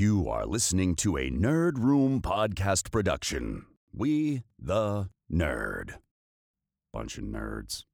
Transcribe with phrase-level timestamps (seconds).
[0.00, 3.66] You are listening to a Nerd Room podcast production.
[3.92, 5.96] We, the nerd.
[6.90, 7.84] Bunch of nerds.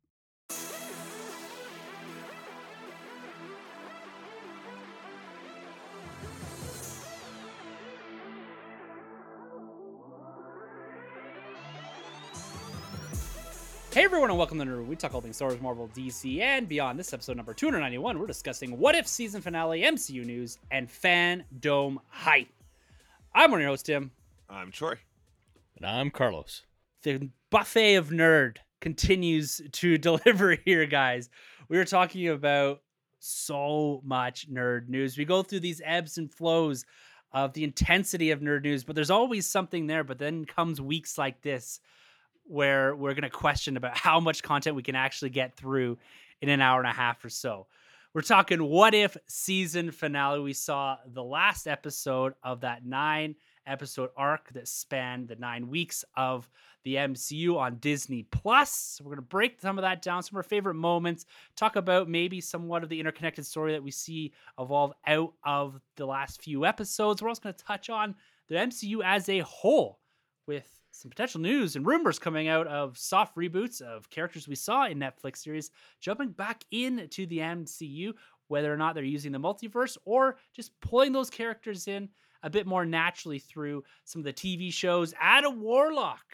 [13.97, 14.87] Hey everyone, and welcome to Nerd.
[14.87, 16.99] We talk all things Star Wars, Marvel, DC, and beyond.
[16.99, 22.51] This episode number 291, we're discussing what if season finale, MCU news, and Fandome hype.
[23.35, 24.11] I'm one of your host, Tim.
[24.51, 24.97] I'm Troy.
[25.79, 26.61] And I'm Carlos.
[27.05, 31.31] The buffet of nerd continues to deliver here, guys.
[31.71, 32.83] We are talking about
[33.19, 35.17] so much nerd news.
[35.17, 36.85] We go through these ebbs and flows
[37.33, 40.05] of the intensity of nerd news, but there's always something there.
[40.05, 41.81] But then comes weeks like this
[42.49, 45.99] where we're going to question about how much content we can actually get through
[46.41, 47.67] in an hour and a half or so.
[48.15, 50.41] We're talking what if season finale.
[50.41, 53.35] We saw the last episode of that nine
[53.67, 56.49] episode arc that spanned the nine weeks of
[56.85, 59.01] the MCU on Disney Plus.
[59.03, 62.09] We're going to break some of that down, some of our favorite moments, talk about
[62.09, 66.65] maybe somewhat of the interconnected story that we see evolve out of the last few
[66.65, 67.21] episodes.
[67.21, 68.15] We're also going to touch on
[68.49, 69.99] the MCU as a whole
[70.47, 74.87] with some potential news and rumors coming out of soft reboots of characters we saw
[74.87, 78.13] in Netflix series jumping back into the MCU,
[78.49, 82.09] whether or not they're using the multiverse or just pulling those characters in
[82.43, 85.13] a bit more naturally through some of the TV shows.
[85.21, 86.25] Adam Warlock,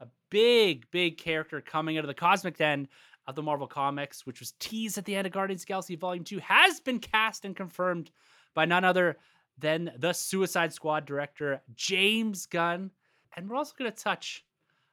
[0.00, 2.88] a big, big character coming out of the cosmic end
[3.26, 6.24] of the Marvel Comics, which was teased at the end of Guardians of Galaxy Volume
[6.24, 8.10] 2, has been cast and confirmed
[8.54, 9.18] by none other
[9.58, 12.90] than the Suicide Squad director, James Gunn.
[13.36, 14.44] And we're also going to touch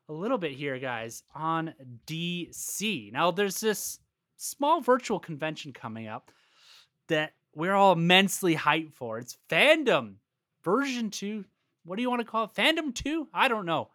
[0.10, 1.74] a little bit here, guys, on
[2.06, 3.12] DC.
[3.12, 4.00] Now, there's this
[4.38, 6.32] small virtual convention coming up
[7.08, 9.18] that we're all immensely hyped for.
[9.18, 10.16] It's Fandome
[10.64, 11.44] version 2.
[11.86, 12.54] What do you want to call it?
[12.54, 13.30] Fandome 2?
[13.34, 13.90] I don't know.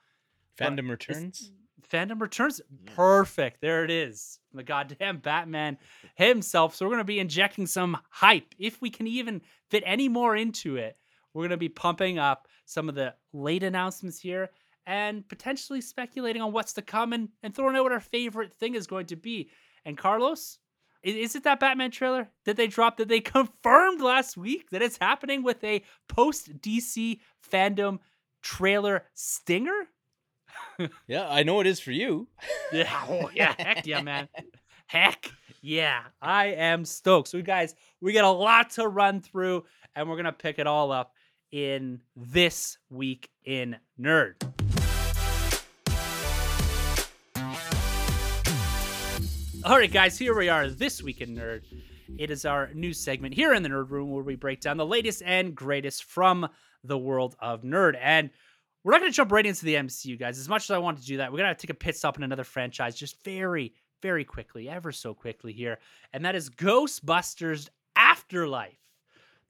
[0.59, 1.53] Fandome returns.
[1.91, 2.61] Fandome returns.
[2.95, 3.61] Perfect.
[3.61, 4.39] There it is.
[4.53, 5.79] The goddamn Batman
[6.15, 6.75] himself.
[6.75, 10.35] So we're going to be injecting some hype if we can even fit any more
[10.37, 10.97] into it.
[11.33, 14.51] We're going to be pumping up some of the late announcements here
[14.87, 18.75] and potentially speculating on what's to come and, and throwing out what our favorite thing
[18.75, 19.51] is going to be.
[19.85, 20.59] And Carlos,
[21.03, 24.99] is, it that Batman trailer that they dropped that they confirmed last week that it's
[24.99, 27.99] happening with a post DC Fandome
[28.43, 29.89] trailer stinger?
[31.07, 32.29] yeah, I know it is for you.
[32.73, 34.29] yeah, oh, yeah, heck yeah, man.
[34.87, 35.31] Heck
[35.63, 37.29] yeah, I am stoked.
[37.29, 40.93] So, guys, we got a lot to run through, and we're gonna pick it all
[40.93, 41.15] up
[41.53, 44.35] in this week in Nerd.
[49.65, 51.63] All right, guys, here we are this week in Nerd.
[52.19, 54.85] It is our new segment here in the Nerd Room where we break down the
[54.85, 56.49] latest and greatest from
[56.83, 57.97] the world of nerd.
[58.01, 58.31] And
[58.83, 60.39] we're not going to jump right into the MCU, guys.
[60.39, 62.17] As much as I want to do that, we're going to take a pit stop
[62.17, 65.79] in another franchise just very, very quickly, ever so quickly here.
[66.13, 68.82] And that is Ghostbusters Afterlife.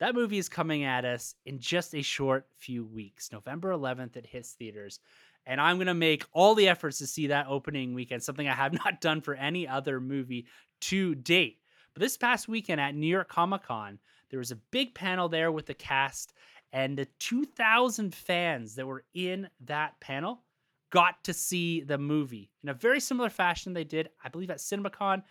[0.02, 3.30] That movie is coming at us in just a short few weeks.
[3.30, 4.98] November 11th, it hits theaters.
[5.46, 8.54] And I'm going to make all the efforts to see that opening weekend, something I
[8.54, 10.46] have not done for any other movie
[10.80, 11.60] to date.
[11.94, 15.52] But this past weekend at New York Comic Con, there was a big panel there
[15.52, 16.32] with the cast,
[16.72, 20.42] and the 2,000 fans that were in that panel
[20.90, 24.58] got to see the movie in a very similar fashion they did, I believe, at
[24.58, 25.22] CinemaCon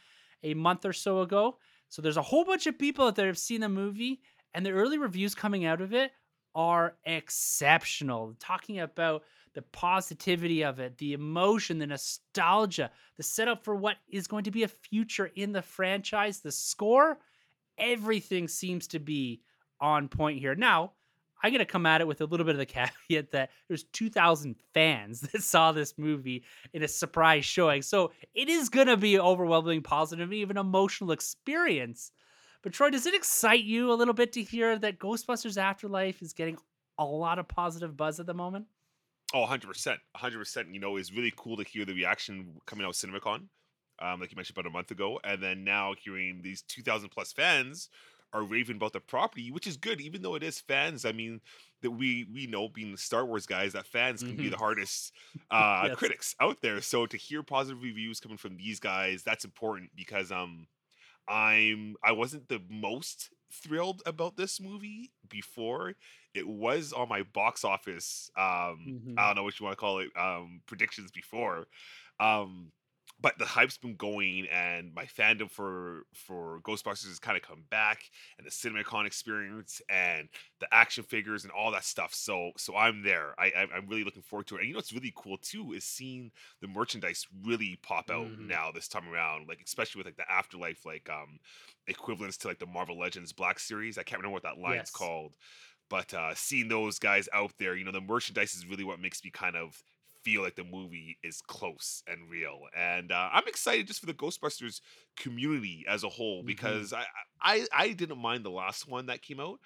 [0.44, 1.58] a month or so ago.
[1.90, 4.22] So there's a whole bunch of people that have seen the movie
[4.54, 6.12] and the early reviews coming out of it
[6.54, 8.36] are exceptional.
[8.40, 9.24] Talking about
[9.54, 14.52] the positivity of it, the emotion, the nostalgia, the setup for what is going to
[14.52, 17.20] be a future in the franchise, the score,
[17.78, 19.42] everything seems to be
[19.80, 20.56] on point here.
[20.56, 20.94] Now,
[21.44, 22.66] I'm going to come at it with a little bit of the
[23.10, 27.82] caveat that there's 2,000 fans that saw this movie in a surprise showing.
[27.82, 32.12] So it is going to be overwhelming, positive, even emotional experience.
[32.62, 36.34] But Troy, does it excite you a little bit to hear that Ghostbusters Afterlife is
[36.34, 36.58] getting
[36.98, 38.68] a lot of positive buzz at the moment?
[39.34, 39.98] Oh, 100%.
[40.18, 40.74] 100%.
[40.74, 43.48] You know, it's really cool to hear the reaction coming out of CinemaCon,
[44.00, 45.20] um, like you mentioned about a month ago.
[45.24, 47.90] And then now hearing these 2,000 plus fans
[48.34, 51.06] are raving about the property, which is good, even though it is fans.
[51.06, 51.42] I mean,
[51.82, 54.44] that we we know being the Star Wars guys that fans can mm-hmm.
[54.44, 55.12] be the hardest
[55.52, 55.98] uh, yes.
[55.98, 56.82] critics out there.
[56.82, 60.68] So to hear positive reviews coming from these guys, that's important because um
[61.28, 65.94] I'm I wasn't the most thrilled about this movie before.
[66.34, 68.46] It was on my box office um
[68.88, 69.16] mm-hmm.
[69.18, 71.68] I don't know what you want to call it um predictions before.
[72.20, 72.72] Um
[73.22, 77.64] but the hype's been going and my fandom for for ghostbusters has kind of come
[77.70, 78.04] back
[78.38, 80.28] and the cinemacon experience and
[80.60, 84.24] the action figures and all that stuff so so i'm there I, i'm really looking
[84.24, 86.32] forward to it and you know what's really cool too is seeing
[86.62, 88.40] the merchandise really pop out Mhm.
[88.40, 91.40] now this time around like especially with like the afterlife like um
[91.88, 94.92] equivalents to like the marvel legends black series i can't remember what that line's Yes.
[94.92, 95.36] called
[95.90, 99.24] but uh seeing those guys out there you know the merchandise is really what makes
[99.24, 99.84] me kind of
[100.24, 104.14] feel like the movie is close and real and uh, i'm excited just for the
[104.14, 104.82] ghostbusters
[105.18, 106.46] community as a whole Mhm.
[106.46, 107.06] because I,
[107.42, 109.60] I i didn't mind the last one that came out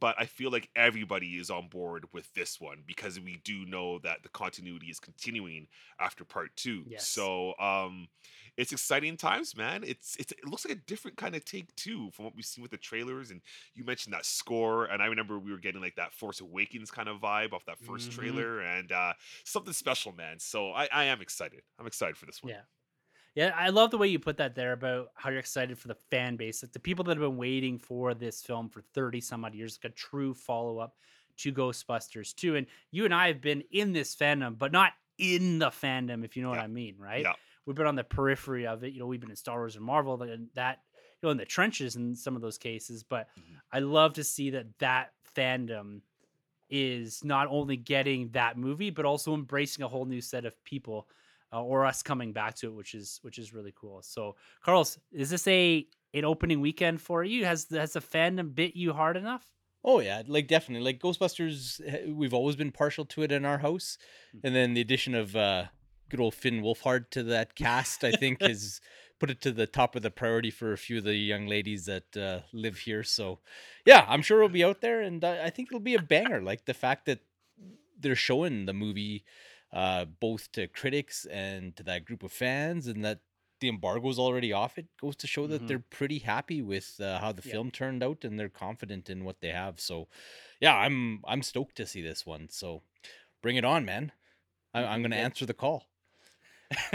[0.00, 3.98] but i feel like everybody is on board with this one because we do know
[3.98, 5.66] that the continuity is continuing
[6.00, 7.06] after part two Yes.
[7.08, 8.08] so um
[8.56, 12.10] it's exciting times man it's, it's it looks like a different kind of take too
[12.12, 13.40] from what we've seen with the trailers and
[13.74, 17.08] you mentioned that score and i remember we were getting like that force awakens kind
[17.08, 18.14] of vibe off that 1st Mhm.
[18.14, 19.12] trailer and uh
[19.44, 22.62] something special man so i i am excited i'm excited for this one Yeah.
[23.34, 25.94] Yeah, I love the way you put that there about how you're excited for the
[25.94, 29.44] fan base, like the people that have been waiting for this film for 30 some
[29.44, 30.98] odd years, like a true follow up
[31.38, 32.56] to Ghostbusters 2.
[32.56, 36.36] And you and I have been in this fandom, but not in the fandom, if
[36.36, 37.22] you know what I mean, right?
[37.24, 37.34] Yeah.
[37.64, 38.92] We've been on the periphery of it.
[38.92, 40.80] You know, we've been in Star Wars and Marvel, and that,
[41.22, 43.02] you know, in the trenches in some of those cases.
[43.02, 43.62] But Mhm.
[43.72, 46.02] I love to see that that fandom
[46.70, 51.08] is not only getting that movie, but also embracing a whole new set of people
[51.52, 54.00] uh, or us coming back to it, which is which is really cool.
[54.02, 57.44] So, Carlos, is this a an opening weekend for you?
[57.44, 59.44] Has has the fandom bit you hard enough?
[59.84, 60.84] Oh yeah, like definitely.
[60.84, 63.98] Like Ghostbusters, eh, we've always been partial to it in our house,
[64.44, 65.64] and then the addition of uh,
[66.08, 68.80] good old Finn Wolfhard to that cast, I think, has
[69.18, 71.86] put it to the top of the priority for a few of the young ladies
[71.86, 73.02] that uh, live here.
[73.02, 73.40] So,
[73.84, 76.40] yeah, I'm sure it'll be out there, and I I think it'll be a banger.
[76.40, 77.20] Like the fact that
[77.98, 79.24] they're showing the movie
[79.72, 83.20] uh, both to critics and to that group of fans, and that
[83.60, 84.78] the embargo's already off.
[84.78, 85.68] It goes to show that Mhm.
[85.68, 87.52] they're pretty happy with uh, how the Yeah.
[87.52, 89.80] film turned out, and they're confident in what they have.
[89.80, 90.08] So,
[90.60, 92.48] yeah, I'm I'm stoked to see this one.
[92.50, 92.82] So,
[93.42, 94.12] bring it on, man.
[94.74, 95.04] I, I'm Mhm.
[95.04, 95.28] gonna Yeah.
[95.28, 95.91] answer the call.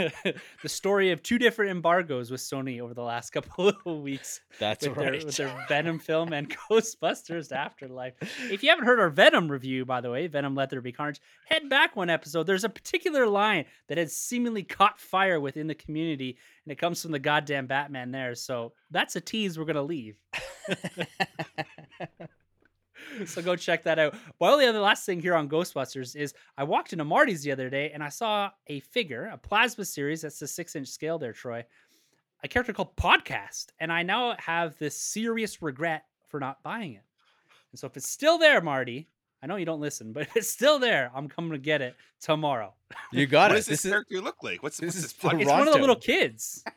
[0.62, 4.86] the story of two different embargoes with Sony over the last couple of weeks That's
[4.86, 5.12] with, right.
[5.12, 8.14] their, with their Venom film and Ghostbusters Afterlife.
[8.50, 11.20] If you haven't heard our Venom review, by the way, Venom Let There Be Carnage,
[11.46, 12.44] head back one episode.
[12.46, 17.02] There's a particular line that has seemingly caught fire within the community, and it comes
[17.02, 18.34] from the goddamn Batman there.
[18.34, 20.16] So that's a tease we're gonna leave.
[23.26, 24.14] so go check that out.
[24.38, 27.70] Well, the other last thing here on Ghostbusters is I walked into Marty's the other
[27.70, 30.22] day and I saw a figure, a plasma series.
[30.22, 31.64] That's the six inch scale there, Troy.
[32.44, 37.02] A character called Podcast, and I now have this serious regret for not buying it.
[37.72, 39.08] And so if it's still there, Marty,
[39.42, 41.96] I know you don't listen, but if it's still there, I'm coming to get it
[42.20, 42.74] tomorrow.
[43.12, 43.54] you got what it.
[43.56, 45.40] does this, This is character look like what's, this what's is this podcast?
[45.42, 46.64] It's one of the little kids.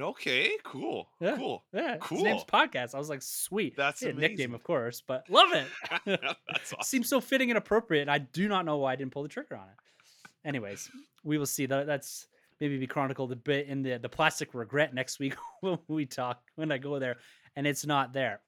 [0.00, 1.36] okay cool Yeah.
[1.36, 2.60] cool Yeah, his name's Cool.
[2.60, 2.94] Podcast.
[2.94, 3.76] I was like, sweet.
[3.76, 5.66] That's a nickname, of course, but love it.
[6.48, 8.02] that's awesome seems so fitting and appropriate.
[8.02, 10.48] And I do not know why I didn't pull the trigger on it.
[10.48, 10.90] Anyways,
[11.24, 11.66] we will see.
[11.66, 12.26] That that's
[12.60, 16.40] maybe be chronicled a bit in the the plastic regret next week when we talk
[16.56, 17.16] when I go there
[17.56, 18.40] and it's not there.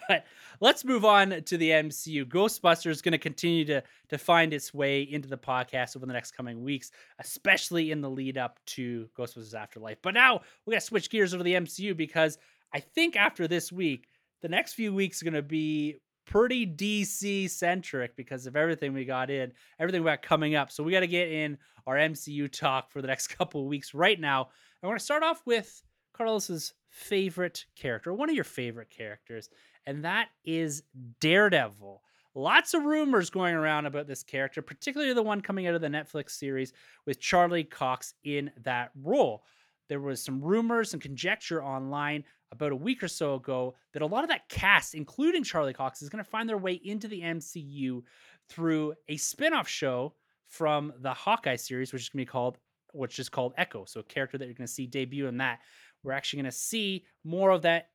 [0.08, 0.24] But
[0.60, 2.24] let's move on to the MCU.
[2.24, 6.12] Ghostbusters is going to continue to to find its way into the podcast over the
[6.12, 9.98] next coming weeks, especially in the lead up to Ghostbusters Afterlife.
[10.02, 10.34] But now
[10.66, 12.38] we're going to switch gears over to the MCU because
[12.74, 14.08] I think after this week,
[14.40, 19.04] the next few weeks are going to be pretty DC centric because of everything we
[19.04, 20.70] got in, everything we got coming up.
[20.70, 23.94] So we got to get in our MCU talk for the next couple of weeks
[23.94, 24.48] right now.
[24.82, 25.82] I want to start off with
[26.12, 29.48] Carlos's favorite character, one of your favorite characters,
[29.86, 30.82] and that is
[31.20, 32.02] Daredevil.
[32.34, 35.88] Lots of rumors going around about this character, particularly the one coming out of the
[35.88, 36.72] Netflix series
[37.04, 39.44] with Charlie Cox in that role.
[39.88, 44.06] There was some rumors and conjecture online about a week or so ago that a
[44.06, 47.20] lot of that cast, including Charlie Cox, is going to find their way into the
[47.20, 48.02] MCU
[48.48, 50.14] through a spin-off show
[50.46, 52.58] from the Hawkeye series, which is going to be called,
[52.92, 53.84] which is called Echo.
[53.84, 55.60] So a character that you're going to see debut in that.
[56.02, 57.88] We're actually going to see more of that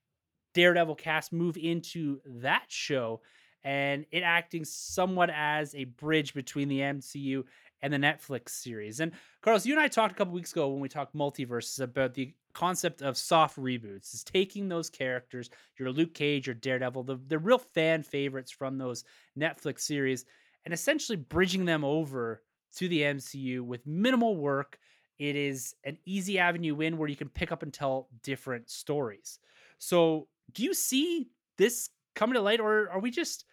[0.54, 3.22] Daredevil cast move into that show
[3.63, 7.44] and it acting somewhat as a bridge between the MCU
[7.82, 9.00] and the Netflix series.
[9.00, 9.12] And
[9.42, 12.34] Carlos, you and I talked a couple weeks ago when we talked multiverses about the
[12.54, 14.13] concept of soft reboots.
[14.13, 18.77] Is taking those characters, your Luke Cage, your Daredevil, the, the real fan favorites from
[18.77, 19.04] those
[19.38, 20.25] Netflix series,
[20.66, 22.42] and essentially bridging them over
[22.77, 24.80] to the MCU with minimal work.
[25.20, 29.39] It is an easy avenue in where you can pick up and tell different stories.
[29.77, 31.27] So, do you see
[31.58, 33.46] this coming to light, or are we just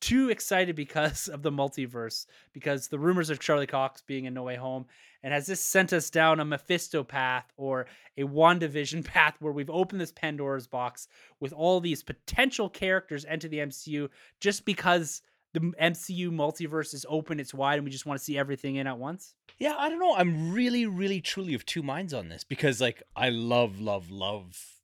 [0.00, 4.42] too excited because of the multiverse, because the rumors of Charlie Cox being in No
[4.42, 4.86] Way Home,
[5.22, 7.86] and has this sent us down a Mephisto path or
[8.16, 11.08] a WandaVision path where we've opened this Pandora's box
[11.40, 14.08] with all these potential characters into the MCU
[14.40, 15.22] just because
[15.52, 18.86] the MCU multiverse is open, it's wide, and we just want to see everything in
[18.86, 19.34] at once?
[19.58, 20.14] Yeah, I don't know.
[20.14, 24.75] I'm really, really, truly of two minds on this because, like, I love, love, love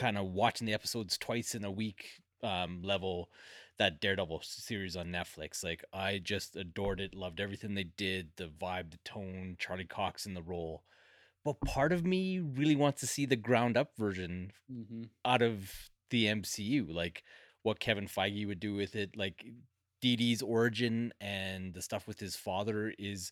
[0.00, 2.06] kind of watching the episodes twice in a week
[2.42, 3.28] um, level
[3.78, 5.62] that Daredevil series on Netflix.
[5.62, 10.24] Like I just adored it, loved everything they did, the vibe, the tone, Charlie Cox
[10.24, 10.84] in the role.
[11.44, 15.02] But part of me really wants to see the ground up version Mm-hmm.
[15.24, 15.70] out of
[16.08, 17.22] the MCU, like
[17.62, 19.16] what Kevin Feige would do with it.
[19.16, 19.44] Like
[20.00, 23.30] Dee Dee's origin and the stuff with his father is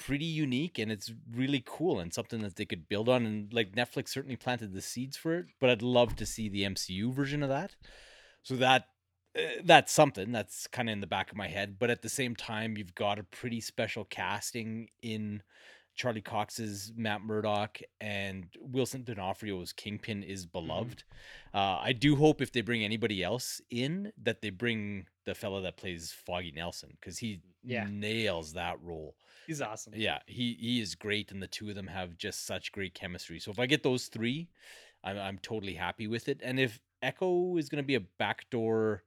[0.00, 3.24] pretty unique and it's really cool and something that they could build on.
[3.26, 6.64] And like Netflix certainly planted the seeds for it, but I'd love to see the
[6.64, 7.76] MCU version of that.
[8.42, 8.86] So that
[9.38, 11.78] uh, that's something that's kind of in the back of my head.
[11.78, 15.42] But at the same time, you've got a pretty special casting in
[15.94, 21.04] Charlie Cox's Matt Murdock and Wilson D'Onofrio's Kingpin is beloved.
[21.52, 25.60] Uh, I do hope if they bring anybody else in that they bring the fella
[25.62, 27.86] that plays Foggy Nelson because he Yeah.
[27.90, 29.14] nails that role.
[29.50, 29.94] He's awesome.
[29.96, 33.40] Yeah, he he is great, and the two of them have just such great chemistry.
[33.40, 34.46] So if I get those three,
[35.02, 36.38] I'm I'm totally happy with it.
[36.40, 39.02] And if Echo is going to be a backdoor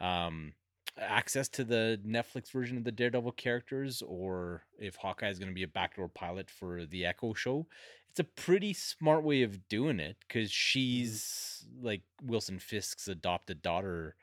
[0.00, 0.54] um,
[0.98, 5.54] access to the Netflix version of the Daredevil characters, or if Hawkeye is going to
[5.54, 7.68] be a backdoor pilot for the Echo show,
[8.10, 14.16] it's a pretty smart way of doing it because she's like Wilson Fisk's adopted daughter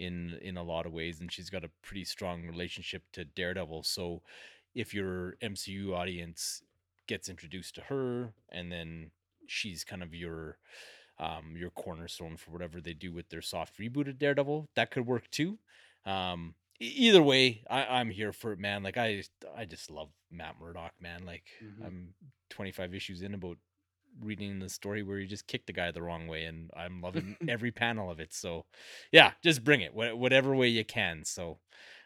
[0.00, 3.84] in in a lot of ways, and she's got a pretty strong relationship to Daredevil.
[3.84, 4.22] So
[4.74, 6.62] if your MCU audience
[7.06, 9.10] gets introduced to her, and then
[9.46, 10.58] she's kind of your
[11.18, 14.68] um, your cornerstone for whatever they do with their soft reboot of Daredevil.
[14.74, 15.58] That could work too.
[16.04, 18.82] Um, either way, I, I'm here for it, man.
[18.82, 19.22] Like I,
[19.56, 21.24] I just love Matt Murdock, man.
[21.26, 21.84] Like Mhm.
[21.86, 22.14] I'm
[22.50, 23.58] 25 issues in about
[24.20, 27.36] reading the story where he just kicked the guy the wrong way, and I'm loving
[27.48, 28.32] every panel of it.
[28.34, 28.66] So,
[29.12, 31.24] yeah, just bring it wha- whatever way you can.
[31.24, 31.58] So.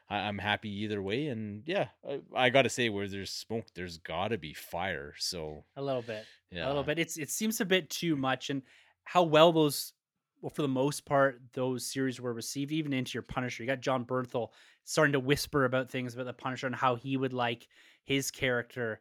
[0.08, 3.66] I- I'm happy either way, and yeah, I, I got to say, where there's smoke,
[3.74, 5.14] there's got to be fire.
[5.18, 6.24] So A little bit.
[6.50, 6.98] yeah, a little bit.
[6.98, 8.62] It's it seems a bit too much, and
[9.04, 9.92] how well those,
[10.40, 13.62] well, for the most part, those series were received, even into your Punisher.
[13.62, 14.50] You got Jon Bernthal
[14.84, 17.66] starting to whisper about things about the Punisher and how he would like
[18.04, 19.00] his character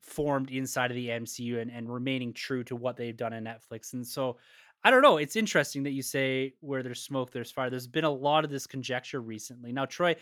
[0.00, 3.92] formed inside of the MCU and, and remaining true to what they've done in Netflix.
[3.92, 4.38] And so
[4.82, 5.18] I don't know.
[5.18, 7.68] It's interesting that you say where there's smoke, there's fire.
[7.68, 9.72] There's been a lot of this conjecture recently.
[9.72, 10.16] Now, Troy,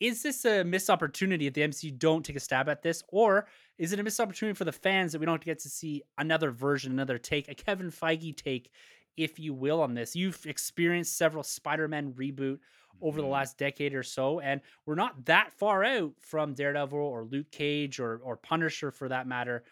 [0.00, 3.46] is this a missed opportunity if the MCU don't take a stab at this, or
[3.78, 6.50] is it a missed opportunity for the fans that we don't get to see another
[6.50, 8.72] version, another take, a Kevin Feige take,
[9.16, 10.16] if you will, on this?
[10.16, 12.58] You've experienced several Spider-Man reboot
[13.00, 13.30] over the Mhm.
[13.30, 18.00] last decade or so, and we're not that far out from Daredevil or Luke Cage
[18.00, 19.62] or or Punisher for that matter.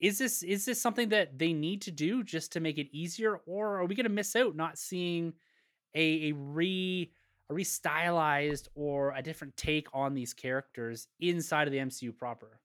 [0.00, 3.36] Is this is this something that they need to do just to make it easier,
[3.46, 5.34] or are we going to miss out not seeing
[5.94, 7.12] a a re
[7.50, 12.60] a restylized or a different take on these characters inside of the MCU proper?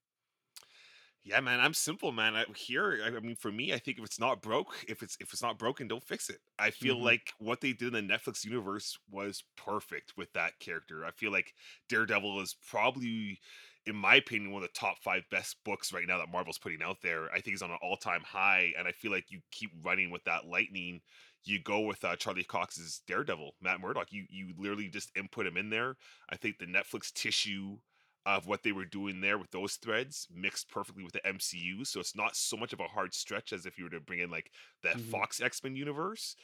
[1.24, 2.36] Yeah, man, I'm simple, man.
[2.36, 5.32] I, here, I mean, for me, I think if it's not broke, if it's if
[5.32, 6.40] it's not broken, don't fix it.
[6.58, 7.02] I feel Mhm.
[7.02, 11.04] like what they did in the Netflix universe was perfect with that character.
[11.04, 11.54] I feel like
[11.88, 13.40] Daredevil is probably,
[13.86, 16.82] in my opinion, one of the top five best books right now that Marvel's putting
[16.82, 17.30] out there.
[17.30, 20.10] I think he's on an all time high, and I feel like you keep running
[20.10, 21.00] with that lightning.
[21.44, 24.12] You go with uh, Charlie Cox's Daredevil, Matt Murdock.
[24.12, 25.96] You you literally just input him in there.
[26.28, 27.78] I think the Netflix tissue
[28.24, 31.84] of what they were doing there with those threads mixed perfectly with the MCU.
[31.84, 34.18] So it's not so much of a hard stretch as if you were to bring
[34.18, 34.50] in like
[34.82, 34.96] the Mhm.
[34.98, 36.34] Fox X Men universe.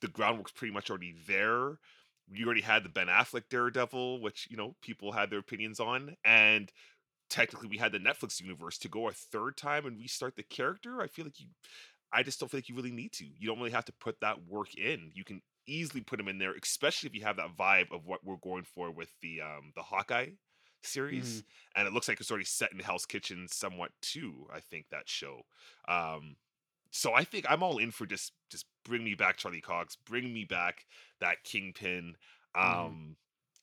[0.00, 1.78] The groundwork's pretty much already there.
[2.34, 6.16] You already had the Ben Affleck Daredevil, which you know people had their opinions on,
[6.24, 6.70] and
[7.30, 11.00] technically we had the Netflix universe to go a third time and restart the character.
[11.00, 11.48] I feel like you,
[12.12, 13.24] I just don't feel like you really need to.
[13.24, 15.10] You don't really have to put that work in.
[15.14, 18.24] You can easily put him in there, especially if you have that vibe of what
[18.24, 20.30] we're going for with the um the Hawkeye
[20.84, 21.44] series
[21.76, 24.46] and it looks like it's already set in Hell's Kitchen somewhat too.
[24.52, 25.42] I think that show.
[25.88, 26.36] Um,
[26.92, 30.32] so I think I'm all in for just just bring me back Charlie Cox, bring
[30.32, 30.86] me back
[31.20, 32.16] that Kingpin,
[32.54, 33.16] um, Mhm.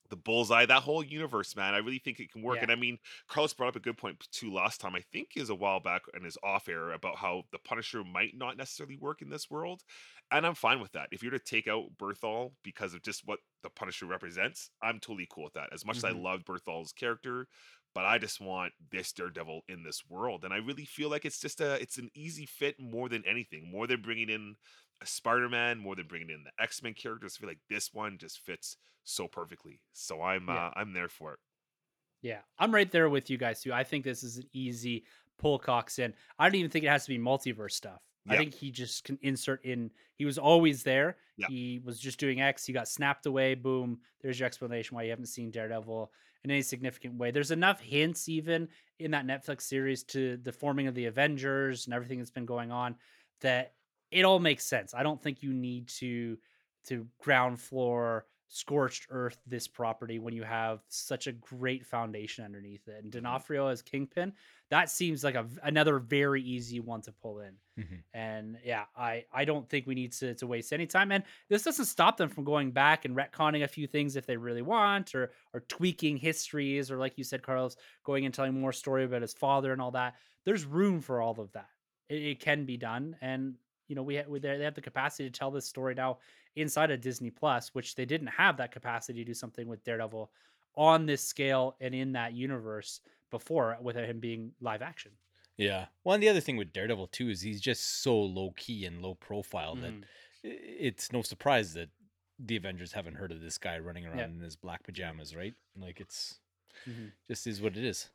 [0.09, 1.75] the Bullseye, that whole universe, man.
[1.75, 2.61] I really think it can work.
[2.61, 2.63] Yeah.
[2.63, 4.95] And I mean, Carlos brought up a good point too last time.
[4.95, 8.35] I think is a while back and is off air about how the Punisher might
[8.35, 9.83] not necessarily work in this world,
[10.31, 11.09] and I'm fine with that.
[11.11, 15.27] If you're to take out Bernthal because of just what the Punisher represents, I'm totally
[15.29, 15.73] cool with that.
[15.73, 16.19] As much as I Mhm.
[16.19, 17.47] loved Bernthal's character,
[17.95, 21.39] but I just want this Daredevil in this world, and I really feel like it's
[21.39, 24.55] just a it's an easy fit more than anything, more than bringing in
[25.01, 27.37] a Spider-Man, more than bringing in the X-Men characters.
[27.37, 29.81] I feel like this one just fits so perfectly.
[29.93, 30.67] So I'm Yeah.
[30.67, 31.39] uh, I'm there for it.
[32.21, 33.71] Yeah, I'm right there with you guys too.
[33.73, 35.05] I think this is an easy
[35.37, 36.13] pull Cox in.
[36.37, 38.01] I don't even think it has to be multiverse stuff.
[38.27, 39.89] I think he just can insert in.
[40.13, 41.17] He was always there.
[41.37, 41.47] Yeah.
[41.47, 42.63] He was just doing X.
[42.63, 43.55] He got snapped away.
[43.55, 44.01] Boom.
[44.21, 46.11] There's your explanation why you haven't seen Daredevil
[46.43, 47.31] in any significant way.
[47.31, 48.69] There's enough hints even
[48.99, 52.71] in that Netflix series to the forming of the Avengers and everything that's been going
[52.71, 52.95] on
[53.41, 53.73] that
[54.11, 54.93] it all makes sense.
[54.93, 56.37] I don't think you need to
[56.85, 62.87] to ground floor scorched earth this property when you have such a great foundation underneath
[62.87, 63.03] it.
[63.03, 63.11] And Mhm.
[63.11, 64.33] D'Onofrio as Kingpin,
[64.69, 67.57] that seems like a another very easy one to pull in.
[67.77, 68.03] Mhm.
[68.13, 71.11] And yeah, I I don't think we need to to waste any time.
[71.11, 74.35] And this doesn't stop them from going back and retconning a few things if they
[74.37, 78.73] really want, or or tweaking histories, or like you said, Carlos, going and telling more
[78.73, 80.15] story about his father and all that.
[80.45, 81.69] There's room for all of that.
[82.09, 85.37] It, it can be done, and you know we, we they have the capacity to
[85.39, 86.19] tell this story now
[86.55, 90.31] inside of Disney Plus, which they didn't have that capacity to do something with Daredevil
[90.75, 93.01] on this scale and in that universe
[93.31, 95.11] before without him being live action.
[95.57, 95.87] Yeah.
[96.03, 99.01] Well, and the other thing with Daredevil too is he's just so low key and
[99.01, 100.03] low profile that Mhm.
[100.45, 101.89] i- it's no surprise that
[102.39, 104.25] the Avengers haven't heard of this guy running around Yeah.
[104.27, 105.53] in his black pajamas, right?
[105.75, 106.39] Like it's
[106.87, 107.11] Mhm.
[107.27, 108.09] just is what it is.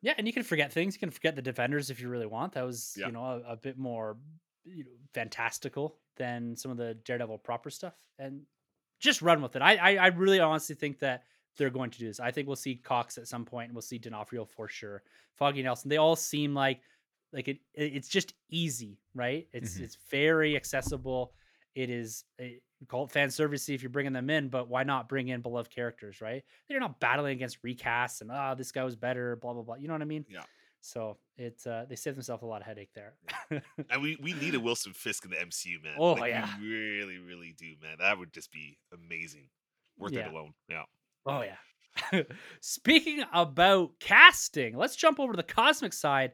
[0.00, 0.94] Yeah, and you can forget things.
[0.94, 2.54] You can forget the Defenders if you really want.
[2.54, 3.06] That was, Yeah.
[3.06, 4.18] you know, a, a bit more
[4.64, 8.42] you know, fantastical than some of the Daredevil proper stuff, and
[9.00, 9.62] just run with it.
[9.62, 11.24] I, I, I really honestly think that
[11.56, 12.20] they're going to do this.
[12.20, 15.02] I think we'll see Cox at some point, and we'll see D'Onofrio for sure.
[15.36, 15.88] Foggy Nelson.
[15.88, 16.80] They all seem like
[17.32, 17.58] like it.
[17.74, 19.48] it- It's just easy, right?
[19.52, 19.82] It's Mhm.
[19.82, 21.32] it's very accessible.
[21.74, 22.58] It is a,
[22.88, 25.70] call it fan service if you're bringing them in, but why not bring in beloved
[25.70, 26.42] characters, right?
[26.68, 29.74] They're not battling against recasts and ah, this guy was better, blah blah blah.
[29.74, 30.24] You know what I mean?
[30.28, 30.44] Yeah.
[30.86, 33.14] So it uh, they saved themselves a lot of headache there.
[33.90, 35.94] And we, we need a Wilson Fisk in the MCU, man.
[35.98, 36.48] Oh, Like, yeah.
[36.60, 37.96] We really, really do, man.
[38.00, 39.48] That would just be amazing.
[39.98, 40.26] Worth Yeah.
[40.26, 40.52] it alone.
[40.68, 40.82] Yeah.
[41.26, 42.22] Oh yeah.
[42.60, 46.32] Speaking about casting, let's jump over to the cosmic side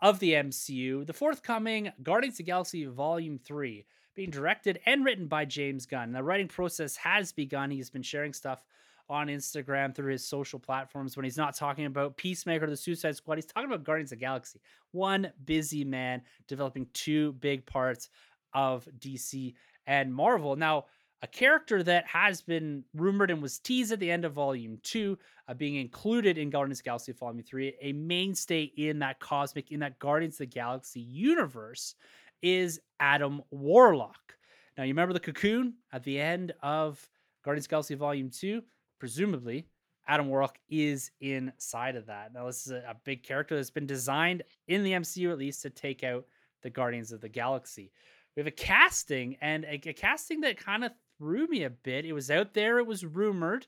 [0.00, 1.06] of the MCU.
[1.06, 6.12] The forthcoming Guardians of the Galaxy Volume 3 being directed and written by James Gunn.
[6.12, 7.70] The writing process has begun.
[7.70, 8.64] He's been sharing stuff
[9.10, 13.16] on Instagram through his social platforms when he's not talking about Peacemaker or the Suicide
[13.16, 13.34] Squad.
[13.34, 14.60] He's talking about Guardians of the Galaxy.
[14.92, 18.08] One busy man developing two big parts
[18.54, 19.54] of DC
[19.86, 20.54] and Marvel.
[20.56, 20.86] Now,
[21.22, 25.18] a character that has been rumored and was teased at the end of Volume 2,
[25.48, 29.70] uh, being included in Guardians of the Galaxy Volume 3, a mainstay in that cosmic,
[29.70, 31.94] in that Guardians of the Galaxy universe,
[32.42, 34.36] is Adam Warlock.
[34.78, 37.06] Now, you remember the cocoon at the end of
[37.44, 38.62] Guardians of the Galaxy Volume 2?
[39.00, 39.66] Presumably,
[40.06, 42.32] Adam Warlock is inside of that.
[42.32, 45.62] Now, this is a, a big character that's been designed in the MCU at least
[45.62, 46.26] to take out
[46.62, 47.90] the Guardians of the Galaxy.
[48.36, 52.04] We have a casting and a, a casting that kind of threw me a bit.
[52.04, 53.66] It was out there, it was rumored.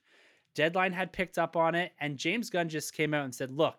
[0.54, 3.76] Deadline had picked up on it, and James Gunn just came out and said, Look,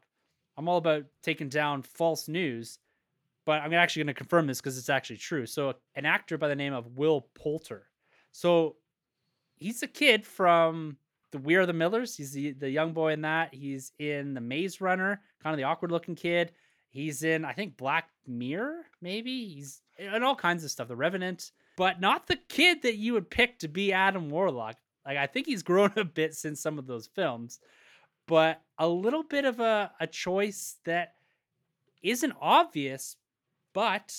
[0.57, 2.79] I'm all about taking down false news,
[3.45, 5.45] but I'm actually going to confirm this because it's actually true.
[5.45, 7.87] So, an actor by the name of Will Poulter.
[8.31, 8.77] So,
[9.55, 10.97] he's a kid from
[11.33, 12.15] the We Are the Millers.
[12.15, 13.53] He's the, the young boy in that.
[13.53, 16.53] He's in the Maze Runner, kind of the awkward looking kid.
[16.89, 19.49] He's in, I think, Black Mirror, maybe.
[19.49, 20.87] He's eh, in all kinds of stuff.
[20.87, 24.77] The Revenant, but not the kid that you would pick to be Adam Warlock.
[25.05, 27.59] Like, I think he's grown a bit since some of those films,
[28.27, 31.15] but a little bit of a, a choice that
[32.03, 33.17] isn't obvious.
[33.73, 34.15] But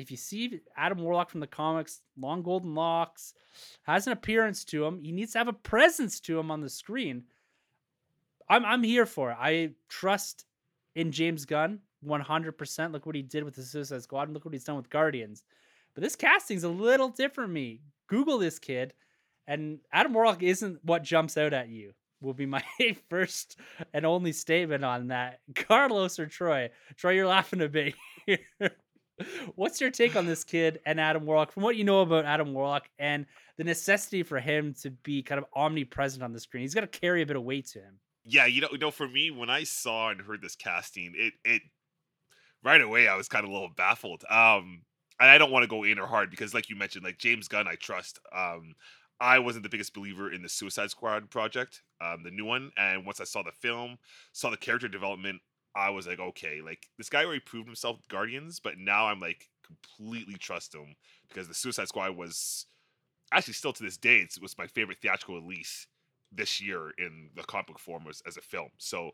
[0.00, 3.34] if you see Adam Warlock from the comics, long golden locks,
[3.82, 6.70] has an appearance to him, he needs to have a presence to him on the
[6.70, 7.24] screen.
[8.48, 9.36] I'm I'm here for it.
[9.38, 10.46] I trust
[10.94, 12.92] in James Gunn 100%.
[12.92, 15.44] Look what he did with the Suicide Squad and look what he's done with Guardians.
[15.94, 17.80] But this casting's a little different me.
[18.08, 18.92] Google this kid
[19.46, 21.92] and Adam Warlock isn't what jumps out at you.
[22.20, 22.62] Will be my
[23.08, 23.58] first
[23.92, 25.40] and only statement on that.
[25.54, 26.70] Carlos or Troy?
[26.96, 27.94] Troy, you're laughing a bit
[28.26, 28.38] here.
[29.54, 31.52] What's your take on this kid and Adam Warlock?
[31.52, 35.38] From what you know about Adam Warlock and the necessity for him to be kind
[35.38, 37.98] of omnipresent on the screen, he's got to carry a bit of weight to him.
[38.24, 41.34] Yeah, you know, you know, for me, when I saw and heard this casting, it
[41.44, 41.62] it
[42.62, 44.24] right away I was kind of a little baffled.
[44.30, 44.82] Um,
[45.18, 47.48] and I don't want to go in or hard because, like you mentioned, like James
[47.48, 48.18] Gunn, I trust.
[48.34, 48.74] Um,
[49.20, 53.04] I wasn't the biggest believer in the Suicide Squad project, um, the new one, and
[53.04, 53.98] once I saw the film,
[54.32, 55.42] saw the character development,
[55.74, 59.48] I was like, okay, like this guy already proved himself Guardians, but now I'm like
[59.64, 60.96] completely trust him
[61.28, 62.66] because the Suicide Squad was
[63.32, 65.86] actually still to this day, it was my favorite theatrical release
[66.32, 68.70] this year in the comic book form as a film.
[68.78, 69.12] So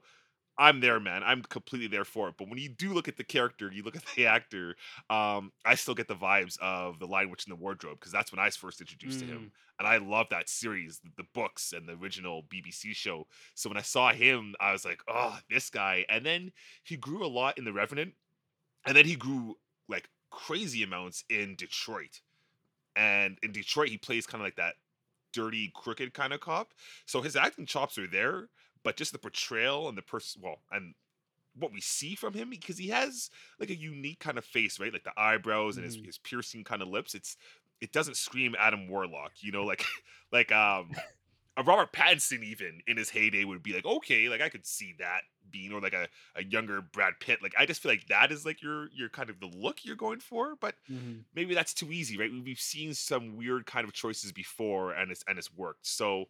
[0.59, 1.23] I'm there, man.
[1.23, 2.37] I'm completely there for it.
[2.39, 4.77] But when you do look at the character, you look at the actor,
[5.11, 8.33] um, I still get the vibes of the Lion Witch in the Wardrobe because that's
[8.33, 9.27] when I was first introduced to Mm.
[9.27, 13.27] him, and I love that series, the books and the original BBC show.
[13.55, 16.07] So when I saw him, I was like, oh, this guy.
[16.09, 16.53] And then
[16.85, 18.15] he grew a lot in The Revenant,
[18.87, 19.57] and then he grew
[19.89, 22.21] like crazy amounts in Detroit.
[22.95, 24.75] And in Detroit, he plays kind of like that
[25.33, 26.75] dirty, crooked kind of cop.
[27.07, 28.49] So his acting chops are there,
[28.87, 30.95] but just the portrayal and the person, well, and
[31.55, 34.93] what we see from him, because he has like a unique kind of face, right?
[34.93, 36.05] Like the eyebrows and his, Mhm.
[36.05, 37.15] his piercing kind of lips.
[37.15, 37.37] It's
[37.81, 39.85] it doesn't scream Adam Warlock, you know, like
[40.33, 40.93] like um
[41.57, 44.95] a Robert Pattinson even in his heyday would be like, okay, like I could see
[44.99, 47.43] that being or like a, a younger Brad Pitt.
[47.43, 49.97] Like I just feel like that is like your your kind of the look you're
[49.97, 51.27] going for, but Mhm.
[51.35, 52.31] maybe that's too easy, right?
[52.31, 55.87] We've seen some weird kind of choices before, and it's and it's worked.
[55.87, 56.27] So,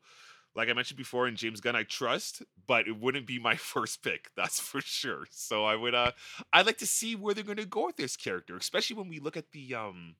[0.56, 4.02] like I mentioned before, in James Gunn, I trust, but it wouldn't be my first
[4.02, 5.26] pick, that's for sure.
[5.30, 6.12] So I would, uh,
[6.52, 9.20] I'd like to see where they're going to go with this character, especially when we
[9.20, 10.16] look at the um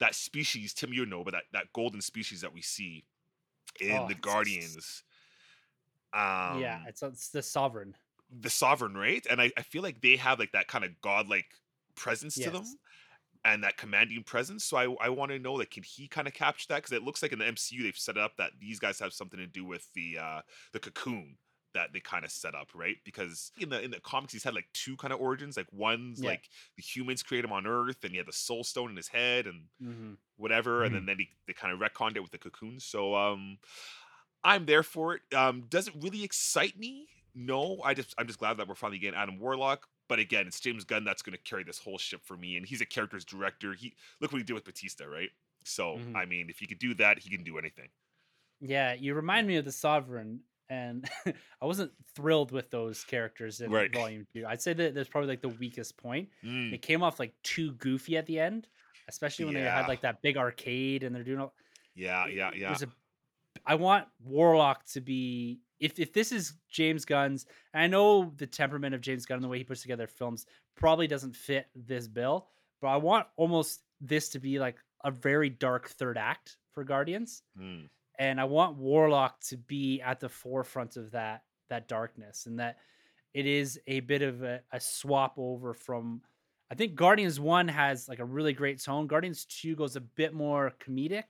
[0.00, 3.04] that species, Tim, you know, but that that golden species that we see
[3.80, 5.04] in Oh, the Guardians.
[6.12, 7.96] Um, yeah, it's, it's the sovereign.
[8.30, 9.26] the sovereign, right?
[9.30, 11.46] And I, I feel like they have like that kind of godlike
[11.94, 12.76] presence to them Yes.
[13.44, 14.64] And that commanding presence.
[14.64, 16.76] So I, I want to know like can he kind of capture that?
[16.76, 19.12] Because it looks like in the MCU they've set it up that these guys have
[19.12, 21.36] something to do with the uh the cocoon
[21.74, 22.96] that they kind of set up, right?
[23.04, 25.56] Because in the in the comics he's had like two kind of origins.
[25.56, 26.24] Like one's Yeah.
[26.24, 29.08] like the humans create him on Earth and he had the soul stone in his
[29.08, 32.38] head and hmm whatever, and then then he, they kind of retconned it with the
[32.38, 32.80] cocoon.
[32.80, 33.58] So um,
[34.42, 35.22] I'm there for it.
[35.34, 37.08] Um, does it really excite me?
[37.34, 39.88] No, I just I'm just glad that we're finally getting Adam Warlock.
[40.08, 42.66] But again, it's James Gunn that's going to carry this whole ship for me, and
[42.66, 43.72] he's a character's director.
[43.74, 45.30] He look what he did with Bautista, right?
[45.64, 46.14] So Mhm.
[46.14, 47.88] I mean, if he could do that, he can do anything.
[48.60, 51.08] Yeah, you remind me of the sovereign, and
[51.60, 53.92] I wasn't thrilled with those characters in Right.
[53.92, 54.44] Volume Two.
[54.46, 56.28] I'd say that that's probably like the weakest point.
[56.42, 58.68] Mm, It came off like too goofy at the end,
[59.08, 61.54] especially when they had like that big arcade and they're doing all.
[61.94, 62.68] yeah, yeah, yeah.
[62.68, 62.88] There's a,
[63.66, 67.46] I want Warlock to be if if this is James Gunn's.
[67.72, 70.46] And I know the temperament of James Gunn and the way he puts together films
[70.76, 72.48] probably doesn't fit this bill,
[72.80, 77.42] but I want almost this to be like a very dark third act for Guardians
[77.60, 82.58] Mm, and I want Warlock to be at the forefront of that that darkness, and
[82.58, 82.78] that
[83.32, 86.22] it is a bit of a, a swap over from.
[86.70, 89.06] I think Guardians One has like a really great tone.
[89.06, 91.24] Guardians Two goes a bit more comedic,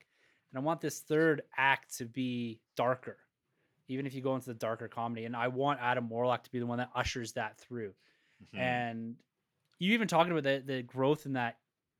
[0.50, 3.18] and I want this third act to be darker,
[3.88, 5.24] even if you go into the darker comedy.
[5.24, 7.92] And I want Adam Warlock to be the one that ushers that through.
[8.54, 9.16] mhm, And
[9.78, 11.58] you even talking about the the growth in that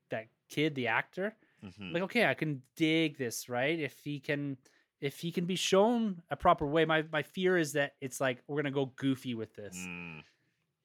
[0.09, 1.91] that kid, the actor mhm.
[1.93, 4.55] like okay i can dig this right if he can
[5.01, 8.43] if he can be shown a proper way my my fear is that it's like
[8.47, 10.23] we're gonna go goofy with this Mm.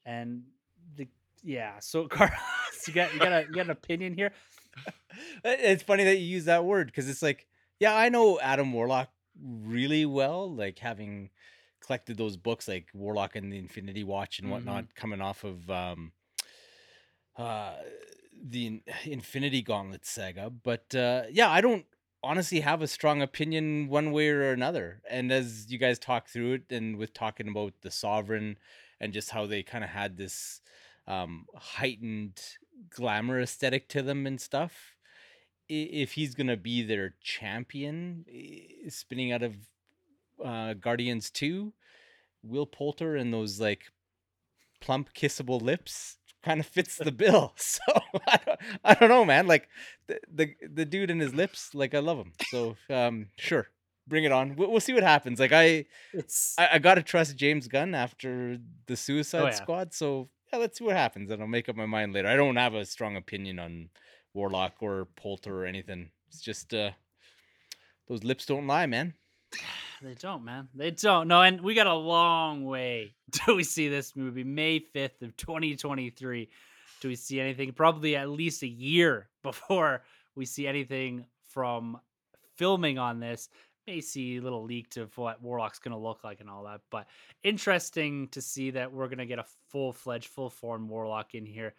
[0.07, 0.43] and
[0.97, 1.07] the
[1.43, 2.35] yeah so carlos
[2.89, 4.33] you got you got a you got an opinion here
[5.45, 7.47] It's funny that you use that word because it's like,
[7.81, 11.31] yeah, I know Adam Warlock really well, like having
[11.85, 16.12] collected those books like Warlock and the Infinity Watch and whatnot, coming off of um,
[17.37, 17.75] uh,
[18.43, 20.51] the Infinity Gauntlet saga.
[20.51, 21.87] But uh, yeah, I don't
[22.23, 25.03] honestly have a strong opinion one way or another.
[25.09, 28.59] And as you guys talk through it, and with talking about the Sovereign
[29.01, 30.61] and just how they kind of had this
[31.07, 32.40] um, heightened
[32.90, 34.95] glamour aesthetic to them and stuff.
[35.72, 38.24] If he's gonna be their champion,
[38.88, 39.54] spinning out of
[40.44, 41.72] uh, Guardians Two,
[42.42, 43.85] Will Poulter and those like
[44.80, 47.54] plump kissable lips kind of fits the bill.
[47.61, 47.80] So
[48.26, 49.46] I don't, I don't know, man.
[49.46, 49.68] Like
[50.06, 52.33] the, the the dude and his lips, like I love him.
[52.48, 53.68] So um, sure,
[54.09, 54.56] bring it on.
[54.56, 55.38] We'll, we'll see what happens.
[55.38, 59.50] Like I, it's I, I gotta trust James Gunn after the Suicide yeah.
[59.50, 59.94] Squad.
[59.94, 62.28] So yeah, let's see what happens, and I'll make up my mind later.
[62.28, 63.90] I don't have a strong opinion on
[64.35, 66.11] Warlock or Poulter or anything.
[66.29, 66.90] It's just uh,
[68.09, 69.14] those lips don't lie, man.
[70.03, 70.69] they don't man.
[70.75, 71.29] They don't.
[71.29, 75.37] No and we got a long way till we see this movie may 5th of
[75.37, 76.49] 2023
[77.01, 77.73] do we see anything?
[77.73, 80.03] Probably at least a year before
[80.35, 81.99] we see anything from
[82.57, 83.49] filming on this.
[83.87, 86.83] May see a little leaked of what warlock's going to look like and all that
[86.90, 87.07] but
[87.43, 91.75] interesting to see that we're going to get a full-fledged full-form warlock in here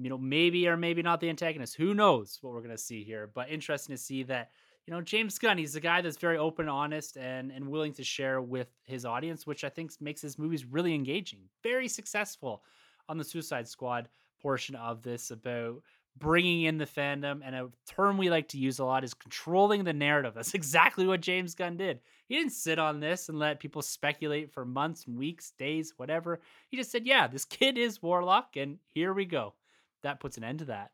[0.00, 3.30] you know maybe or maybe not the antagonist who knows what we're to see here
[3.34, 4.50] but interesting to see that
[4.86, 8.04] you know james gunn he's a guy that's very open honest and and willing to
[8.04, 12.62] share with his audience which i think makes his movies really engaging very successful
[13.08, 14.08] on the suicide squad
[14.40, 15.82] portion of this about
[16.18, 19.84] bringing in the fandom, and a term we like to use a lot is controlling
[19.84, 20.34] the narrative.
[20.34, 22.00] That's exactly what James Gunn did.
[22.28, 26.40] He didn't sit on this and let people speculate for months, weeks, days, whatever.
[26.68, 29.54] He just said, "Yeah, this kid is Warlock, and here we go."
[30.02, 30.90] That puts an end to that.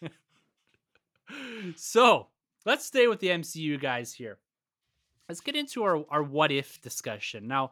[1.76, 2.28] so
[2.64, 4.38] let's stay with the MCU guys here.
[5.28, 7.46] Let's get into our, our what if discussion.
[7.46, 7.70] Now,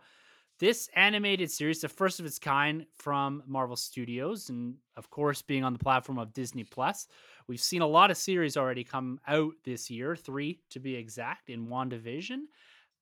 [0.59, 5.63] this animated series, the first of its kind from Marvel Studios, and of course, being
[5.63, 7.07] on the platform of Disney Plus,
[7.47, 11.49] we've seen a lot of series already come out this year, three to be exact,
[11.49, 12.43] in WandaVision,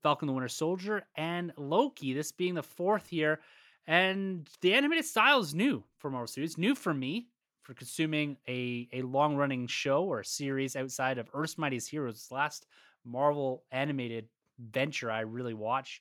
[0.03, 2.13] Falcon the Winter Soldier, and Loki.
[2.13, 3.41] This being the fourth year,
[3.87, 7.29] and the animated style is new for Marvel Studios, new for me
[7.67, 12.69] for consuming a a long running show or series outside of Earth's Mightiest Heroes, last
[13.05, 14.29] Marvel animated
[14.71, 16.01] venture I really watch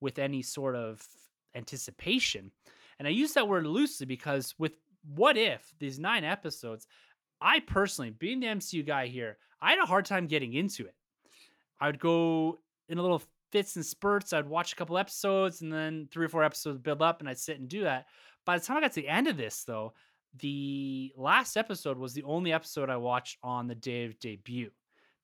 [0.00, 1.06] with any sort of
[1.54, 2.50] anticipation.
[2.98, 4.72] And I use that word loosely because with
[5.14, 6.86] What If, these nine episodes,
[7.42, 10.94] I personally, being the MCU guy here, I had a hard time getting into it.
[11.78, 14.32] I would go in a little fits and spurts.
[14.32, 17.38] I'd watch a couple episodes and then three or four episodes build up and I'd
[17.38, 18.06] sit and do that.
[18.46, 19.92] By the time I got to the end of this, though,
[20.38, 24.70] the last episode was the only episode I watched on the day of debut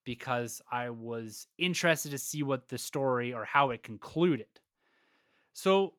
[0.05, 4.47] because I was interested to see what the story or how it concluded.
[5.53, 5.95] So,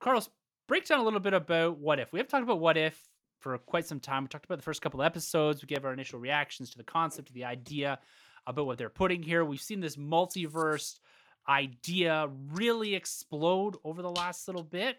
[0.00, 0.28] Carlos,
[0.68, 2.12] break down a little bit about what if.
[2.12, 2.98] We have talked about what if
[3.38, 4.24] for quite some time.
[4.24, 5.62] We talked about the first couple episodes.
[5.62, 7.98] We gave our initial reactions to the concept, to the idea
[8.46, 9.44] about what they're putting here.
[9.44, 10.98] We've seen this multiverse
[11.48, 14.98] idea really explode over the last little bit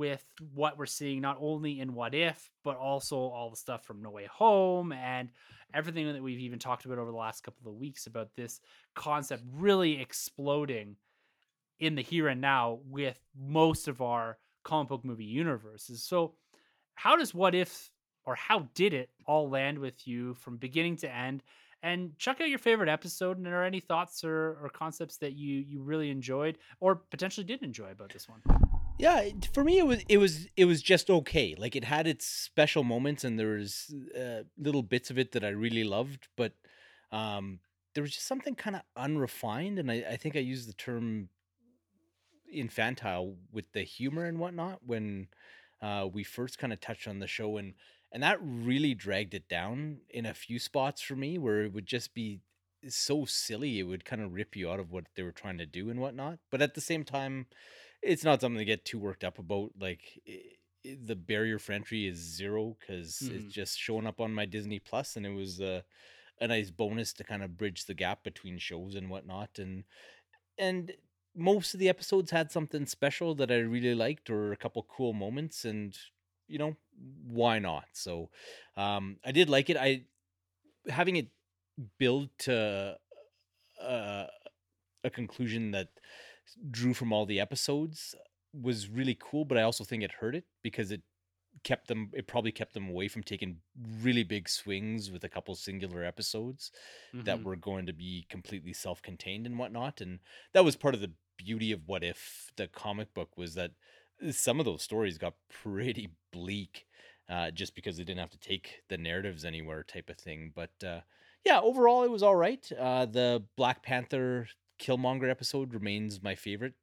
[0.00, 4.00] with what we're seeing not only in What If, but also all the stuff from
[4.00, 5.28] No Way Home and
[5.74, 8.62] everything that we've even talked about over the last couple of weeks about this
[8.94, 10.96] concept really exploding
[11.80, 16.02] in the here and now with most of our comic book movie universes.
[16.02, 16.32] So,
[16.94, 17.90] how does What If
[18.24, 21.42] or how did it all land with you from beginning to end?
[21.82, 23.36] And check out your favorite episode.
[23.36, 27.62] And are any thoughts or, or concepts that you you really enjoyed or potentially did
[27.62, 28.69] enjoy about this one?
[29.00, 31.54] Yeah, for me it was it was it was just okay.
[31.56, 35.42] Like it had its special moments, and there was uh, little bits of it that
[35.42, 36.52] I really loved, but
[37.10, 37.60] um,
[37.94, 41.30] there was just something kind of unrefined, and I, I think I used the term
[42.52, 45.28] infantile with the humor and whatnot when
[45.80, 47.72] uh, we first kind of touched on the show, and
[48.12, 51.86] and that really dragged it down in a few spots for me, where it would
[51.86, 52.40] just be
[52.86, 55.66] so silly, it would kind of rip you out of what they were trying to
[55.66, 56.38] do and whatnot.
[56.50, 57.46] But at the same time
[58.02, 59.72] it's not something to get too worked up about.
[59.78, 60.32] Like i
[60.86, 63.30] i- the barrier for entry is zero because Mhm.
[63.30, 65.82] it's just showing up on my Disney Plus, and it was uh,
[66.40, 69.58] a nice bonus to kind of bridge the gap between shows and whatnot.
[69.58, 69.84] And
[70.58, 70.92] and
[71.36, 75.12] most of the episodes had something special that I really liked, or a couple cool
[75.14, 75.96] moments, and
[76.48, 76.76] you know
[77.26, 77.86] why not?
[77.94, 78.30] So
[78.76, 79.76] um, I did like it.
[79.76, 80.06] I
[80.88, 81.28] having it
[81.98, 82.98] build to
[83.80, 84.26] uh,
[85.04, 85.88] a conclusion that
[86.70, 88.14] drew from all the episodes
[88.52, 91.02] was really cool, but I also think it hurt it because it
[91.64, 93.60] kept them it probably kept them away from taking
[94.00, 96.70] really big swings with a couple singular episodes
[97.24, 97.44] that Mhm.
[97.44, 100.20] were going to be completely self-contained and whatnot and
[100.54, 103.72] that was part of the beauty of what if the comic book was that
[104.26, 106.86] uh, some of those stories got pretty bleak
[107.28, 110.82] uh, just because they didn't have to take the narratives anywhere type of thing but
[110.84, 111.00] uh,
[111.44, 114.48] yeah overall it was all right uh, the black panther
[114.80, 116.74] killmonger episode remains my favorite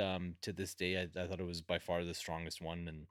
[0.00, 3.06] um, to this day I, I thought it was by far the strongest one and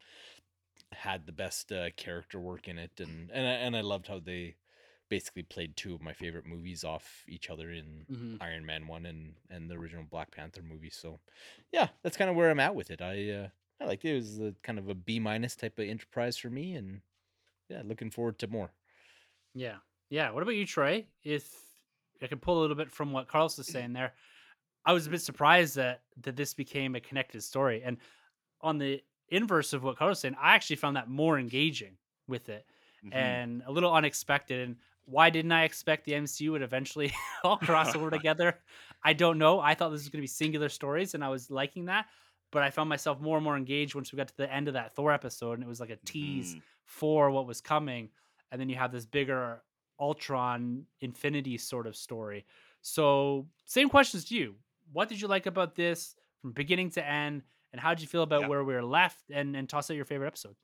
[0.94, 4.20] had the best uh, character work in it and and I, and I loved how
[4.20, 4.58] they
[5.10, 8.42] basically played two of my favorite movies off each other in Mhm.
[8.42, 11.20] Iron Man 1 and and the original Black Panther movie so
[11.72, 13.50] yeah that's kind of where I'm at with it I uh,
[13.82, 16.50] I liked it it was a, kind of a B minus type of enterprise for
[16.50, 17.02] me and
[17.70, 18.74] yeah looking forward to more
[19.54, 19.80] Yeah.
[20.10, 20.32] Yeah.
[20.32, 21.08] What about you, Trey?
[21.24, 21.73] If
[22.24, 24.14] I can pull a little bit from what Carlos is saying there,
[24.86, 27.82] I was a bit surprised that that this became a connected story.
[27.84, 27.98] And
[28.62, 32.50] on the inverse of what Carlos was saying, I actually found that more engaging with
[32.50, 32.66] it
[33.06, 33.14] Mhm.
[33.14, 34.60] and a little unexpected.
[34.68, 37.12] And why didn't I expect the MCU would eventually
[37.44, 38.60] all cross over together?
[39.04, 39.60] I don't know.
[39.60, 42.08] I thought this was going to be singular stories, and I was liking that.
[42.52, 44.76] But I found myself more and more engaged once we got to the end of
[44.76, 46.62] that Thor episode, and it was like a tease Mhm.
[46.86, 48.10] for what was coming
[48.52, 49.64] and then you have this bigger
[50.04, 52.46] ultron infinity sort of story
[52.82, 54.56] so same questions to you
[54.92, 58.24] what did you like about this from beginning to end and how did you feel
[58.24, 58.50] about Yeah.
[58.50, 60.56] where we were left and and toss out your favorite episode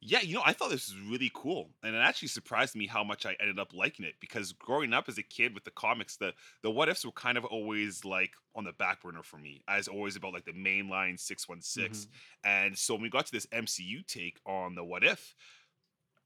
[0.00, 3.02] Yeah, you know, I thought this was really cool, and it actually surprised me how
[3.02, 4.14] much I ended up liking it.
[4.20, 7.36] Because growing up as a kid with the comics, the the what ifs were kind
[7.36, 11.18] of always like on the back burner for me, as always about like the mainline
[11.18, 12.02] six one six.
[12.02, 12.48] Mm-hmm.
[12.48, 15.34] And so when we got to this MCU take on the what if,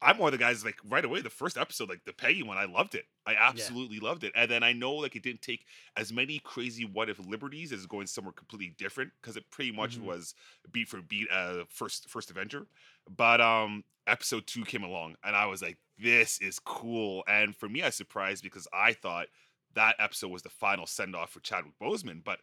[0.02, 1.20] I'm one of the guys like right away.
[1.22, 3.04] The first episode, like the Peggy one, I loved it.
[3.26, 4.32] I absolutely loved it.
[4.34, 5.64] And then I know like it didn't take
[5.96, 9.98] as many crazy what if liberties as going somewhere completely different because it pretty much
[9.98, 10.02] Mhm.
[10.02, 10.34] was
[10.72, 12.66] beat for beat uh first first Avenger.
[13.08, 17.22] But um episode two came along and I was like, this is cool.
[17.28, 19.28] And for me, I was surprised because I thought
[19.74, 22.40] that episode was the final send off for Chadwick Boseman, but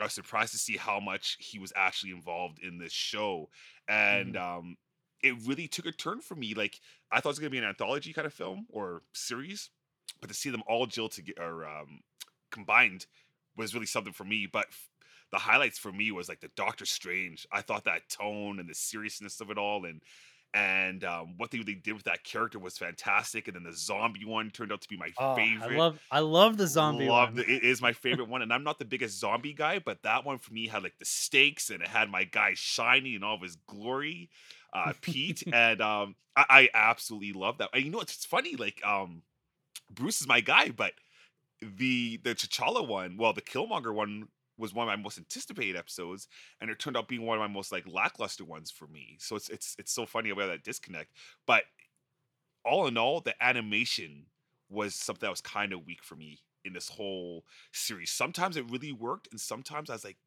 [0.00, 3.50] I was surprised to see how much he was actually involved in this show.
[3.88, 4.76] And um
[5.22, 6.54] it really took a turn for me.
[6.54, 6.80] Like
[7.10, 9.70] I thought it was gonna be an anthology kind of film or series,
[10.20, 12.00] but to see them all gel together or um,
[12.50, 13.06] combined
[13.56, 14.46] was really something for me.
[14.46, 14.88] But f-
[15.30, 17.46] the highlights for me was like the Doctor Strange.
[17.52, 20.02] I thought that tone and the seriousness of it all, and
[20.54, 23.48] and um, what they really did with that character was fantastic.
[23.48, 25.76] And then the zombie one turned out to be my Oh, favorite.
[25.76, 27.38] I love I love the zombie Loved one.
[27.38, 27.48] it.
[27.48, 30.38] It is my favorite one, and I'm not the biggest zombie guy, but that one
[30.38, 33.40] for me had like the stakes, and it had my guy shining in all of
[33.42, 34.28] his glory,
[34.72, 37.70] uh, Pete, and um, I, I absolutely love that.
[37.72, 38.56] And you know what's it's funny?
[38.56, 39.22] Like, um,
[39.90, 40.92] Bruce is my guy, but
[41.60, 46.28] the the T'Challa one, well, the Killmonger one was one of my most anticipated episodes,
[46.60, 49.16] and it turned out being one of my most like lackluster ones for me.
[49.18, 51.10] So it's it's it's so funny about that disconnect.
[51.46, 51.64] But
[52.64, 54.26] all in all, the animation
[54.68, 58.10] was something that was kind of weak for me in this whole series.
[58.10, 60.18] Sometimes it really worked, and sometimes I was like,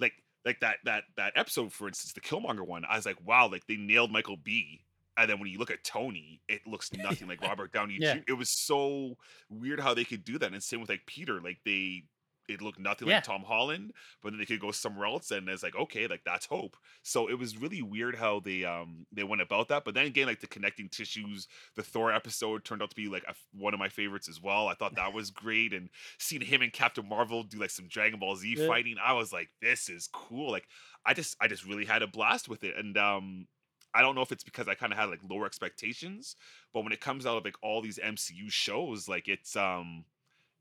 [0.00, 2.84] like, like that that that episode, for instance, the Killmonger one.
[2.88, 4.80] I was like, wow, like they nailed Michael B.
[5.18, 8.18] And then when you look at Tony, it looks nothing like Robert Downey Yeah.
[8.26, 9.16] It was so
[9.50, 10.52] weird how they could do that.
[10.52, 12.04] And same with like Peter, like they
[12.52, 13.16] it looked nothing Yeah.
[13.16, 16.22] like Tom Holland, but then they could go somewhere else, and it's like okay, like
[16.24, 16.76] that's hope.
[17.02, 19.84] So it was really weird how they um they went about that.
[19.84, 23.24] But then again, like the connecting tissues, the Thor episode turned out to be like
[23.28, 24.68] a one of my favorites as well.
[24.68, 25.88] I thought that was great, and
[26.18, 28.66] seeing him and Captain Marvel do like some Dragon Ball Z Yeah.
[28.66, 30.50] fighting, I was like, this is cool.
[30.52, 30.66] Like
[31.04, 33.46] I just I just really had a blast with it, and um.
[33.94, 36.34] I don't know if it's because I kind of had like lower expectations,
[36.72, 40.06] but when it comes out of like all these MCU shows, like it's um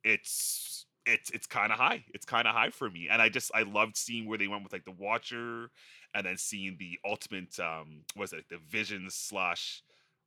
[0.03, 2.03] it's it's it's kind of high.
[2.13, 4.63] It's kind of high for me, and I just I loved seeing where they went
[4.63, 5.69] with like the Watcher,
[6.13, 9.83] and then seeing the ultimate um was it the Vision slash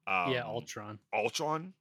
[0.06, 0.98] um, yeah, Ultron.
[1.14, 1.72] Ultron.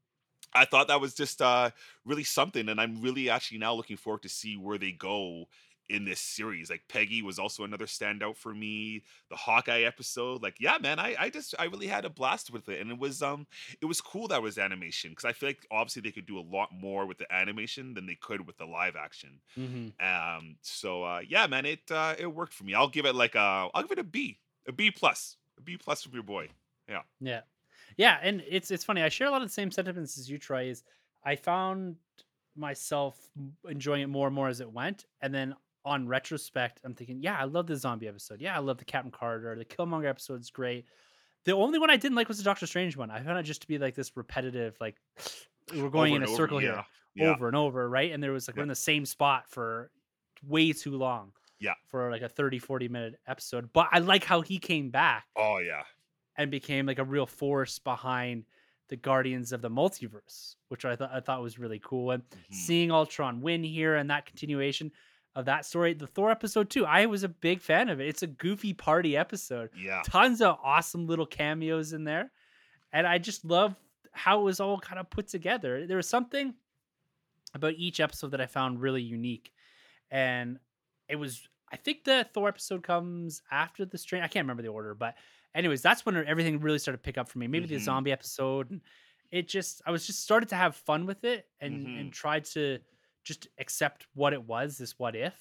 [0.54, 1.72] I thought that was just uh
[2.06, 5.46] really something, and I'm really actually now looking forward to see where they go
[5.90, 6.70] in this series.
[6.70, 9.04] Like Peggy was also another standout for me.
[9.30, 12.70] The Hawkeye episode, like yeah, man, I I just I really had a blast with
[12.70, 13.48] it, and it was um
[13.82, 16.42] it was cool that was animation because I feel like obviously they could do a
[16.42, 19.40] lot more with the animation than they could with the live action.
[19.56, 22.74] hmm Um, so uh yeah, man, it uh it worked for me.
[22.74, 25.78] I'll give it like a I'll give it a B, a B plus, a B
[25.78, 26.50] plus from your boy.
[26.88, 27.42] Yeah, yeah,
[27.98, 29.02] yeah, and it's it's funny.
[29.02, 30.66] I share a lot of the same sentiments as you, Troy.
[30.70, 30.84] Is
[31.24, 31.96] I found
[32.56, 33.18] myself
[33.68, 37.38] enjoying it more and more as it went, and then on retrospect, I'm thinking, yeah,
[37.38, 38.42] I love the zombie episode.
[38.42, 39.56] Yeah, I love the Captain Carter.
[39.58, 40.86] The Killmonger episode's great.
[41.46, 43.12] The only one I didn't like was the Doctor Strange one.
[43.12, 44.96] I found it just to be like this repetitive, like
[45.76, 46.84] we're going Over in a over, circle yeah,
[47.16, 47.32] here, yeah.
[47.32, 48.12] over and over, right?
[48.12, 49.92] And there was like we're in the same spot for
[50.48, 51.32] way too long.
[51.60, 51.74] Yeah.
[51.88, 53.70] For like a 30, 40 minute episode.
[53.74, 55.84] But I like how he came back Oh yeah.
[56.38, 58.44] and became like a real force behind
[58.90, 62.12] the Guardians of the Multiverse, which I thought I thought was really cool.
[62.12, 62.54] And Mhm.
[62.54, 64.92] seeing Ultron win here and that continuation
[65.36, 68.08] of that story, the Thor episode too, I was a big fan of it.
[68.08, 70.02] It's a goofy party episode, Yeah.
[70.06, 72.32] tons of awesome little cameos in there,
[72.92, 73.76] and I just love
[74.12, 75.88] how it was all kind of put together.
[75.88, 76.54] There was something
[77.56, 79.52] about each episode that I found really unique,
[80.12, 80.60] and
[81.08, 81.48] it was.
[81.72, 84.24] I think the Thor episode comes after the Strange.
[84.24, 85.16] I can't remember the order, but
[85.56, 87.48] anyways, that's when everything really started to pick up for me.
[87.48, 87.82] Maybe the Mhm.
[87.84, 88.82] zombie episode, and
[89.32, 92.00] it just I was just started to have fun with it and Mhm.
[92.00, 92.78] and tried to
[93.24, 95.34] just accept what it was, this what if.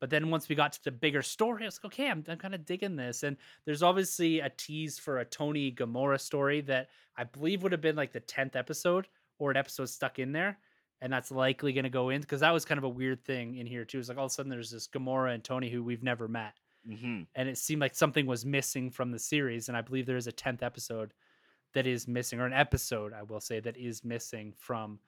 [0.00, 2.36] But then once we got to the bigger story, I was like, okay, I'm, I'm
[2.36, 3.22] kind of digging this.
[3.22, 7.80] And there's obviously a tease for a Tony Gamora story that I believe would have
[7.80, 10.58] been like the 10th episode or an episode stuck in there.
[11.00, 13.56] And that's likely going to go in because that was kind of a weird thing
[13.56, 13.98] in here too.
[13.98, 16.54] It's like all of a sudden there's this Gamora and Tony who we've never met.
[16.86, 19.68] hmm And it seemed like something was missing from the series.
[19.68, 21.12] And I believe there is a 10th episode
[21.72, 24.98] that is missing, or an episode, I will say, that is missing from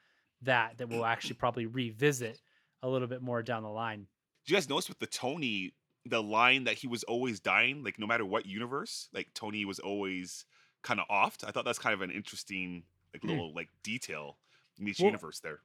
[0.46, 2.40] that, that we'll actually probably revisit
[2.82, 4.06] a little bit more down the line.
[4.44, 7.98] Do you guys notice with the Tony, the line that he was always dying, like
[7.98, 10.44] no matter what universe, like Tony was always
[10.82, 11.46] kind of offed.
[11.46, 13.28] I thought that's kind of an interesting, like Hmm.
[13.28, 14.38] little like detail
[14.78, 15.60] in each Well, universe there.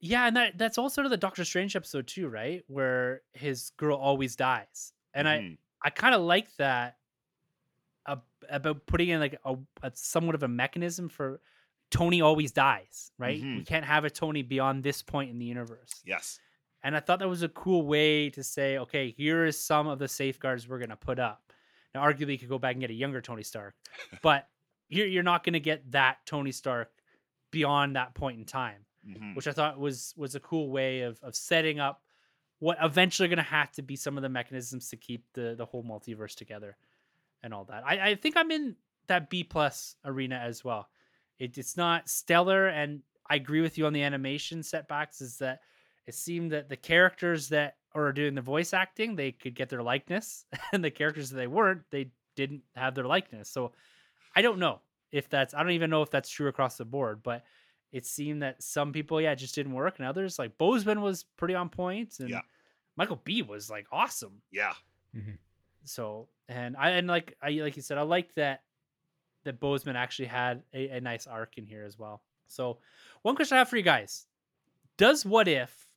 [0.00, 2.62] Yeah, and that that's also to the Doctor Strange episode too, right?
[2.68, 4.92] Where his girl always dies.
[5.14, 5.58] And I Mhm.
[5.82, 6.98] I kind of like that
[8.06, 11.40] ab- about putting in like a, a somewhat of a mechanism for
[11.90, 13.40] Tony always dies, right?
[13.40, 13.66] We Mhm.
[13.66, 16.02] can't have a Tony beyond this point in the universe.
[16.04, 16.40] yes,
[16.82, 19.98] And I thought that was a cool way to say, okay, here is some of
[19.98, 21.52] the safeguards we're going to put up.
[21.94, 23.74] Now, arguably, you could go back and get a younger Tony Stark,
[24.22, 24.48] but
[24.88, 26.92] you're you're not going to get that Tony Stark
[27.50, 29.34] beyond that point in time, Mhm.
[29.34, 32.04] which I thought was was a cool way of of setting up
[32.60, 35.54] what eventually are going to have to be some of the mechanisms to keep the
[35.56, 36.76] the whole multiverse together
[37.42, 37.84] and all that.
[37.86, 38.76] I I think I'm in
[39.08, 40.88] that B plus arena as well.
[41.38, 45.20] It, it's not stellar, and I agree with you on the animation setbacks.
[45.20, 45.60] Is that
[46.06, 49.82] it seemed that the characters that are doing the voice acting they could get their
[49.82, 53.48] likeness, and the characters that they weren't they didn't have their likeness.
[53.48, 53.72] So
[54.36, 54.80] I don't know
[55.10, 57.44] if that's I don't even know if that's true across the board, but
[57.90, 61.24] it seemed that some people yeah it just didn't work, and others like Boseman was
[61.36, 62.40] pretty on point, and Yeah.
[62.96, 64.42] Michael B was like awesome.
[64.50, 64.74] Yeah.
[65.16, 65.32] Mm-hmm.
[65.84, 68.62] So and I and like I like you said, I like that
[69.44, 72.22] that Boseman actually had a, a nice arc in here as well.
[72.48, 72.78] So
[73.22, 74.26] one question I have for you guys:
[74.96, 75.88] Does What If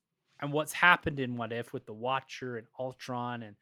[0.42, 3.56] and what's happened in What If with the Watcher and Ultron and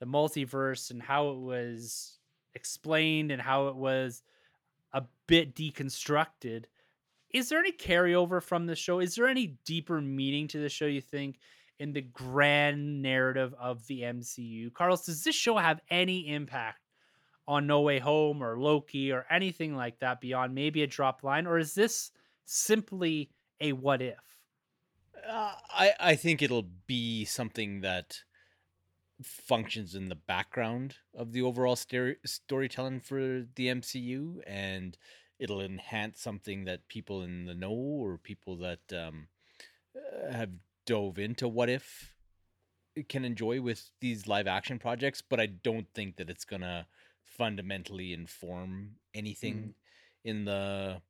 [0.00, 2.18] the multiverse and how it was
[2.54, 4.22] explained and how it was
[4.92, 6.64] a bit deconstructed?
[7.30, 9.00] Is there any carryover from the show?
[9.00, 10.86] Is there any deeper meaning to the show?
[10.86, 11.38] You think?
[11.78, 14.72] in the grand narrative of the MCU.
[14.72, 16.80] Carlos, does this show have any impact
[17.48, 21.46] on No Way Home or Loki or anything like that beyond maybe a drop line,
[21.46, 22.12] or is this
[22.44, 23.30] simply
[23.60, 24.18] a what if?
[25.26, 28.22] Uh, I I think it'll be something that
[29.22, 34.98] functions in the background of the overall story storytelling for the MCU, and
[35.38, 39.28] it'll enhance something that people in the know or people that um,
[39.96, 40.50] uh, have
[40.84, 42.14] dove into what if
[43.08, 45.22] can enjoy with these live action projects.
[45.22, 46.86] But I don't think that it's gonna
[47.38, 49.74] fundamentally inform anything
[50.24, 51.00] in the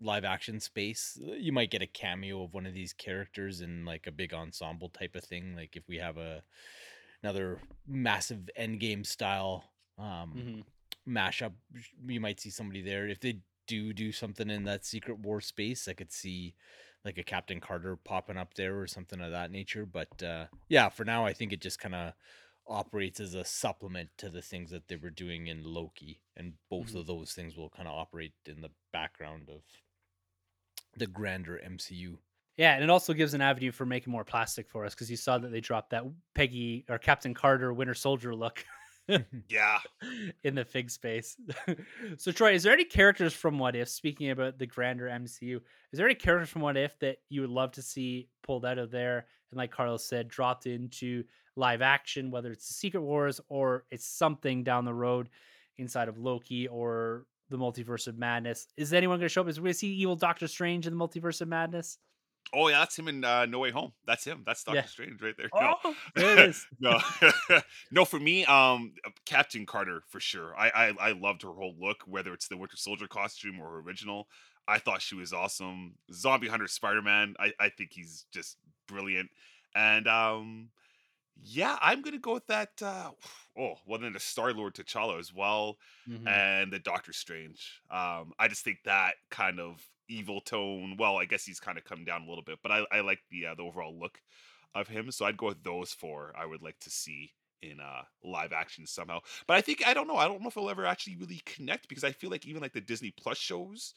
[0.00, 1.18] live action space.
[1.22, 4.32] Uh, You might get a cameo of one of these characters in like a big
[4.32, 5.54] ensemble type of thing.
[5.56, 6.42] Like if we have a
[7.22, 9.64] another massive endgame style
[9.98, 10.64] um
[11.08, 11.52] mashup,
[12.06, 13.08] you might see somebody there.
[13.08, 16.54] If they do do something in that Secret War space, I could see
[17.04, 19.86] like a Captain Carter popping up there or something of that nature.
[19.86, 22.12] But uh, yeah, for now, I think it just kind of
[22.68, 26.92] operates as a supplement to the things that they were doing in Loki, and both
[26.92, 27.00] Mhm.
[27.00, 29.62] of those things will kind of operate in the background of
[30.96, 32.18] the grander MCU.
[32.56, 35.16] Yeah, and it also gives an avenue for making more plastic for us because you
[35.16, 36.04] saw that they dropped that
[36.34, 38.64] Peggy or Captain Carter Winter Soldier look
[39.48, 39.80] Yeah.
[40.42, 41.36] in the fig space.
[42.16, 43.88] so Troy, is there any characters from What If?
[43.88, 45.60] Speaking about the grander MCU,
[45.92, 48.78] is there any characters from What If that you would love to see pulled out
[48.78, 51.24] of there and, like Carlos said, dropped into
[51.56, 55.28] live action, whether it's Secret Wars or it's something down the road
[55.78, 58.68] inside of Loki or the Multiverse of Madness?
[58.76, 59.48] Is anyone going to show up?
[59.48, 61.98] Is we going to see evil Doctor Strange in the Multiverse of Madness?
[62.54, 63.92] Oh yeah, that's him in uh, No Way Home.
[64.06, 64.44] That's him.
[64.46, 64.86] That's Doctor Yeah.
[64.86, 65.48] Strange right there.
[65.52, 65.74] No.
[65.84, 66.64] Oh, there it is.
[66.78, 67.00] no,
[67.90, 68.04] no.
[68.04, 68.92] For me, um,
[69.24, 70.54] Captain Carter for sure.
[70.56, 73.78] I, I I loved her whole look, whether it's the Winter Soldier costume or her
[73.80, 74.28] original.
[74.68, 75.94] I thought she was awesome.
[76.12, 77.34] Zombie Hunter Spider Man.
[77.40, 79.30] I I think he's just brilliant.
[79.74, 80.68] And um,
[81.36, 82.80] yeah, I'm gonna go with that.
[82.82, 83.12] Uh,
[83.58, 86.26] oh, well then the Star Lord T'Challa as well Mhm.
[86.26, 87.80] and the Doctor Strange.
[87.90, 90.96] Um, I just think that kind of evil tone.
[90.98, 93.20] Well, I guess he's kind of come down a little bit, but I, I like
[93.30, 94.20] the uh, the overall look
[94.74, 95.10] of him.
[95.10, 96.32] So I'd go with those four.
[96.36, 97.32] I would like to see
[97.62, 99.20] in uh live action somehow.
[99.46, 100.16] But I think I don't know.
[100.16, 102.72] I don't know if it'll ever actually really connect because I feel like even like
[102.72, 103.94] the Disney Plus shows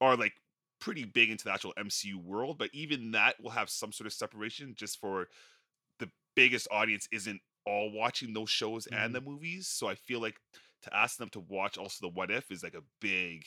[0.00, 0.34] are like
[0.80, 4.12] pretty big into the actual MCU world, but even that will have some sort of
[4.12, 5.28] separation just for
[6.42, 9.68] biggest audience isn't all watching those shows and the movies.
[9.68, 10.38] So I feel like
[10.84, 13.44] to ask them to watch also the what if is like a big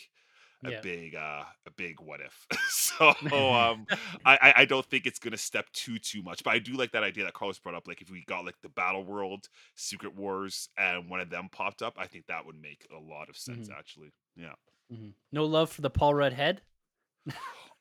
[0.63, 0.81] a Yeah.
[0.81, 2.35] big uh a big what if
[2.69, 3.87] so um
[4.23, 7.01] I, I don't think it's gonna step too too much but i do like that
[7.01, 10.69] idea that carlos brought up like if we got like the battle world secret wars
[10.77, 13.69] and one of them popped up i think that would make a lot of sense
[13.69, 13.79] Mhm.
[13.79, 14.53] actually yeah
[14.93, 15.13] Mhm.
[15.31, 16.61] No love for the Paul Rudd head.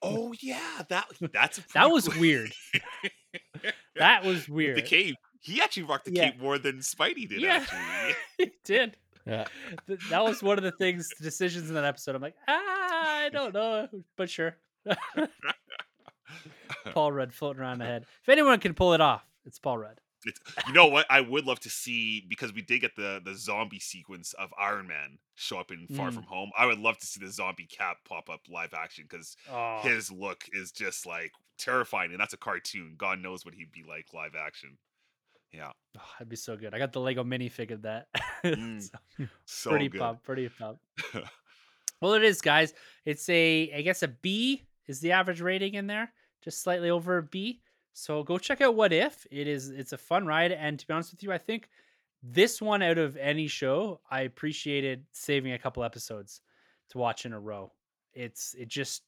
[0.01, 2.53] oh yeah that that's That was cool- weird.
[4.01, 4.77] That was With weird.
[4.79, 6.33] the cape he actually rocked the Yeah.
[6.33, 7.65] cape more than spidey did Yeah.
[7.71, 8.97] actually he did.
[9.27, 9.47] Yeah.
[9.87, 12.15] Th- That was one of the things, decisions in that episode.
[12.15, 14.57] I'm like, ah, I don't know, but sure.
[16.93, 18.05] Paul Rudd floating around the head.
[18.23, 20.01] If anyone can pull it off, it's Paul Rudd.
[20.27, 21.07] It's, you know what?
[21.09, 24.87] I would love to see because we did get the the zombie sequence of Iron
[24.87, 26.15] Man show up in Far Mm.
[26.15, 26.51] From Home.
[26.59, 30.11] I would love to see the zombie Cap pop up live action because Oh, his
[30.13, 32.95] look is just like terrifying, and that's a cartoon.
[32.99, 34.77] God knows what he'd be like live action.
[35.53, 36.75] Yeah, oh, that'd be so good.
[36.75, 38.07] I got the Lego minifig of that.
[38.45, 40.01] Mm, So, so pretty good.
[40.01, 40.23] pumped.
[40.25, 40.79] Pretty pop.
[42.01, 42.73] Well, it is, guys.
[43.05, 46.11] It's a, I guess, a B is the average rating in there,
[46.43, 47.61] just slightly over a B.
[48.01, 49.27] So go check out What If.
[49.31, 51.69] It is, it's a fun ride, and to be honest with you, I think
[52.23, 56.41] this one out of any show, I appreciated saving a couple episodes
[56.91, 57.73] to watch in a row.
[58.15, 59.03] It's it just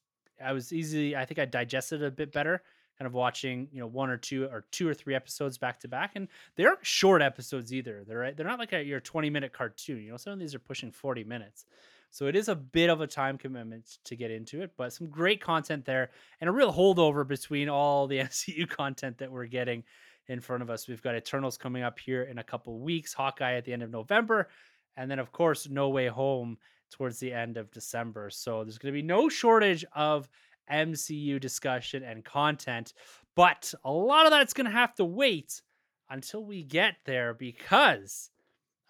[0.45, 1.16] I was easy.
[1.16, 2.62] I think I digested it a bit better,
[2.99, 5.88] kind of watching you know one or two or two or three episodes back to
[5.88, 8.05] back, and they aren't short episodes either.
[8.07, 8.32] They're.
[8.32, 10.03] They're not like a, your twenty minute cartoon.
[10.03, 11.64] You know, some of these are pushing forty minutes.
[12.13, 15.09] So it is a bit of a time commitment to get into it, but some
[15.09, 16.11] great content there
[16.43, 19.83] and a real holdover between all the MCU content that we're getting
[20.29, 20.87] in front of us.
[20.87, 23.91] We've got Eternals coming up here in a couple weeks, Hawkeye at the end of
[23.91, 24.51] November,
[24.99, 26.59] and then of course No Way Home
[26.91, 28.29] towards the end of December.
[28.29, 30.29] So there's going to be no shortage of
[30.71, 32.93] MCU discussion and content,
[33.35, 35.63] but a lot of that's going to have to wait
[36.11, 38.29] until we get there because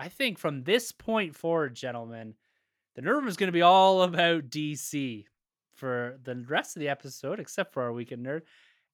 [0.01, 2.35] I think from this point forward, gentlemen,
[2.95, 5.25] the Nerd Room is going to be all about DC
[5.75, 8.43] for the rest of the episode, except for our weekend nerd,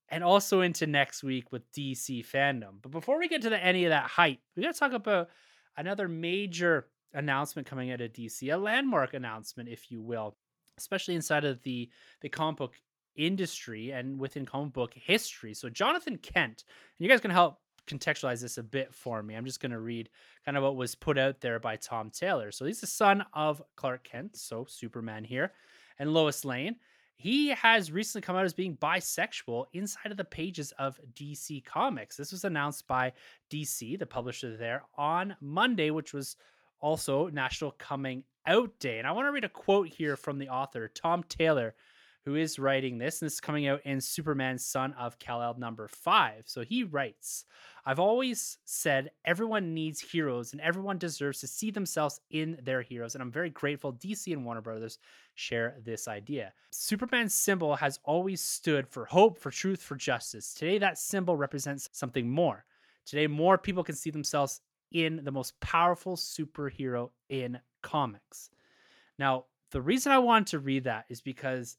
[0.08, 2.80] and also into next week with DC Fandome.
[2.80, 5.28] But before we get to the, any of that hype, we got to talk about
[5.76, 10.36] another major announcement coming out of DC, a landmark announcement, if you will,
[10.76, 11.90] especially inside of the
[12.20, 12.74] the comic book
[13.16, 15.52] industry and within comic book history.
[15.54, 16.64] So Jonathan Kent,
[16.98, 17.58] and you guys can help
[17.88, 19.34] contextualize this a bit for me.
[19.34, 20.08] I'm just going to read
[20.44, 22.52] kind of what was put out there by Tom Taylor.
[22.52, 25.52] So he's the son of Clark Kent, so Superman here,
[25.98, 26.76] and Lois Lane.
[27.16, 32.16] He has recently come out as being bisexual inside of the pages of DC Comics.
[32.16, 33.12] This was announced by
[33.50, 36.36] DC, the publisher there, on Monday, which was
[36.80, 38.98] also National Coming Out Day.
[38.98, 41.74] And I want to read a quote here from the author, Tom Taylor,
[42.28, 43.22] who is writing this.
[43.22, 46.42] And this is coming out in Superman Son of Kal-El number five.
[46.44, 47.46] So he writes
[47.86, 53.14] I've always said everyone needs heroes and everyone deserves to see themselves in their heroes.
[53.14, 54.98] And I'm very grateful DC and Warner Brothers
[55.36, 56.52] share this idea.
[56.70, 60.52] Superman's symbol has always stood for hope, for truth, for justice.
[60.52, 62.66] Today, that symbol represents something more.
[63.06, 64.60] Today, more people can see themselves
[64.92, 68.50] in the most powerful superhero in comics.
[69.18, 71.78] Now, the reason I wanted to read that is because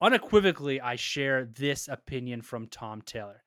[0.00, 3.42] unequivocally I share this opinion from Tom Taylor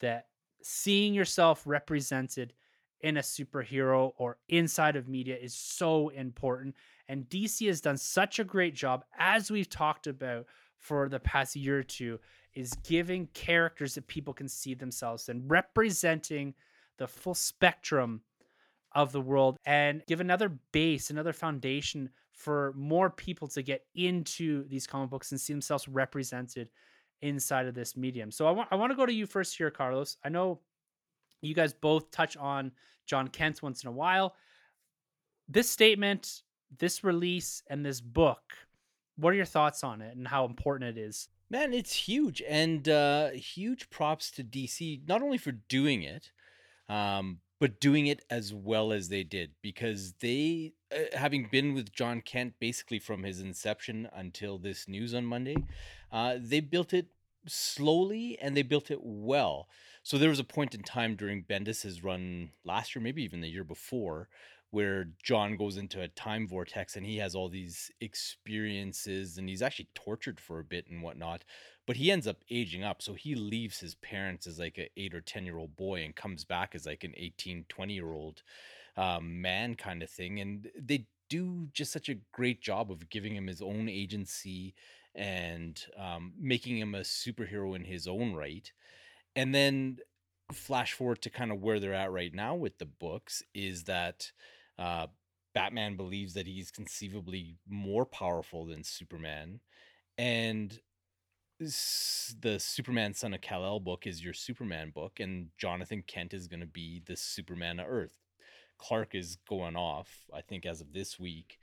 [0.00, 0.26] that
[0.62, 2.54] seeing yourself represented
[3.00, 6.74] in a superhero or inside of media is so important.
[7.08, 10.46] And DC has done such a great job, as we've talked about
[10.78, 12.18] for the past year or two,
[12.54, 16.54] is giving characters that people can see themselves and representing
[16.98, 18.22] the full spectrum
[18.94, 24.66] of the world, and give another base, another foundation for more people to get into
[24.68, 26.68] these comic books and see themselves represented
[27.20, 28.30] inside of this medium.
[28.30, 30.16] So I want I want to go to you first here, Carlos.
[30.24, 30.60] I know
[31.40, 32.72] you guys both touch on
[33.06, 34.34] John Kent once in a while.
[35.48, 36.42] This statement,
[36.78, 38.40] this release, and this book,
[39.16, 41.28] what are your thoughts on it and how important it is?
[41.50, 46.30] Man, it's huge and uh, huge props to DC not only for doing it,
[46.88, 51.92] um, but doing it as well as they did because they, uh, having been with
[51.92, 55.54] John Kent basically from his inception until this news on Monday,
[56.10, 57.06] uh, they built it
[57.46, 59.68] slowly and they built it well.
[60.02, 63.48] So there was a point in time during Bendis's run last year, maybe even the
[63.48, 64.28] year before,
[64.72, 69.62] where John goes into a time vortex and he has all these experiences and he's
[69.62, 71.44] actually tortured for a bit and whatnot.
[71.86, 73.02] But he ends up aging up.
[73.02, 76.14] So he leaves his parents as like an eight or 10 year old boy and
[76.14, 78.42] comes back as like an 18, 20 year old
[78.96, 80.40] um, man kind of thing.
[80.40, 84.74] And they do just such a great job of giving him his own agency
[85.14, 88.70] and um, making him a superhero in his own right.
[89.34, 89.98] And then
[90.52, 94.30] flash forward to kind of where they're at right now with the books is that
[94.78, 95.06] uh,
[95.54, 99.60] Batman believes that he's conceivably more powerful than Superman.
[100.18, 100.78] And
[102.40, 106.60] the Superman Son of Kal-El book is your Superman book, and Jonathan Kent is going
[106.60, 108.18] to be the Superman of Earth.
[108.78, 111.58] Clark is going off, I think, as of this week.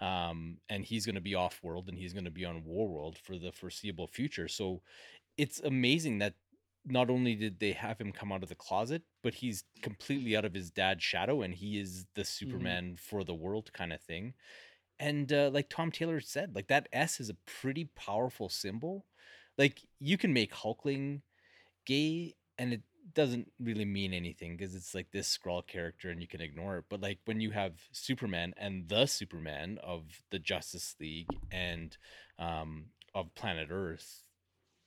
[0.00, 2.88] Um, and he's going to be off world and he's going to be on War
[2.88, 4.48] World for the foreseeable future.
[4.48, 4.82] So
[5.38, 6.34] it's amazing that
[6.84, 10.44] not only did they have him come out of the closet, but he's completely out
[10.44, 12.26] of his dad's shadow and he is the mm-hmm.
[12.26, 12.94] Superman mm-hmm.
[12.96, 14.34] for the world kind of thing.
[14.98, 19.06] And uh, like Tom Taylor said, like that S is a pretty powerful symbol.
[19.58, 21.22] Like you can make Hulkling
[21.86, 22.82] gay and it
[23.14, 26.84] doesn't really mean anything because it's like this Skrull character and you can ignore it.
[26.88, 31.96] But like when you have Superman and the Superman of the Justice League and
[32.38, 34.22] um, of planet Earth,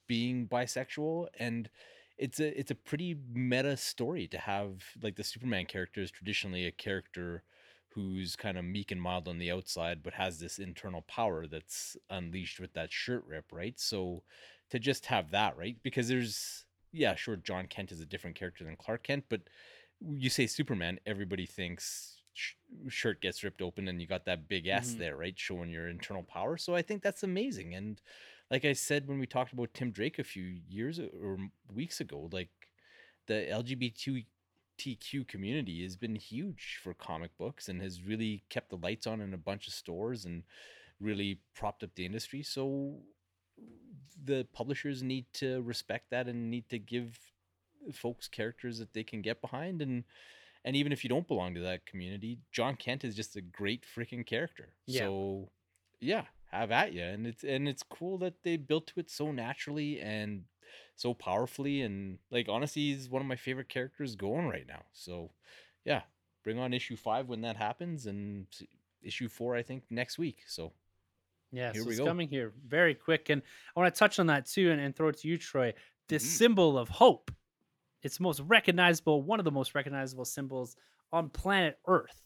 [0.07, 1.69] being bisexual and
[2.17, 6.65] it's a it's a pretty meta story to have like the Superman character is traditionally
[6.65, 7.43] a character
[7.89, 11.97] who's kind of meek and mild on the outside but has this internal power that's
[12.09, 13.79] unleashed with that shirt rip, right?
[13.79, 14.23] So
[14.71, 15.77] to just have that, right?
[15.83, 19.41] Because there's yeah, sure John Kent is a different character than Clark Kent, but
[20.01, 22.53] you say Superman, everybody thinks sh-
[22.87, 24.97] shirt gets ripped open and you got that big S Mhm.
[24.97, 26.57] there, right, showing your internal power.
[26.57, 27.75] So I think that's amazing.
[27.75, 28.01] And
[28.49, 31.37] like I said when we talked about Tim Drake a few years or
[31.73, 32.49] weeks ago, like
[33.27, 39.07] the LGBTQ community has been huge for comic books and has really kept the lights
[39.07, 40.43] on in a bunch of stores and
[40.99, 42.43] really propped up the industry.
[42.43, 43.01] So
[44.23, 47.17] the publishers need to respect that and need to give
[47.93, 50.03] folks characters that they can get behind and
[50.65, 53.85] and even if you don't belong to that community, John Kent is just a great
[53.85, 54.73] freaking character.
[54.85, 55.03] Yeah.
[55.03, 55.49] So
[56.01, 57.03] yeah, have at you.
[57.03, 60.43] And it's and it's cool that they built to it so naturally and
[60.97, 64.83] so powerfully and like honestly he's one of my favorite characters going right now.
[64.91, 65.31] So
[65.85, 66.01] yeah,
[66.43, 68.47] bring on issue 5 when that happens and
[69.01, 70.39] issue 4 I think next week.
[70.47, 70.73] So
[71.51, 72.05] Yeah, Here so it's go.
[72.05, 73.29] coming here very quick.
[73.29, 73.41] And
[73.75, 75.73] I want to touch on that too and, and throw it to you, Troy.
[76.09, 76.37] This Mhm.
[76.37, 77.31] symbol of hope.
[78.03, 80.75] It's most recognizable, one of the most recognizable symbols
[81.11, 82.21] on planet Earth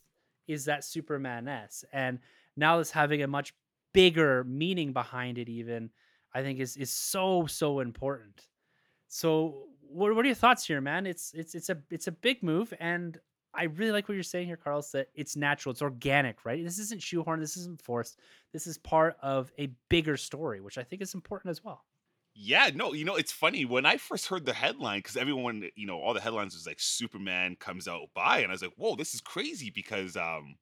[0.47, 1.85] is that Superman S.
[1.93, 2.19] And
[2.57, 3.53] now it's having a much
[3.93, 5.91] bigger meaning behind it, even,
[6.33, 8.47] I think is is so, so important.
[9.07, 11.05] So what, what are your thoughts here, man?
[11.05, 13.19] It's it's it's a it's a big move and
[13.53, 16.63] I really like what you're saying here, Carlos, that it's natural, it's organic, right?
[16.63, 18.17] This isn't shoehorned, this isn't forced.
[18.53, 21.83] This is part of a bigger story, which I think is important as well.
[22.33, 25.85] Yeah, no, you know, it's funny when I first heard the headline because everyone, you
[25.85, 28.95] know, all the headlines was like Superman comes out by, and I was like, whoa,
[28.95, 30.55] this is crazy because um,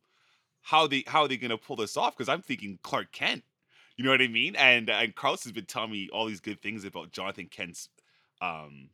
[0.61, 2.17] how they how are they gonna pull this off?
[2.17, 3.43] Because I'm thinking Clark Kent,
[3.97, 4.55] you know what I mean?
[4.55, 7.89] And and Carlos has been telling me all these good things about Jonathan Kent's
[8.41, 8.89] um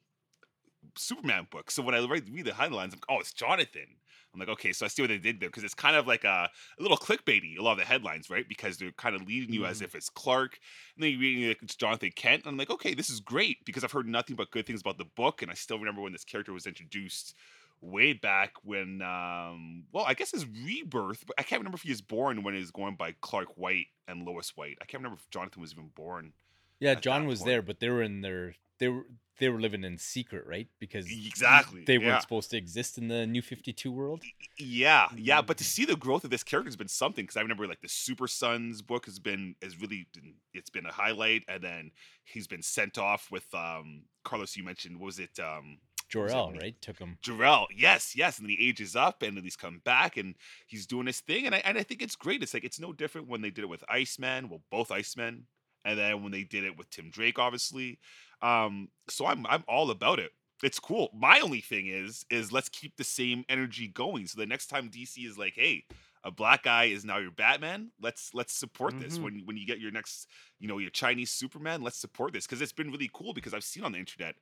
[0.98, 1.72] Superman book.
[1.72, 3.88] So when I read, read the headlines, I'm like, oh, it's Jonathan.
[4.34, 6.26] I'm like, okay, so I see what they did there because it's kind of like
[6.26, 8.48] a, a little clickbaity, a lot of the headlines, right?
[8.48, 9.86] Because they're kind of leading you as Mhm.
[9.86, 10.60] if it's Clark,
[10.96, 12.44] and then you're reading like it's Jonathan Kent.
[12.44, 14.98] And I'm like, okay, this is great because I've heard nothing but good things about
[14.98, 17.34] the book, and I still remember when this character was introduced
[17.82, 21.90] way back when, um, well, I guess his rebirth, but I can't remember if he
[21.92, 24.78] was born when he was going by Clark White and Lois White.
[24.82, 26.34] I can't remember if Jonathan was even born.
[26.80, 27.48] yeah, John was point.
[27.48, 29.06] there, but they were in their they were
[29.40, 30.68] they were living in secret, right?
[30.80, 32.20] Because Exactly, they weren't yeah.
[32.20, 34.24] supposed to exist in the new 52 world.
[34.58, 35.68] Yeah, yeah, but to Mm.
[35.68, 38.28] see the growth of this character has been something because I remember like the Super
[38.28, 41.92] Sons book has been has really been it's been a highlight, and then
[42.24, 44.56] he's been sent off with um Carlos.
[44.56, 46.80] You mentioned what was it um Jor-El, right?
[46.82, 47.18] Took him.
[47.22, 47.68] Jor-El?
[47.76, 50.36] Yes, yes, and then he ages up, and then he's come back, and
[50.68, 52.44] he's doing his thing, and I and I think it's great.
[52.44, 55.42] It's like it's no different when they did it with Iceman, well, both Icemen,
[55.86, 58.00] and then when they did it with Tim Drake, obviously.
[58.42, 60.32] Um, so I'm I'm all about it.
[60.64, 61.10] It's cool.
[61.14, 64.28] My only thing is is let's keep the same energy going.
[64.28, 65.86] So the next time DC is like, hey,
[66.24, 67.92] a black guy is now your Batman.
[68.02, 69.18] Let's let's support this.
[69.18, 69.24] Mhm.
[69.24, 70.28] When when you get your next,
[70.60, 73.34] you know, your Chinese Superman, let's support this because it's been really cool.
[73.34, 74.36] Because I've seen on the internet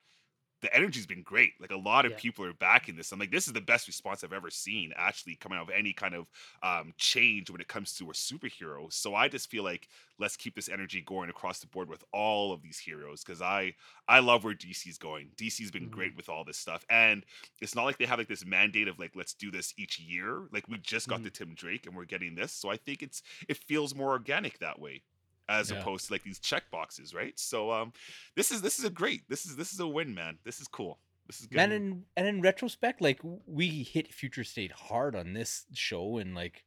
[0.63, 1.53] the energy's been great.
[1.59, 2.17] Like a lot of Yeah.
[2.17, 3.11] people are backing this.
[3.11, 5.93] I'm like, this is the best response I've ever seen actually coming out of any
[5.93, 6.29] kind of
[6.63, 8.91] um, change when it comes to a superhero.
[8.91, 9.89] So I just feel like
[10.19, 13.75] let's keep this energy going across the board with all of these heroes because I
[14.07, 15.31] I love where DC's going.
[15.35, 15.89] DC's been Mhm.
[15.89, 17.25] great with all this stuff, and
[17.61, 20.47] it's not like they have like this mandate of like let's do this each year.
[20.51, 21.23] Like we just got Mhm.
[21.23, 24.59] the Tim Drake and we're getting this, so I think it's it feels more organic
[24.59, 25.03] that way
[25.49, 25.79] as Yeah.
[25.79, 27.37] opposed to like these check boxes, right?
[27.39, 27.93] So um
[28.35, 30.37] this is this is a great this is this is a win, man.
[30.43, 30.99] This is cool.
[31.27, 31.59] This is good.
[31.59, 36.63] And and in retrospect, like we hit Future State hard on this show, and like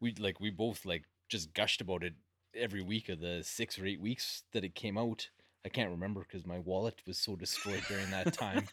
[0.00, 2.14] we like we both like just gushed about it
[2.54, 5.28] every week of the six or eight weeks that it came out.
[5.64, 8.68] I can't remember because my wallet was so destroyed during that time.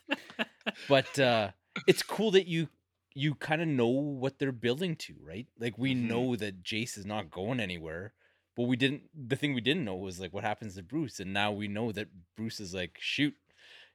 [0.89, 1.51] but uh
[1.87, 2.67] it's cool that you
[3.13, 5.47] you kind of know what they're building to, right?
[5.59, 6.01] Like we Mhm.
[6.07, 8.13] know that Jace is not going anywhere,
[8.55, 9.03] but we didn't.
[9.27, 11.91] The thing we didn't know was like what happens to Bruce, and now we know
[11.91, 13.33] that Bruce is like, shoot,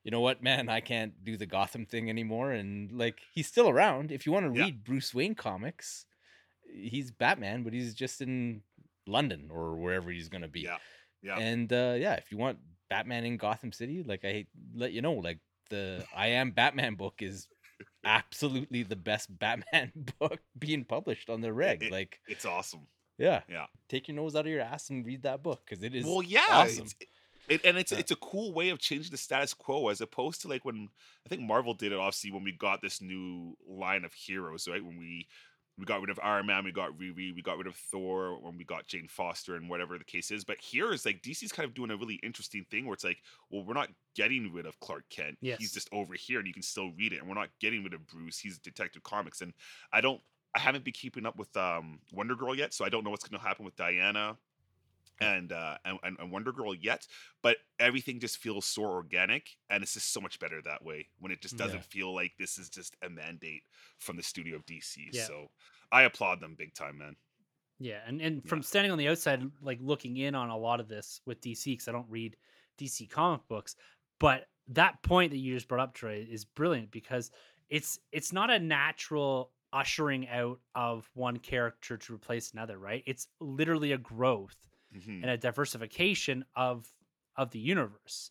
[0.04, 3.68] you know what, man, I can't do the Gotham thing anymore, and like he's still
[3.68, 4.12] around.
[4.12, 4.66] If you want to Yeah.
[4.66, 6.06] read Bruce Wayne comics,
[6.72, 8.62] he's Batman, but he's just in
[9.06, 10.60] London or wherever he's gonna be.
[10.62, 10.78] Yeah.
[11.22, 11.38] Yeah.
[11.38, 15.14] And uh, yeah, if you want Batman in Gotham City, like I let you know,
[15.14, 15.38] like
[15.70, 17.48] the I Am Batman book is
[18.04, 21.82] absolutely the best Batman book being published on the reg.
[21.82, 22.86] it- like, It's awesome.
[23.18, 23.66] Yeah, Yeah.
[23.88, 26.22] take your nose out of your ass and read that book because it is well,
[26.22, 26.86] yeah, awesome.
[26.86, 26.94] it's-
[27.48, 27.98] it, and it's Yeah.
[27.98, 30.88] it's a cool way of changing the status quo as opposed to like when
[31.24, 34.84] I think Marvel did it obviously when we got this new line of heroes, right?
[34.84, 35.28] When we
[35.78, 38.56] we got rid of Iron Man, we got Riri, we got rid of Thor, when
[38.56, 40.42] we got Jane Foster, and whatever the case is.
[40.42, 43.18] But here is like DC's kind of doing a really interesting thing where it's like,
[43.50, 45.36] well, we're not getting rid of Clark Kent.
[45.42, 45.58] Yes.
[45.58, 47.18] He's just over here, and you can still read it.
[47.18, 48.38] And we're not getting rid of Bruce.
[48.38, 49.52] He's Detective Comics, and
[49.92, 50.22] I don't,
[50.56, 53.28] I haven't been keeping up with um Wonder Girl yet, so I don't know what's
[53.28, 54.38] going to happen with Diana
[55.20, 57.06] and uh and, and Wonder Girl yet,
[57.42, 61.32] but everything just feels so organic and it's just so much better that way when
[61.32, 61.84] it just doesn't Yeah.
[61.84, 63.64] feel like this is just a mandate
[63.98, 65.10] from the studio of DC.
[65.12, 65.26] Yeah.
[65.26, 65.48] So
[65.92, 67.16] I applaud them big time, man.
[67.78, 68.48] Yeah, and and Yeah.
[68.48, 71.72] from standing on the outside, like looking in on a lot of this with DC,
[71.72, 72.36] because I don't read
[72.78, 73.76] DC comic books,
[74.18, 77.30] but that point that you just brought up, Troy, is brilliant because
[77.68, 83.02] it's it's not a natural ushering out of one character to replace another, right?
[83.06, 84.56] It's literally a growth
[84.94, 85.22] Mhm.
[85.22, 86.86] and a diversification of
[87.36, 88.30] of the universe.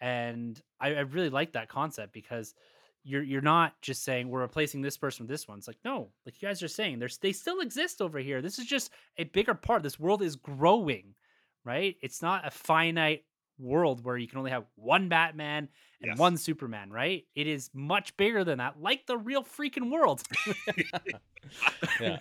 [0.00, 2.54] And I, I really like that concept because
[3.02, 5.58] you're you're not just saying we're replacing this person with this one.
[5.58, 8.40] It's like no, like you guys are saying, there's they still exist over here.
[8.42, 9.82] This is just a bigger part.
[9.82, 11.14] This world is growing,
[11.64, 11.96] right?
[12.02, 13.24] It's not a finite
[13.58, 15.68] world where you can only have one Batman
[16.02, 16.18] and Yes.
[16.18, 17.24] one Superman, right?
[17.34, 20.22] It is much bigger than that, like the real freaking world.
[22.00, 22.18] yeah.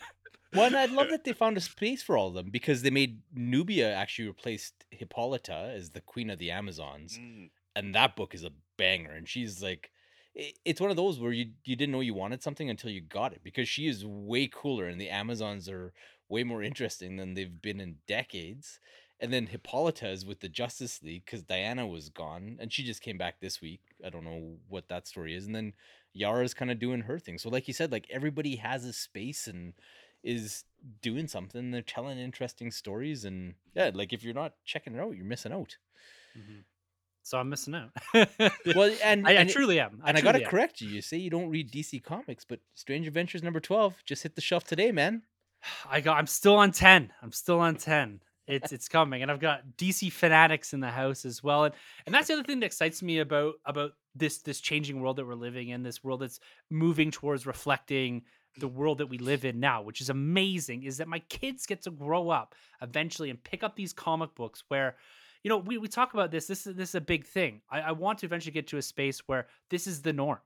[0.53, 2.89] Well, and I love that they found a space for all of them because they
[2.89, 8.33] made Nubia actually replaced Hippolyta as the queen of the Amazons, Mm, and that book
[8.33, 9.11] is a banger.
[9.11, 9.91] And she's like,
[10.33, 13.33] it's one of those where you you didn't know you wanted something until you got
[13.33, 15.93] it because she is way cooler, and the Amazons are
[16.29, 18.79] way more interesting than they've been in decades.
[19.19, 23.01] And then Hippolyta is with the Justice League because Diana was gone, and she just
[23.01, 23.79] came back this week.
[24.05, 25.45] I don't know what that story is.
[25.45, 25.73] And then
[26.13, 27.37] Yara's kind of doing her thing.
[27.37, 29.73] So, like you said, like everybody has a space and
[30.23, 30.63] is
[31.01, 31.71] doing something.
[31.71, 35.53] They're telling interesting stories, and yeah, like if you're not checking it out, you're missing
[35.53, 35.77] out.
[36.37, 36.61] Mm-hmm.
[37.23, 37.91] so I'm missing out.
[38.75, 40.01] Well, and I, I truly am.
[40.05, 40.49] and I gotta am.
[40.49, 40.89] correct you.
[40.89, 44.41] You say you don't read DC comics, but Strange Adventures number twelve just hit the
[44.41, 45.21] shelf today, man.
[45.89, 46.17] I got.
[46.17, 47.11] I'm still on ten.
[47.21, 48.21] I'm still on ten.
[48.47, 51.73] It's it's coming, and I've got DC fanatics in the house as well, and
[52.05, 55.25] and that's the other thing that excites me about about this this changing world that
[55.25, 55.83] we're living in.
[55.83, 56.39] This world that's
[56.69, 58.23] moving towards reflecting
[58.57, 60.83] the world that we live in now, which is amazing.
[60.83, 64.63] Is that my kids get to grow up eventually and pick up these comic books
[64.67, 64.95] where.
[65.43, 66.47] You know, we, we talk about this.
[66.47, 67.61] This is this is a big thing.
[67.69, 70.39] I, I want to eventually get to a space where this is the norm.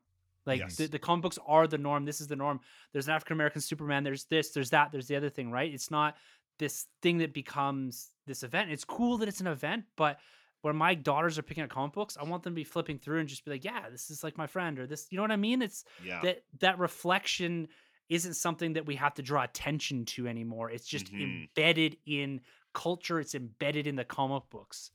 [0.45, 0.75] Like Yes.
[0.75, 2.03] the, the comic books are the norm.
[2.03, 2.59] This is the norm
[2.91, 5.73] there's an African American Superman, there's this, there's that, there's the other thing, right?
[5.73, 6.17] It's not
[6.59, 8.69] this thing that becomes this event.
[8.71, 10.19] It's cool that it's an event, but
[10.61, 13.19] when my daughters are picking up comic books, I want them to be flipping through
[13.19, 15.31] and just be like, yeah, this is like my friend, or this, you know what
[15.31, 15.61] I mean?
[15.61, 16.19] It's yeah.
[16.21, 17.69] that that reflection
[18.09, 20.69] isn't something that we have to draw attention to anymore.
[20.69, 21.47] It's just Mhm.
[21.47, 22.41] embedded in
[22.73, 24.91] culture, it's embedded in the comic books.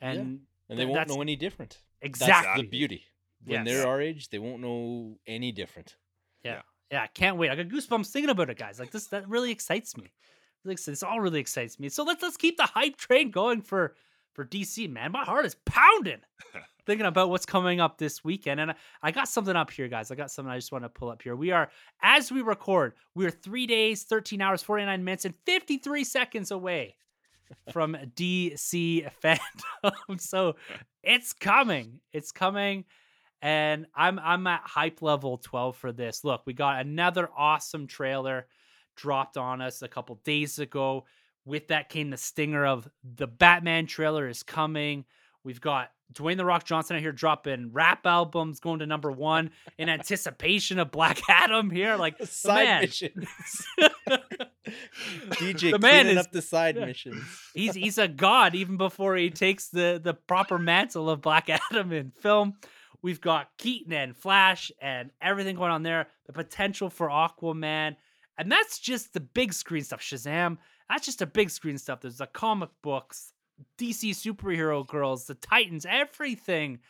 [0.00, 0.18] And
[0.68, 1.80] And they th- won't know any different.
[2.00, 3.04] exactly That's the beauty.
[3.44, 3.66] When Yes.
[3.66, 5.96] they're our age, they won't know any different.
[6.44, 6.62] Yeah.
[6.92, 7.50] Yeah, I can't wait.
[7.50, 8.78] I got goosebumps thinking about it, guys.
[8.78, 10.12] Like this that really excites me.
[10.66, 11.88] Excites- This all really excites me.
[11.88, 13.94] So let's let's keep the hype train going for
[14.32, 15.12] for DC, man.
[15.12, 16.20] My heart is pounding
[16.86, 18.60] thinking about what's coming up this weekend.
[18.60, 20.10] And I, I got something up here, guys.
[20.10, 21.36] I got something I just want to pull up here.
[21.36, 21.70] We are,
[22.02, 26.96] as we record, we are three days, 13 hours, 49 minutes, and 53 seconds away
[27.72, 30.20] from DC Fandome.
[30.20, 30.56] so
[31.02, 32.00] it's coming.
[32.12, 32.84] It's coming.
[33.42, 36.24] And I'm I'm at hype level 12 for this.
[36.24, 38.46] Look, we got another awesome trailer
[38.96, 41.04] dropped on us a couple days ago.
[41.44, 45.04] With that came the stinger of the Batman trailer is coming.
[45.44, 49.50] We've got Dwayne the Rock Johnson out here dropping rap albums going to number one
[49.76, 51.96] in anticipation of Black Adam here.
[51.96, 52.80] Like the Side man.
[52.82, 53.26] missions.
[55.30, 57.22] DJ The man cleaning is- up the side missions.
[57.54, 61.92] he's he's a god even before he takes the the proper mantle of Black Adam
[61.92, 62.54] in film.
[63.02, 66.06] We've got Keaton and Flash and everything going on there.
[66.26, 67.96] The potential for Aquaman,
[68.38, 70.00] and that's just the big screen stuff.
[70.00, 70.58] Shazam,
[70.88, 72.00] that's just the big screen stuff.
[72.00, 73.32] There's the comic books,
[73.78, 75.86] DC superhero girls, the Titans.
[75.88, 76.80] Everything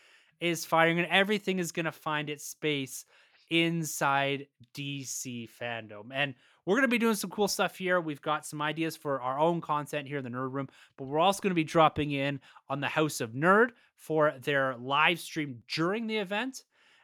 [0.40, 3.04] is firing, and everything is gonna find its space
[3.50, 6.10] inside DC Fandome.
[6.12, 6.34] And
[6.64, 8.00] we're going to be doing some cool stuff here.
[8.00, 11.18] We've got some ideas for our own content here in the Nerd Room, but we're
[11.18, 15.62] also going to be dropping in on the House of Nerd for their live stream
[15.68, 16.62] during the event.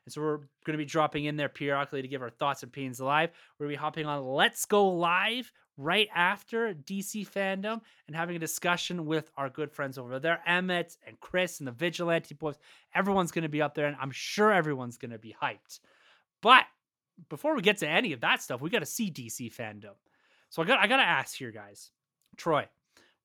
[0.09, 2.71] And so we're going to be dropping in there periodically to give our thoughts and
[2.71, 3.29] opinions live.
[3.59, 8.35] We're going to be hopping on Let's Go Live right after DC Fandome and having
[8.35, 12.57] a discussion with our good friends over there, Emmett and Chris and the Vigilante Boys.
[12.95, 15.81] Everyone's going to be up there, and I'm sure everyone's going to be hyped.
[16.41, 16.65] But
[17.29, 19.91] before we get to any of that stuff, we got to see DC Fandome.
[20.49, 21.91] So I got I got to ask here, guys.
[22.39, 22.67] Troy,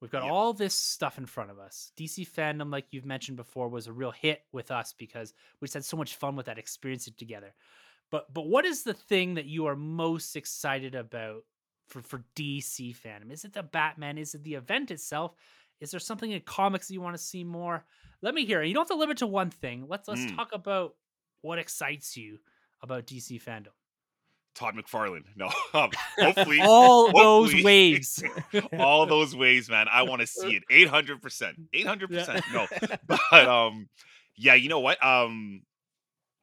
[0.03, 0.31] we've got Yep.
[0.33, 1.91] all this stuff in front of us.
[1.97, 5.73] DC Fandome, like you've mentioned before, was a real hit with us because we just
[5.73, 7.55] had so much fun with that experience together.
[8.11, 11.43] But but what is the thing that you are most excited about
[11.87, 13.31] for for DC Fandome?
[13.31, 14.17] Is it the Batman?
[14.17, 15.33] Is it the event itself?
[15.79, 17.85] Is there something in comics that you want to see more?
[18.21, 18.61] Let me hear.
[18.61, 18.67] it.
[18.67, 19.87] You don't have to limit to one thing.
[19.87, 20.35] Let's let's Mm.
[20.35, 20.95] talk about
[21.41, 22.39] what excites you
[22.81, 23.69] about DC Fandome.
[24.55, 25.23] Todd McFarlane.
[25.35, 25.89] No, um,
[26.19, 28.23] hopefully All those hopefully- waves.
[28.79, 29.87] all those ways, man.
[29.91, 30.63] I want to see it.
[30.69, 31.57] Eight hundred percent.
[31.73, 32.43] Eight hundred percent.
[32.53, 32.67] No,
[33.07, 33.87] but um,
[34.37, 34.53] yeah.
[34.53, 35.03] You know what?
[35.03, 35.61] Um,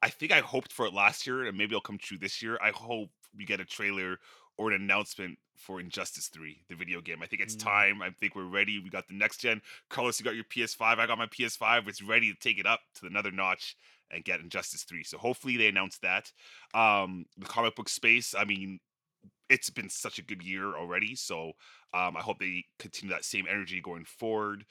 [0.01, 2.57] I think I hoped for it last year, and maybe it'll come true this year.
[2.61, 4.17] I hope we get a trailer
[4.61, 7.21] or an announcement for Injustice Three, the video game.
[7.23, 7.63] I think it's Mm.
[7.63, 8.01] time.
[8.03, 8.77] I think we're ready.
[8.79, 9.61] We got the next gen.
[9.89, 10.99] Carlos, you got your PS5.
[10.99, 11.87] I got my PS5.
[11.87, 13.75] It's ready to take it up to another notch
[14.11, 15.03] and get Injustice Three.
[15.03, 16.31] So hopefully they announce that.
[16.75, 18.35] Um, the comic book space.
[18.35, 18.79] I mean,
[19.49, 21.15] it's been such a good year already.
[21.15, 21.53] So
[21.93, 24.65] um, I hope they continue that same energy going forward.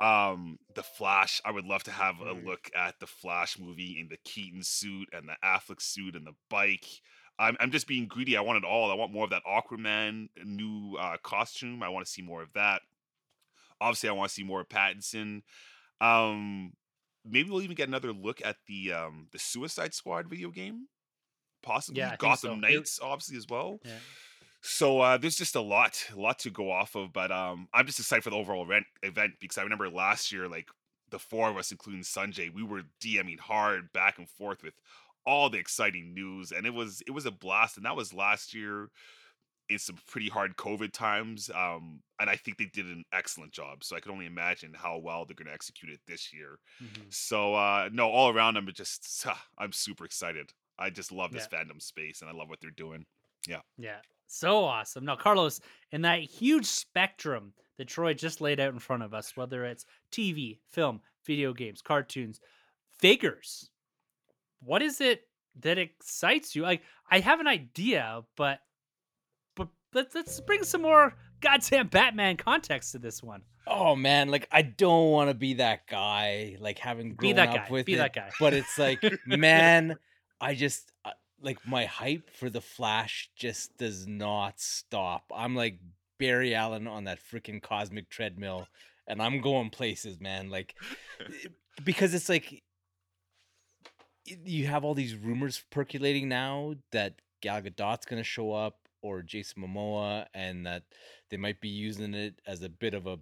[0.00, 2.44] Um, the Flash, I would love to have a Mm.
[2.44, 6.34] look at the Flash movie in the Keaton suit and the Affleck suit and the
[6.48, 6.86] bike.
[7.38, 8.36] I'm, I'm just being greedy.
[8.36, 8.90] I want it all.
[8.90, 11.82] I want more of that Aquaman new uh, costume.
[11.82, 12.82] I want to see more of that.
[13.80, 15.42] Obviously, I want to see more of Pattinson.
[16.00, 16.72] Um,
[17.24, 20.86] maybe we'll even get another look at the um, the Suicide Squad video game.
[21.62, 22.54] Possibly Yeah, Gotham so.
[22.56, 23.80] Knights, obviously as well.
[23.84, 23.92] Yeah.
[24.60, 27.12] So uh, there's just a lot, a lot to go off of.
[27.12, 30.48] But um, I'm just excited for the overall event, event because I remember last year,
[30.48, 30.68] like
[31.10, 34.74] the four of us, including Sanjay, we were DMing hard back and forth with
[35.26, 37.76] all the exciting news, and it was it was a blast.
[37.76, 38.90] And that was last year
[39.68, 41.50] in some pretty hard COVID times.
[41.54, 43.82] Um, and I think they did an excellent job.
[43.82, 46.58] So I can only imagine how well they're going to execute it this year.
[46.82, 47.12] Mhm.
[47.12, 49.26] So uh, no, all around, I'm just
[49.58, 50.52] I'm super excited.
[50.78, 53.06] I just love this fandom space, and I love what they're doing.
[53.46, 53.60] Yeah.
[53.76, 54.00] Yeah.
[54.26, 55.04] So awesome.
[55.04, 55.60] Now, Carlos,
[55.92, 59.86] in that huge spectrum that Troy just laid out in front of us, whether it's
[60.10, 62.40] TV, film, video games, cartoons,
[62.98, 63.70] figures,
[64.64, 65.22] what is it
[65.60, 66.62] that excites you?
[66.62, 68.60] Like, I have an idea, but
[69.54, 73.42] but let's let's bring some more goddamn Batman context to this one.
[73.66, 77.48] Oh man, like I don't want to be that guy, like having Be grown that
[77.48, 77.66] up guy.
[77.70, 78.30] with Be it, that guy.
[78.38, 79.96] But it's like, man,
[80.40, 81.10] I just uh,
[81.40, 85.24] like my hype for the Flash just does not stop.
[85.34, 85.78] I'm like
[86.18, 88.66] Barry Allen on that freaking cosmic treadmill,
[89.06, 90.50] and I'm going places, man.
[90.50, 90.74] Like
[91.20, 91.48] eh,
[91.84, 92.62] because it's like
[94.24, 99.62] you have all these rumors percolating now that Gal Gadot's gonna show up or Jason
[99.62, 100.84] Momoa, and that
[101.30, 103.18] they might be using it as a bit of a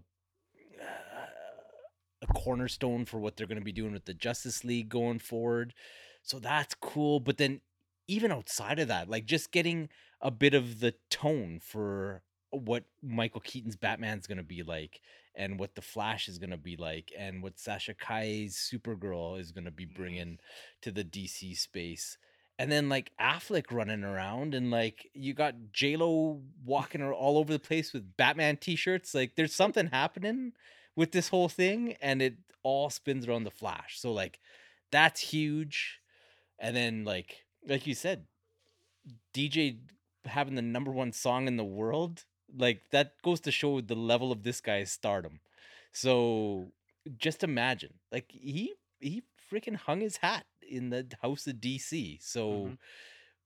[2.23, 5.75] a cornerstone for what they're going to be doing with the Justice League going forward.
[6.23, 7.19] So that's cool.
[7.19, 7.61] But then
[8.07, 9.89] even outside of that, like just getting
[10.21, 12.23] a bit of the tone for
[12.53, 15.01] what Michael Keaton's Batman's going to be like
[15.35, 19.53] and what the Flash is going to be like and what Sasha Calle's Supergirl is
[19.53, 19.95] going to be Mm.
[19.97, 20.39] bringing
[20.83, 22.19] to the DC space.
[22.59, 27.53] And then like Affleck running around and like you got J Lo walking all over
[27.53, 29.15] the place with Batman t-shirts.
[29.15, 30.53] Like there's something happening
[30.95, 33.99] with this whole thing, and it all spins around the Flash.
[33.99, 34.39] So like
[34.91, 36.01] that's huge.
[36.59, 38.27] And then like like you said,
[39.35, 39.79] DJ
[40.27, 42.25] having the number one song in the world,
[42.57, 45.41] like that goes to show the level of this guy's stardom.
[45.93, 46.73] So
[47.19, 52.19] just imagine, like he he freaking hung his hat in the house of DC.
[52.23, 52.79] So Mhm.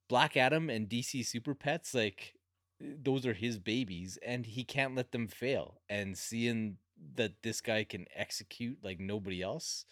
[0.09, 2.35] Black Adam and DC Super Pets, like
[2.81, 5.81] those are his babies, and he can't let them fail.
[5.89, 6.79] And seeing
[7.17, 9.85] that this guy can execute like nobody else,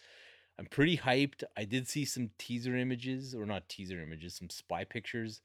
[0.57, 1.43] I'm pretty hyped.
[1.57, 5.41] I did see some teaser images, or not teaser images, some spy pictures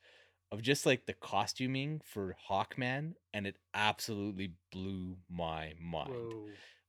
[0.53, 6.15] of just like the costuming for Hawkman, and it absolutely blew my mind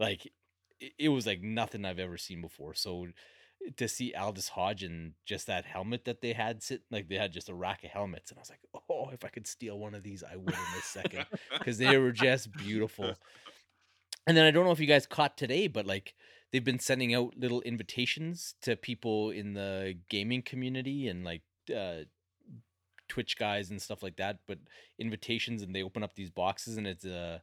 [0.01, 0.25] like
[0.79, 2.73] it, it was like nothing I've ever seen before.
[2.73, 3.07] So
[3.77, 7.31] to see Aldis Hodge and just that helmet that they had sit like they had
[7.31, 9.93] just a rack of helmets, and I was like, oh, if I could steal one
[9.93, 11.25] of these, I would in a second
[11.57, 13.13] because they were just beautiful.
[14.27, 16.15] And then I don't know if you guys caught today, but like
[16.51, 21.41] they've been sending out little invitations to people in the gaming community and like
[21.75, 22.03] uh,
[23.11, 24.39] Twitch guys and stuff like that.
[24.47, 24.59] But
[24.97, 27.41] invitations, and they open up these boxes, and it's a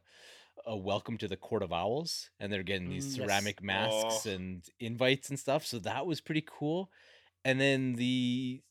[0.65, 3.27] a welcome to the Court of Owls, and they're getting these Mm, yes.
[3.27, 4.31] ceramic masks Oh.
[4.31, 5.65] and invites and stuff.
[5.65, 6.91] So that was pretty cool.
[7.45, 8.61] And then the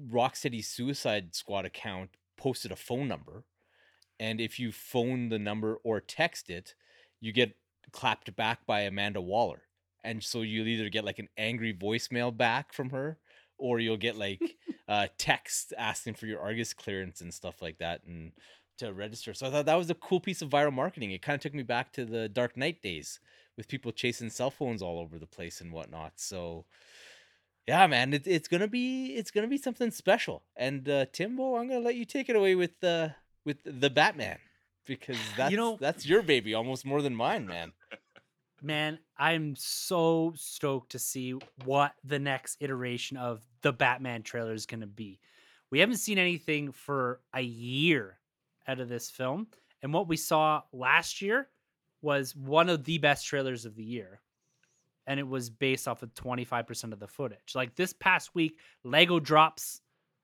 [0.00, 3.44] Rocksteady Suicide Squad account posted a phone number,
[4.20, 6.74] and if you phone the number or text it,
[7.20, 7.56] you get
[7.90, 9.62] clapped back by Amanda Waller.
[10.04, 13.18] And so you'll either get like an angry voicemail back from her,
[13.58, 14.40] or you'll get like
[14.88, 18.32] uh, text asking for your Argus clearance and stuff like that, and
[18.78, 19.34] to register.
[19.34, 21.10] So I thought that was a cool piece of viral marketing.
[21.10, 23.20] It kind of took me back to the Dark Knight days
[23.56, 26.12] with people chasing cell phones all over the place and whatnot.
[26.16, 26.64] So
[27.66, 30.42] yeah, man, it, it's gonna be it's gonna be something special.
[30.56, 34.38] And uh, Timbo, I'm gonna let you take it away with the with the Batman
[34.86, 37.72] because that's know- that's your baby almost more than mine, man.
[38.60, 41.34] Man, I'm so stoked to see
[41.64, 45.20] what the next iteration of the Batman trailer is going to be.
[45.70, 48.18] We haven't seen anything for a year
[48.66, 49.48] out of this film.
[49.82, 51.48] And what we saw last year
[52.02, 54.20] was one of the best trailers of the year.
[55.06, 57.54] And it was based off of 25% of the footage.
[57.54, 59.80] Like this past week, Lego drops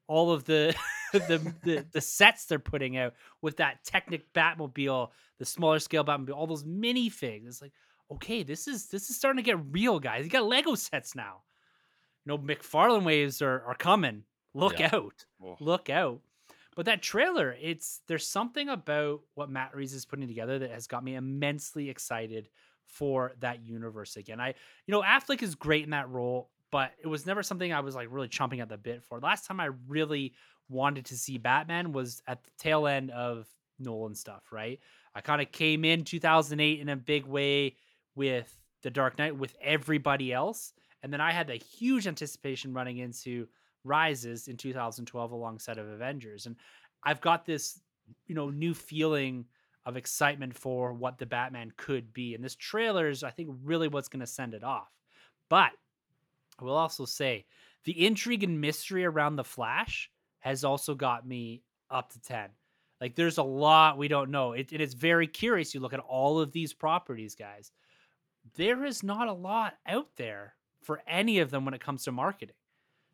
[0.06, 0.76] all of the
[1.12, 6.34] the, the the sets they're putting out with that Technic Batmobile, the smaller scale Batmobile,
[6.34, 7.46] all those minifigs.
[7.46, 7.72] It's like,
[8.14, 10.24] okay, this is this is starting to get real, guys.
[10.24, 11.42] You got Lego sets now.
[12.24, 14.24] You know, McFarlane waves are are coming.
[14.54, 14.90] Look Yeah.
[14.92, 15.24] out.
[15.42, 16.20] Oh, Look out.
[16.76, 20.86] But that trailer, it's there's something about what Matt Reeves is putting together that has
[20.86, 22.48] got me immensely excited
[22.86, 24.40] for that universe again.
[24.40, 24.48] I
[24.86, 27.94] you know, Affleck is great in that role, but it was never something I was
[27.94, 29.20] like really chomping at the bit for.
[29.20, 30.34] Last time I really
[30.68, 33.46] wanted to see Batman was at the tail end of
[33.78, 34.80] Nolan stuff, right?
[35.14, 37.76] I kind of came in 2008 in a big way
[38.14, 40.72] with The Dark Knight with everybody else.
[41.02, 43.46] And then I had a huge anticipation running into
[43.84, 46.46] Rises in 2012 alongside of Avengers.
[46.46, 46.56] And
[47.02, 47.80] I've got this,
[48.26, 49.44] you know, new feeling
[49.84, 52.34] of excitement for what the Batman could be.
[52.34, 54.88] And this trailer is, I think, really what's going to send it off.
[55.50, 55.72] But
[56.58, 57.44] I will also say
[57.84, 60.10] the intrigue and mystery around the Flash
[60.40, 62.48] has also got me up to 10.
[63.00, 64.52] Like there's a lot we don't know.
[64.52, 65.74] It, it is very curious.
[65.74, 67.70] You look at all of these properties, guys.
[68.56, 72.12] There is not a lot out there for any of them when it comes to
[72.12, 72.56] marketing.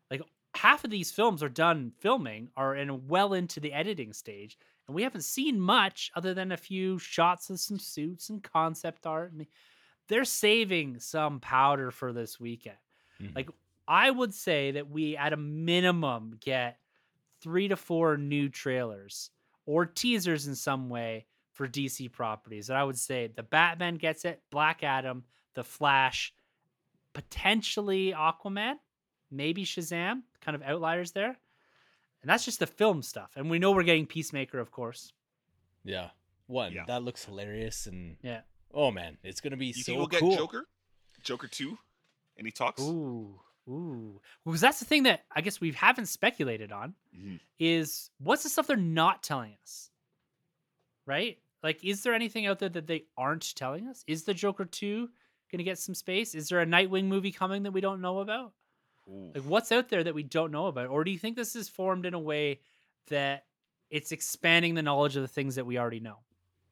[0.09, 0.21] Like
[0.55, 4.57] half of these films are done filming, are in well into the editing stage,
[4.87, 9.07] and we haven't seen much other than a few shots of some suits and concept
[9.07, 9.31] art.
[9.31, 9.47] And
[10.07, 12.77] they're saving some powder for this weekend.
[13.19, 13.35] Mhm.
[13.35, 13.49] Like
[13.87, 16.79] I would say that we at a minimum get
[17.41, 19.31] three to four new trailers
[19.65, 22.69] or teasers in some way for DC properties.
[22.69, 25.23] And I would say the Batman gets it, Black Adam,
[25.53, 26.33] the Flash,
[27.13, 28.75] potentially Aquaman,
[29.29, 31.37] maybe Shazam, kind of outliers there.
[32.21, 33.31] And that's just the film stuff.
[33.35, 35.11] And we know we're getting Peacemaker, of course.
[35.83, 36.09] Yeah.
[36.47, 36.85] One, Yeah.
[36.85, 38.41] that looks hilarious and Yeah.
[38.73, 40.35] oh man, it's gonna be you so think we'll get cool.
[40.35, 40.67] Joker?
[41.23, 41.77] Joker two?
[42.37, 42.81] Any talks?
[42.81, 44.21] Ooh, ooh.
[44.45, 46.95] Because that's the thing that I guess we haven't speculated on.
[47.15, 47.39] Mhm.
[47.59, 49.90] is what's the stuff they're not telling us?
[51.05, 51.37] Right?
[51.63, 54.03] Like, is there anything out there that they aren't telling us?
[54.07, 55.07] Is the Joker 2
[55.51, 56.33] going to get some space?
[56.33, 58.53] Is there a Nightwing movie coming that we don't know about?
[59.07, 59.31] Ooh.
[59.35, 60.87] Like, what's out there that we don't know about?
[60.87, 62.61] Or do you think this is formed in a way
[63.07, 63.45] that
[63.89, 66.17] it's expanding the knowledge of the things that we already know?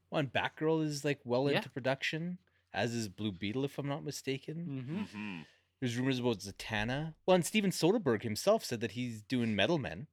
[0.09, 1.57] One, Batgirl is like well Yeah.
[1.57, 2.39] into production,
[2.73, 4.85] as is Blue Beetle, if I'm not mistaken.
[5.11, 5.17] Mm-hmm.
[5.39, 5.45] Mhm.
[5.79, 7.13] There's rumors about Zatanna.
[7.25, 10.07] Well, and Steven Soderbergh himself said that he's doing Metal Men.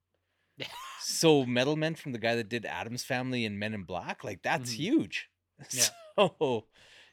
[1.01, 4.43] So Metal Men from the guy that did Addams Family and Men in Black, like
[4.43, 4.77] that's Mhm.
[4.77, 5.31] huge.
[5.73, 5.89] Yeah.
[6.17, 6.67] So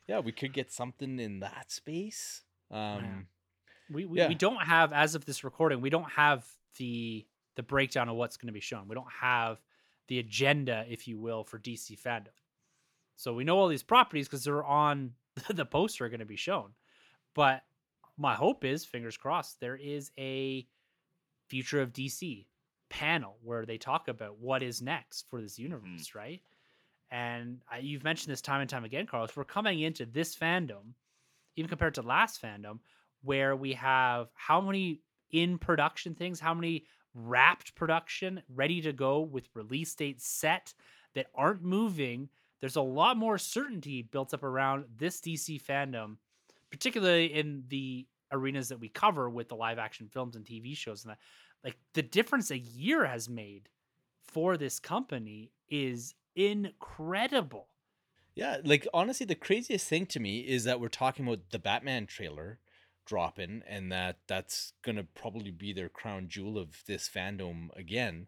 [0.07, 2.43] yeah, we could get something in that space.
[2.71, 3.27] Um
[3.89, 4.29] We, we, Yeah.
[4.29, 8.35] we don't have, as of this recording, we don't have the the breakdown of what's
[8.35, 8.87] going to be shown.
[8.87, 9.61] We don't have
[10.07, 12.29] the agenda, if you will, for DC Fandome.
[13.15, 15.13] So we know all these properties because they're on
[15.49, 16.73] the poster are going to be shown.
[17.35, 17.63] But
[18.17, 20.67] my hope is, fingers crossed, there is a
[21.47, 22.47] future of DC
[22.93, 25.63] panel where they talk about what is next for this hmm.
[25.63, 26.41] universe, right?
[27.09, 29.35] And I, you've mentioned this time and time again, Carlos.
[29.35, 30.93] We're coming into this Fandome,
[31.55, 32.79] even compared to last Fandome,
[33.23, 36.85] where we have how many in production things, how many
[37.15, 40.73] wrapped production ready to go with release dates set
[41.15, 42.29] that aren't moving.
[42.61, 46.17] There's a lot more certainty built up around this DC Fandome,
[46.71, 51.03] particularly in the arenas that we cover with the live action films and TV shows
[51.03, 51.19] and that.
[51.63, 53.69] Like the difference a year has made
[54.23, 57.69] for this company is incredible.
[58.35, 62.07] Yeah, like honestly, the craziest thing to me is that we're talking about the Batman
[62.07, 62.59] trailer
[63.05, 68.27] dropping, and that that's gonna probably be their crown jewel of this Fandome again.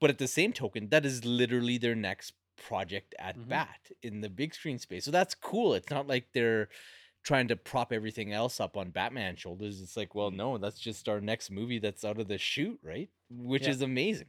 [0.00, 3.46] But at the same token, that is literally their next project at Mhm.
[3.48, 5.04] bat in the big screen space.
[5.06, 5.74] So that's cool.
[5.74, 6.68] It's not like they're
[7.26, 9.80] trying to prop everything else up on Batman shoulders.
[9.82, 10.36] It's like, well, mm-hmm.
[10.36, 13.10] no, that's just our next movie that's out of the shoot, right?
[13.28, 13.70] Which Yeah.
[13.70, 14.28] is amazing.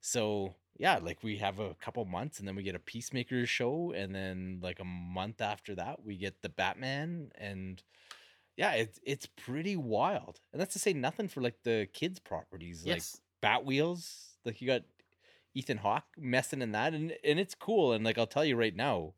[0.00, 3.92] So yeah, like we have a couple months and then we get a Peacemaker show,
[3.92, 7.82] and then like a month after that, we get the Batman, and
[8.56, 10.40] yeah, it's it's pretty wild.
[10.52, 13.20] And that's to say nothing for like the kids' properties, Yes.
[13.42, 14.28] like Batwheels.
[14.44, 14.82] Like you got
[15.54, 17.92] Ethan Hawke messing in that, and and it's cool.
[17.92, 19.14] And like I'll tell you right now,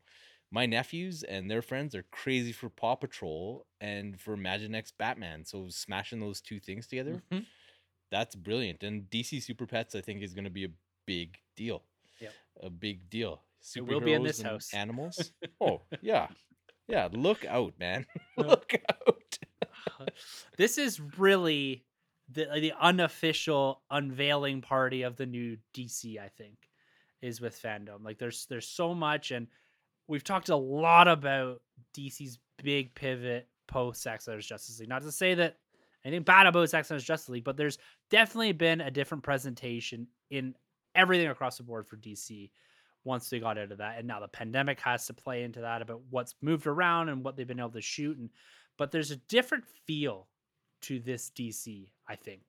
[0.55, 5.43] my nephews and their friends are crazy for Paw Patrol and for Imaginext Batman.
[5.43, 7.45] So smashing those two things together, Mhm.
[8.09, 8.81] that's brilliant.
[8.81, 10.71] And DC Super Pets, I think, is going to be a
[11.05, 11.83] big deal.
[12.21, 12.33] Yep.
[12.61, 13.43] A big deal.
[13.75, 14.73] It will be in this house.
[14.73, 15.33] Animals.
[15.59, 16.29] oh yeah,
[16.87, 17.09] yeah.
[17.11, 18.05] Look out, man.
[18.37, 19.37] Look out.
[20.57, 21.83] this is really
[22.29, 26.17] the the unofficial unveiling party of the new DC.
[26.17, 26.69] I think
[27.21, 28.05] is with Fandome.
[28.05, 29.47] Like there's there's so much, and
[30.07, 31.61] we've talked a lot about
[31.95, 34.89] DC's big pivot post Zack Snyder's Justice League.
[34.89, 35.57] Not to say that
[36.03, 37.77] anything bad about Zack Snyder's Justice League, but there's
[38.09, 40.55] definitely been a different presentation in
[40.93, 42.51] everything across the board for DC
[43.03, 43.97] once they got into that.
[43.97, 47.35] And now the pandemic has to play into that about what's moved around and what
[47.35, 48.17] they've been able to shoot.
[48.17, 48.29] And
[48.77, 50.27] but there's a different feel
[50.81, 52.41] to this DC, I think.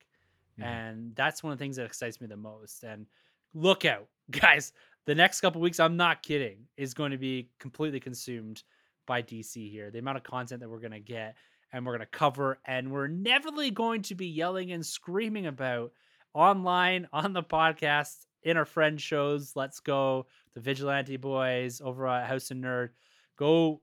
[0.58, 0.64] Mhm.
[0.64, 2.82] And that's one of the things that excites me the most.
[2.84, 3.06] And
[3.54, 4.72] look out, guys.
[5.06, 8.64] The next couple weeks, I'm not kidding, is going to be completely consumed
[9.06, 9.90] by DC here.
[9.92, 11.36] The amount of content that we're going to get
[11.72, 15.92] and we're going to cover, and we're inevitably going to be yelling and screaming about
[16.34, 19.52] online, on the podcast, in our friend shows.
[19.54, 22.90] Let's go, the Vigilante Boys over at House of Nerd.
[23.36, 23.80] Go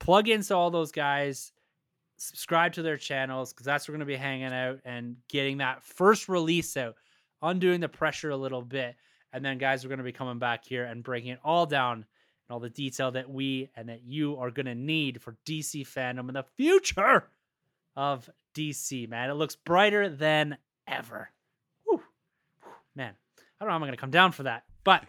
[0.00, 1.52] plug into all those guys,
[2.16, 5.58] subscribe to their channels because that's where we're going to be hanging out and getting
[5.58, 6.94] that first release out,
[7.42, 8.96] undoing the pressure a little bit.
[9.36, 11.96] And then, guys, we're going to be coming back here and breaking it all down
[11.96, 12.04] and
[12.48, 16.28] all the detail that we and that you are going to need for DC Fandome
[16.28, 17.28] in the future
[17.94, 19.28] of DC, man.
[19.28, 20.56] It looks brighter than
[20.88, 21.28] ever.
[21.84, 22.00] Whew.
[22.62, 22.70] Whew.
[22.94, 25.04] Man, I don't know how I'm going to come down for that, but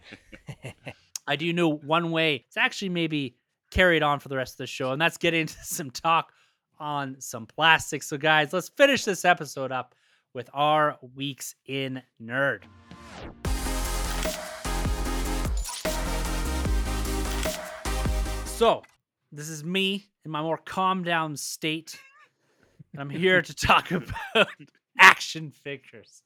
[1.26, 3.34] I do know one way it's actually maybe
[3.70, 6.34] carried on for the rest of the show, and that's getting into some talk
[6.78, 8.02] on some plastic.
[8.02, 9.94] So, guys, let's finish this episode up
[10.34, 12.64] with our weeks in nerd.
[18.58, 18.82] So,
[19.30, 21.96] this is me in my more calm down state.
[22.92, 24.48] And I'm here to talk about
[24.98, 26.24] action figures.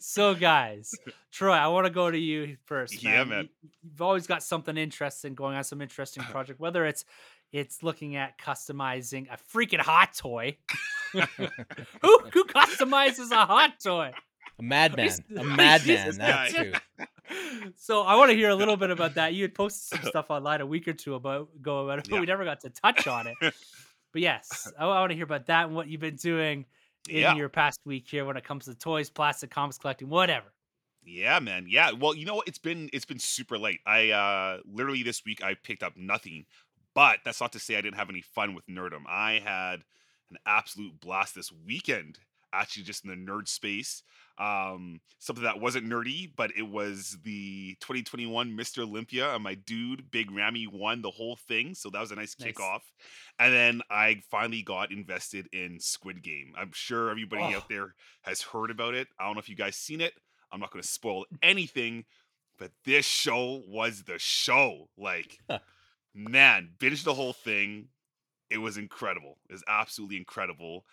[0.00, 0.90] So, guys,
[1.30, 3.00] Troy, I want to go to you first.
[3.00, 3.28] Yeah, man.
[3.28, 3.48] man.
[3.84, 7.04] You've always got something interesting going on, some interesting project, whether it's
[7.52, 10.56] it's looking at customizing a freaking hot toy.
[11.12, 14.10] who who customizes a hot toy?
[14.58, 15.10] A madman.
[15.36, 16.16] A madman.
[16.18, 16.72] That too.
[17.76, 19.34] so I want to hear a little bit about that.
[19.34, 22.14] You had posted some stuff online a week or two about ago about it, but
[22.16, 22.20] Yeah.
[22.20, 23.34] we never got to touch on it.
[23.40, 26.66] But yes, I, want to hear about that and what you've been doing
[27.08, 27.34] in Yeah.
[27.34, 30.46] your past week here when it comes to toys, plastic, comics collecting, whatever.
[31.04, 31.66] Yeah, man.
[31.68, 31.90] Yeah.
[31.92, 32.48] Well, you know what?
[32.48, 33.80] It's been it's been super late.
[33.86, 36.46] I uh literally this week I picked up nothing.
[36.94, 39.02] But that's not to say I didn't have any fun with Nerdum.
[39.08, 39.82] I had
[40.30, 42.20] an absolute blast this weekend,
[42.54, 44.02] actually just in the nerd space.
[44.38, 48.82] Um something that wasn't nerdy, but it was the 2021 Mr.
[48.82, 51.74] Olympia and my dude Big Ramy won the whole thing.
[51.74, 52.52] So that was a nice Nice.
[52.52, 52.80] kickoff.
[53.38, 56.52] And then I finally got invested in Squid Game.
[56.58, 57.58] I'm sure everybody Oh.
[57.58, 59.06] out there has heard about it.
[59.20, 60.14] I don't know if you guys seen it.
[60.50, 62.04] I'm not going to spoil anything,
[62.58, 64.88] but this show was the show.
[64.96, 65.38] Like,
[66.14, 67.88] man, binge the whole thing.
[68.50, 69.38] It was incredible.
[69.48, 70.84] It was absolutely incredible.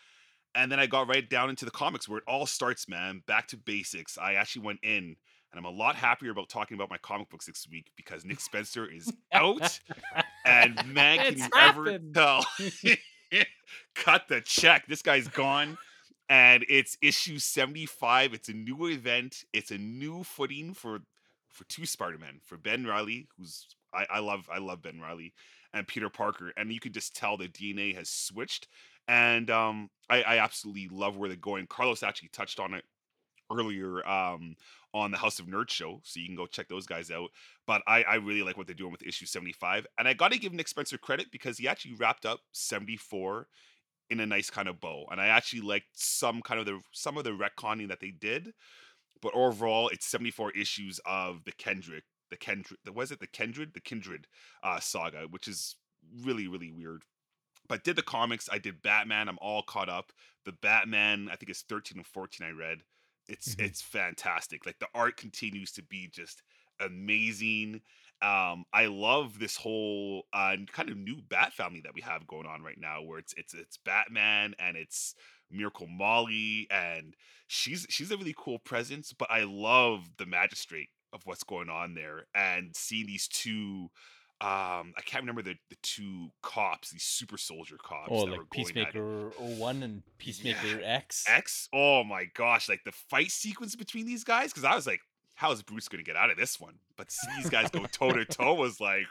[0.53, 3.23] And then I got right down into the comics where it all starts, man.
[3.25, 4.17] Back to basics.
[4.17, 5.15] I actually went in,
[5.51, 8.41] and I'm a lot happier about talking about my comic books this week because Nick
[8.41, 9.79] Spencer is out.
[10.45, 12.45] And man, can It's you ever tell?
[13.95, 14.87] Cut the check.
[14.87, 15.77] This guy's gone.
[16.29, 18.33] And it's issue 75.
[18.33, 19.43] It's a new event.
[19.53, 20.99] It's a new footing for
[21.49, 25.33] for two Spider-Men, for Ben Reilly, who's I, I love I love Ben Reilly,
[25.73, 26.53] and Peter Parker.
[26.55, 28.67] And you could just tell the DNA has switched.
[29.11, 31.67] And um I, I absolutely love where they're going.
[31.67, 32.85] Carlos actually touched on it
[33.51, 34.55] earlier um
[34.93, 37.29] on the House of Nerds show, so you can go check those guys out.
[37.67, 39.87] But I, I really like what they're doing with issue 75.
[39.97, 43.47] And I got to give Nick Spencer credit because he actually wrapped up 74
[44.09, 45.05] in a nice kind of bow.
[45.11, 48.53] And I actually liked some kind of the some of the retconning that they did.
[49.21, 53.73] But overall, it's 74 issues of the Kendrick, the Kendrick, the was it the Kendrick,
[53.73, 54.27] the Kindred
[54.63, 55.75] uh, saga, which is
[56.23, 57.03] really really weird.
[57.71, 59.29] But did the comics, I did Batman.
[59.29, 60.11] I'm all caught up.
[60.43, 62.45] The Batman, I think it's 13 and 14.
[62.45, 62.83] I read.
[63.29, 63.55] It's Mhm.
[63.55, 64.65] it's fantastic.
[64.65, 66.43] Like the art continues to be just
[66.81, 67.81] amazing.
[68.21, 72.45] Um, I love this whole uh, kind of new Bat family that we have going
[72.45, 75.15] on right now, where it's it's it's Batman and it's
[75.49, 77.15] Miracle Molly, and
[77.47, 79.13] she's she's a really cool presence.
[79.13, 83.91] But I love the magistrate of what's going on there, and seeing these two.
[84.41, 88.09] Um, I can't remember the the two cops, these super soldier cops.
[88.09, 91.25] Oh, that were like going at Peacemaker 01 and Peacemaker X.
[91.27, 91.69] X.
[91.71, 95.01] Oh my gosh, like the fight sequence between these guys, because I was like,
[95.35, 96.79] how is Bruce gonna get out of this one?
[96.97, 99.05] But seeing these guys go toe to toe was like,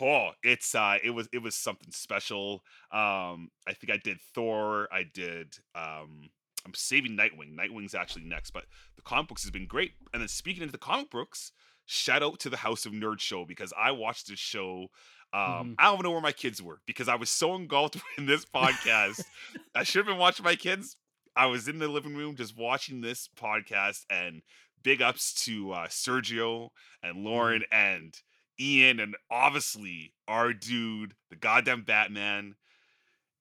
[0.00, 2.64] oh, it's uh it was it was something special.
[2.90, 6.30] Um, I think I did Thor, I did um
[6.66, 7.56] I'm saving Nightwing.
[7.56, 8.64] Nightwing's actually next, but
[8.96, 9.92] the comic books has been great.
[10.12, 11.52] And then speaking into the comic books,
[11.90, 14.88] shout out to the House of Nerd show because I watched this show.
[15.32, 15.74] Um, Mhm.
[15.78, 19.22] I don't know where my kids were because I was so engulfed in this podcast.
[19.74, 20.96] I should have been watching my kids.
[21.34, 24.42] I was in the living room just watching this podcast, and
[24.82, 26.68] big ups to uh, Sergio
[27.02, 28.14] and Lauren and
[28.60, 32.54] Ian, and obviously our dude, the goddamn Batman,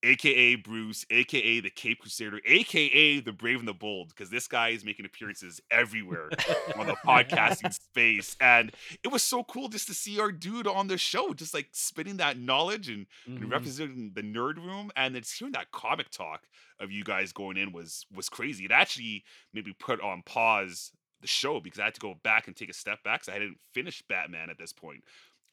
[0.03, 4.69] aka Bruce, aka the Cape Crusader, aka the Brave and the Bold, because this guy
[4.69, 6.29] is making appearances everywhere
[6.77, 8.35] on the podcasting space.
[8.39, 8.71] And
[9.03, 12.17] it was so cool just to see our dude on the show, just like spitting
[12.17, 13.51] that knowledge and, and Mhm.
[13.51, 14.91] representing the nerd room.
[14.95, 16.47] And then hearing that comic talk
[16.79, 18.65] of you guys going in was was crazy.
[18.65, 20.91] It actually made me put on pause
[21.21, 23.33] the show because I had to go back and take a step back because I
[23.33, 25.03] hadn't finished Batman at this point.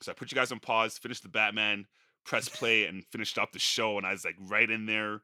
[0.03, 1.87] So I put you guys on pause, finished the Batman,
[2.25, 3.99] press play, and finished off the show.
[3.99, 5.21] And I was like right in there.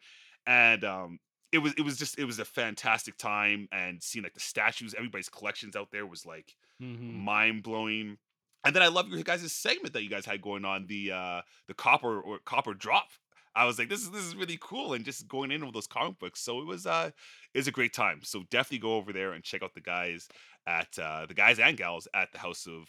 [0.46, 1.18] And um
[1.52, 4.94] it was it was just it was a fantastic time and seeing like the statues,
[4.94, 7.14] everybody's collections out there was like Mhm.
[7.14, 8.18] mind blowing.
[8.64, 11.42] And then I love your guys' segment that you guys had going on the uh
[11.66, 13.08] the copper or copper drop.
[13.54, 15.88] I was like, this is this is really cool, and just going in with those
[15.88, 16.40] comic books.
[16.40, 17.10] So it was uh
[17.52, 18.20] it was a great time.
[18.22, 20.28] So definitely go over there and check out the guys
[20.66, 22.88] at uh the guys and gals at the House of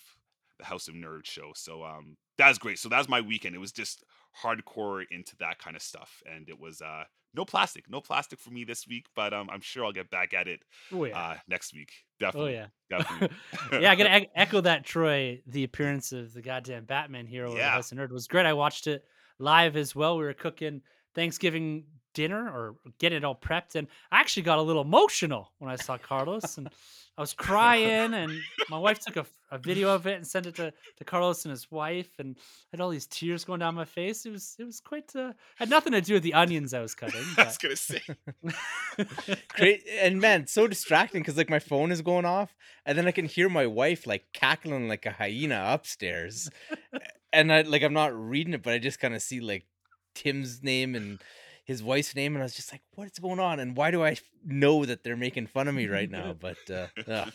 [0.61, 1.51] the House of Nerd show.
[1.55, 2.79] So um that was great.
[2.79, 3.55] So that was my weekend.
[3.55, 4.03] It was just
[4.43, 6.21] hardcore into that kind of stuff.
[6.25, 9.61] And it was uh no plastic, no plastic for me this week, but um I'm
[9.61, 10.61] sure I'll get back at it
[10.93, 11.17] Oh yeah.
[11.19, 11.91] uh next week.
[12.21, 12.53] oh Definitely.
[12.53, 12.67] yeah.
[12.89, 13.37] Definitely.
[13.81, 15.41] yeah, I gotta ec- echo that, Troy.
[15.47, 17.71] The appearance of the goddamn Batman hero Yeah.
[17.71, 18.45] House of Nerd was great.
[18.45, 19.03] I watched it
[19.39, 20.17] live as well.
[20.17, 20.81] We were cooking
[21.15, 25.71] Thanksgiving dinner or get it all prepped, and I actually got a little emotional when
[25.71, 26.69] I saw Carlos, and
[27.17, 28.13] I was crying.
[28.13, 28.31] And
[28.69, 31.51] my wife took a, a video of it and sent it to, to Carlos and
[31.51, 34.25] his wife, and I had all these tears going down my face.
[34.25, 36.95] It was it was quite uh, had nothing to do with the onions I was
[36.95, 37.23] cutting.
[37.37, 38.01] I was gonna say
[39.49, 42.55] Great and man, so distracting because like my phone is going off,
[42.85, 46.49] and then I can hear my wife like cackling like a hyena upstairs,
[47.33, 49.65] and I like I'm not reading it, but I just kind of see like
[50.13, 51.21] Tim's name and
[51.71, 54.17] his wife's name, and I was just like, what's going on, and why do I
[54.45, 56.33] know that they're making fun of me right now?
[56.47, 57.29] But uh, yeah,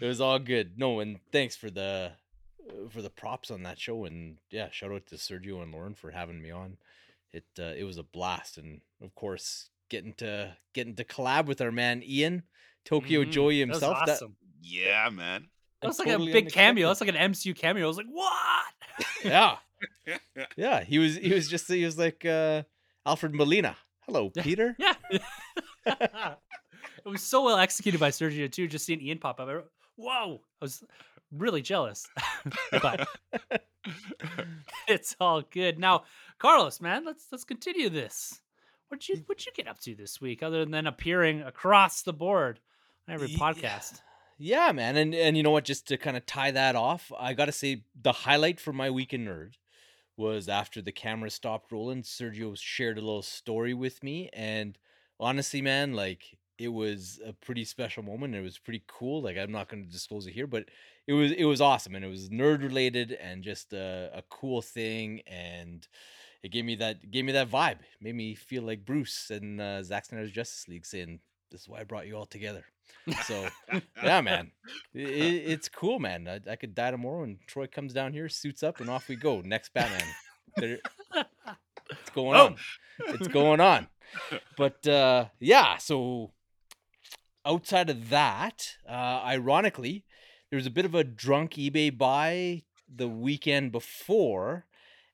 [0.00, 0.78] it was all good.
[0.78, 2.12] No, and thanks for the
[2.68, 5.94] uh, for the props on that show, and yeah, shout out to Sergio and Lauren
[5.94, 6.76] for having me on.
[7.32, 11.60] It uh, it was a blast, and of course getting to getting to collab with
[11.60, 12.42] our man Ian
[12.84, 13.30] Tokyo Mhm.
[13.30, 14.06] Joey That was himself.
[14.06, 14.36] That- awesome.
[14.62, 15.48] Yeah, man.
[15.80, 16.86] That was like totally a big cameo.
[16.86, 17.14] unexpected.
[17.16, 17.84] That's like an MCU cameo.
[17.84, 18.74] I was like, what?
[19.24, 19.56] yeah,
[20.56, 20.84] yeah.
[20.84, 22.62] He was he was just he was like uh,
[23.04, 23.76] Alfred Molina.
[24.06, 24.76] Hello, Peter.
[25.84, 26.34] Yeah.
[27.04, 28.68] it was so well executed by Sergio too.
[28.68, 29.58] Just seeing Ian pop up, I,
[29.96, 30.40] whoa!
[30.60, 30.84] I was
[31.32, 32.06] really jealous,
[32.70, 33.08] but
[34.86, 36.04] it's all good now.
[36.38, 38.40] Carlos, man, let's let's continue this.
[38.88, 42.60] What'd you what'd you get up to this week, other than appearing across the board
[43.08, 44.00] on every podcast?
[44.38, 45.64] Yeah, man, and and you know what?
[45.64, 49.12] Just to kind of tie that off, I gotta say the highlight for my week
[49.12, 49.54] in nerd
[50.16, 52.02] was after the camera stopped rolling.
[52.02, 54.78] Sergio shared a little story with me, and
[55.18, 58.34] honestly, man, like it was a pretty special moment.
[58.34, 59.22] It was pretty cool.
[59.22, 60.66] Like I'm not going to disclose it here, but
[61.06, 64.62] it was it was awesome, and it was nerd related and just a, a cool
[64.62, 65.86] thing, and
[66.42, 67.80] it gave me that gave me that vibe.
[67.80, 71.20] It made me feel like Bruce and uh, Zack Snyder's Justice League saying,
[71.50, 72.64] "This is why I brought you all together."
[73.24, 73.46] So
[74.02, 74.50] yeah, man,
[74.94, 76.28] I- i it's cool, man.
[76.28, 79.16] I, I could die tomorrow, and Troy comes down here, suits up, and off we
[79.16, 79.40] go.
[79.40, 80.06] Next Batman.
[80.56, 80.78] There,
[81.90, 82.46] it's going Oh.
[82.46, 82.56] on.
[83.08, 83.88] It's going on.
[84.56, 86.32] But uh, yeah, so
[87.44, 90.04] outside of that, uh, ironically,
[90.50, 92.62] there was a bit of a drunk eBay buy
[92.94, 94.66] the weekend before,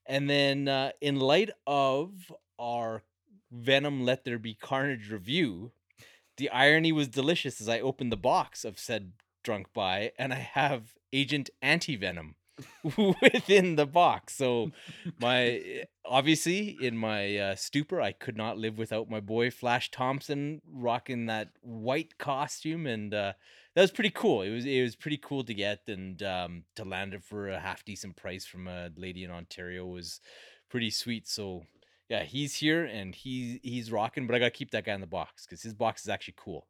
[0.06, 2.10] and then uh, in light of
[2.58, 3.02] our
[3.52, 5.70] Venom Let There Be Carnage review,
[6.38, 9.12] the irony was delicious as I opened the box of said
[9.44, 12.36] drunk buy, and I have Agent Anti Venom
[13.22, 14.34] within the box.
[14.34, 14.70] So
[15.20, 20.60] my obviously in my uh, stupor, I could not live without my boy Flash Thompson
[20.70, 23.32] rocking that white costume, and uh,
[23.74, 24.42] that was pretty cool.
[24.42, 27.60] It was it was pretty cool to get and um, to land it for a
[27.60, 30.20] half decent price from a lady in Ontario was
[30.68, 31.28] pretty sweet.
[31.28, 31.64] So
[32.08, 35.06] yeah, he's here and he's he's rocking, but I gotta keep that guy in the
[35.06, 36.66] box because his box is actually cool.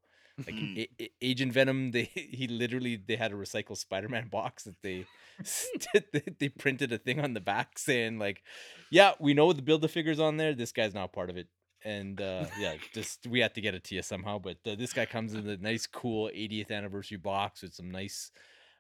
[0.47, 0.79] Like Mm.
[0.79, 5.05] A- A- Agent Venom, they he literally they had a recycled Spider-Man box that they
[6.13, 8.43] they- they printed a thing on the back saying like,
[8.91, 10.55] yeah, we know the build the figures on there.
[10.55, 11.49] This guy's not part of it,
[11.85, 14.39] and uh, yeah, just we had to get it to you somehow.
[14.39, 18.31] But uh, this guy comes in the nice, cool 80th anniversary box with some nice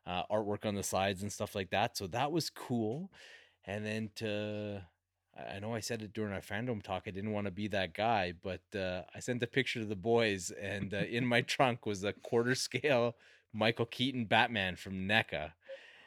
[0.06, 1.96] uh, artwork on the sides and stuff like that.
[1.96, 3.10] So that was cool.
[3.64, 4.82] And then to
[5.54, 7.04] I know I said it during our fandom talk.
[7.06, 9.96] I didn't want to be that guy, but uh, I sent a picture to the
[9.96, 13.16] boys, and uh, in my trunk was a quarter scale
[13.52, 15.52] Michael Keaton Batman from NECA.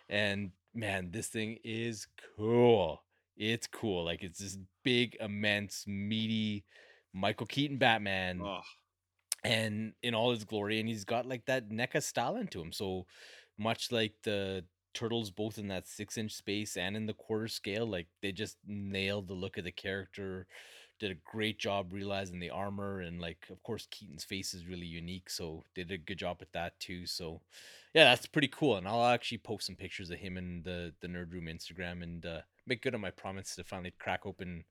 [0.09, 3.03] And man, this thing is cool.
[3.37, 4.05] It's cool.
[4.05, 6.65] Like it's this big, immense, meaty
[7.13, 8.61] Michael Keaton Batman Oh,
[9.43, 12.71] and in all his glory, and he's got like that NECA style into him.
[12.71, 13.05] So
[13.57, 17.85] much like the turtles, both in that six inch space and in the quarter scale,
[17.85, 20.47] like they just nailed the look of the character.
[20.99, 24.85] Did a great job realizing the armor, and like of course Keaton's face is really
[24.85, 27.07] unique, so they did a good job with that too.
[27.07, 27.41] So
[27.93, 28.77] yeah, that's pretty cool.
[28.77, 32.25] And I'll actually post some pictures of him in the the Nerd Room Instagram and
[32.25, 34.63] uh, make good on my promise to finally crack open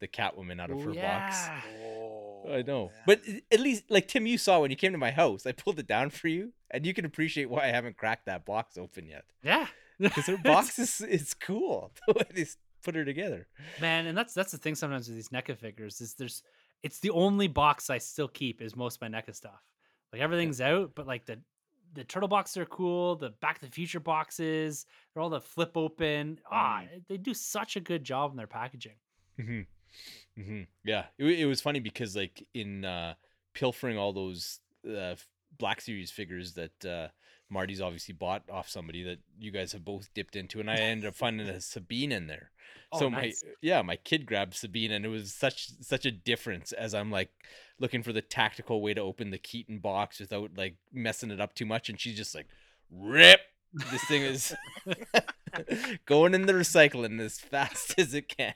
[0.00, 1.46] the Catwoman out of Ooh, her box.
[1.46, 2.23] yeah.
[2.48, 2.90] I know.
[3.06, 5.78] But at least, like Tim, you saw when you came to my house, I pulled
[5.78, 9.06] it down for you, and you can appreciate why I haven't cracked that box open
[9.06, 9.24] yet.
[9.42, 9.66] Yeah.
[10.00, 12.46] Because her box is is cool the way they
[12.82, 13.46] put her together.
[13.80, 16.42] Man, and that's that's the thing sometimes with these NECA figures is there's
[16.82, 19.62] it's the only box I still keep is most of my NECA stuff.
[20.12, 21.38] Like everything's out, but like the
[21.94, 23.14] the turtle boxes are cool.
[23.14, 24.84] The Back to the Future boxes,
[25.14, 26.40] they're all the flip open.
[26.50, 28.96] Ah, they do such a good job in their packaging.
[29.40, 29.60] hmm
[30.36, 33.14] hmm Yeah, it, it was funny because like in uh,
[33.54, 35.14] pilfering all those uh,
[35.58, 37.08] Black Series figures that uh,
[37.48, 41.08] Marty's obviously bought off somebody that you guys have both dipped into, and I ended
[41.08, 42.50] up finding a Sabine in there.
[42.92, 43.42] Oh, so nice.
[43.44, 47.10] my yeah, my kid grabbed Sabine, and it was such such a difference as I'm
[47.10, 47.30] like
[47.78, 51.54] looking for the tactical way to open the Keaton box without like messing it up
[51.54, 52.46] too much, and she's just like,
[52.90, 53.40] "Rip."
[53.90, 54.54] This thing is
[56.06, 58.54] going in the recycling as fast as it can.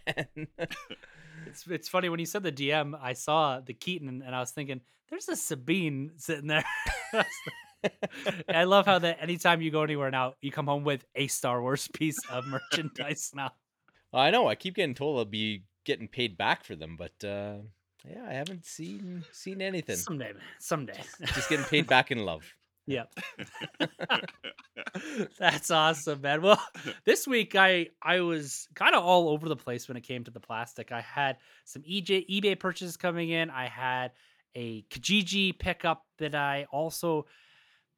[1.46, 4.50] It's it's funny when you said the DM, I saw the Keaton and I was
[4.50, 6.64] thinking, there's a Sabine sitting there.
[8.48, 11.62] I love how that anytime you go anywhere now, you come home with a Star
[11.62, 13.52] Wars piece of merchandise now.
[14.12, 14.48] I know.
[14.48, 17.56] I keep getting told I'll be getting paid back for them, but uh,
[18.08, 19.96] yeah, I haven't seen seen anything.
[19.96, 20.42] Someday, man.
[20.58, 21.00] Someday.
[21.34, 22.44] Just getting paid back in love.
[22.88, 23.04] yeah.
[25.38, 26.42] That's awesome, man.
[26.42, 26.60] Well,
[27.04, 30.30] this week I I was kind of all over the place when it came to
[30.30, 30.90] the plastic.
[30.90, 33.50] I had some EJ eBay purchases coming in.
[33.50, 34.12] I had
[34.54, 37.26] a Kijiji pickup that I also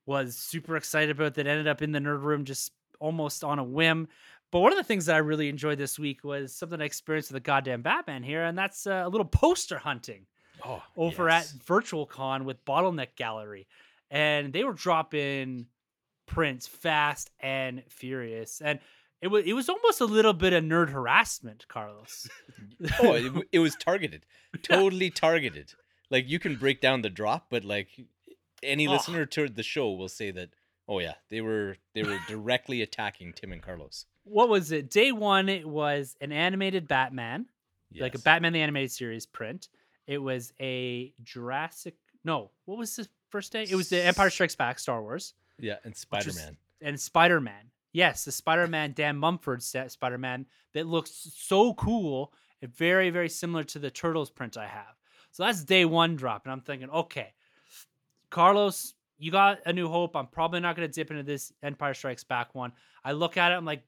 [0.06, 3.64] was super excited about that ended up in the nerd room just almost on a
[3.64, 4.08] whim.
[4.50, 7.30] But one of the things that I really enjoyed this week was something I experienced
[7.30, 10.26] with the goddamn Batman here, and that's uh, a little poster hunting
[10.64, 11.54] Oh, over yes.
[11.54, 13.66] at Virtual Con with Bottleneck Gallery.
[14.10, 15.66] And they were dropping
[16.26, 18.60] prints fast and furious.
[18.60, 18.78] And
[19.22, 22.28] it was it was almost a little bit of nerd harassment, Carlos.
[23.02, 24.24] oh, it, it was targeted,
[24.62, 25.72] totally targeted.
[26.10, 27.88] Like you can break down the drop, but like
[28.62, 28.92] any Oh.
[28.92, 30.50] listener to the show will say that.
[30.88, 34.06] Oh yeah, they were they were directly attacking Tim and Carlos.
[34.24, 34.90] what was it?
[34.90, 37.46] Day one, it was an animated Batman,
[37.96, 39.68] like a Batman the Animated Series print.
[40.08, 41.94] It was a Jurassic.
[42.24, 43.66] No, what was the first day?
[43.68, 45.34] It was the Empire Strikes Back, Star Wars.
[45.58, 46.56] Yeah, and Spider Man.
[46.80, 47.70] and Spider Man.
[47.92, 52.32] Yes, the Spider Man Dan Mumford Spider Man that looks so cool
[52.62, 54.94] and very, very similar to the Turtles print I have.
[55.32, 56.44] So that's day one drop.
[56.44, 57.32] And I'm thinking, okay,
[58.30, 60.16] Carlos, you got a new hope.
[60.16, 62.72] I'm probably not going to dip into this Empire Strikes Back one.
[63.04, 63.82] I look at it, I'm like,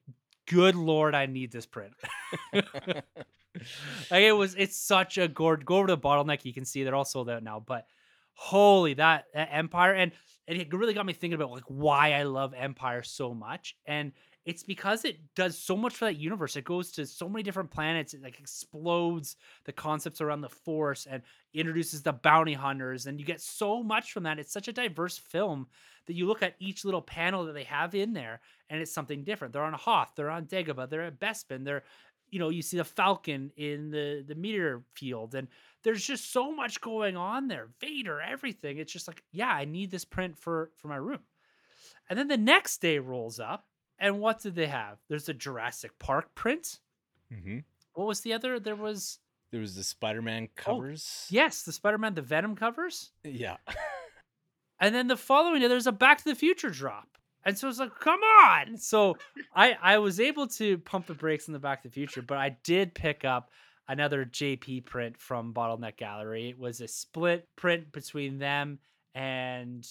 [0.47, 1.93] good Lord, I need this print.
[2.53, 5.65] like it was, it's such a gourd.
[5.65, 6.45] Go over to the bottleneck.
[6.45, 7.63] You can see they're all sold out now.
[7.65, 7.87] But
[8.33, 9.93] holy, that, that Empire.
[9.93, 10.11] And
[10.47, 13.75] it really got me thinking about like why I love Empire so much.
[13.85, 14.11] And
[14.45, 16.57] it's because it does so much for that universe.
[16.57, 18.13] It goes to so many different planets.
[18.13, 21.23] It like explodes the concepts around the Force and
[21.53, 23.05] introduces the bounty hunters.
[23.05, 24.39] And you get so much from that.
[24.39, 25.67] It's such a diverse film
[26.07, 29.23] that you look at each little panel that they have in there, and it's something
[29.23, 29.53] different.
[29.53, 31.83] They're on Hoth, they're on Dagobah, they're at Bespin, they're
[32.29, 35.47] you know, you see the Falcon in the the meteor field, and
[35.83, 37.67] there's just so much going on there.
[37.79, 38.77] Vader, everything.
[38.77, 41.19] It's just like, yeah, I need this print for for my room.
[42.09, 43.65] And then the next day rolls up,
[43.99, 44.97] and what did they have?
[45.07, 46.79] There's a Jurassic Park print.
[47.31, 47.59] hmm
[47.93, 48.59] What was the other?
[48.59, 49.19] There was
[49.51, 51.27] There was the Spider Man covers.
[51.29, 53.11] yes, the Spider-Man, the Venom covers.
[53.23, 53.57] Yeah.
[54.79, 57.07] And then the following day, there's a Back to the Future drop.
[57.45, 58.77] And so it's like, come on.
[58.77, 59.17] So
[59.55, 62.37] I I was able to pump the brakes in the Back to the Future, but
[62.37, 63.49] I did pick up
[63.87, 66.49] another JP print from Bottleneck Gallery.
[66.49, 68.79] It was a split print between them
[69.15, 69.87] and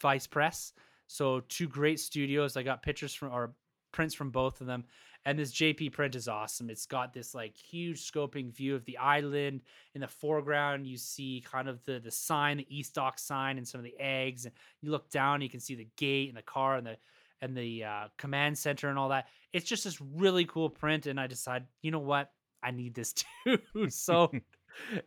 [0.00, 0.72] Vice Press.
[1.06, 2.56] So two great studios.
[2.56, 3.54] I got pictures from or
[3.92, 4.84] prints from both of them.
[5.24, 6.70] And this JP print is awesome.
[6.70, 9.62] It's got this like huge scoping view of the island.
[9.94, 13.66] In the foreground, you see kind of the the sign, the East Dock sign, and
[13.66, 14.44] some of the eggs.
[14.44, 16.96] And you look down, you can see the gate and the car and the
[17.40, 19.26] and the uh, command center and all that.
[19.52, 21.06] It's just this really cool print.
[21.06, 22.30] And I decided, you know what,
[22.62, 23.58] I need this too.
[23.88, 24.30] so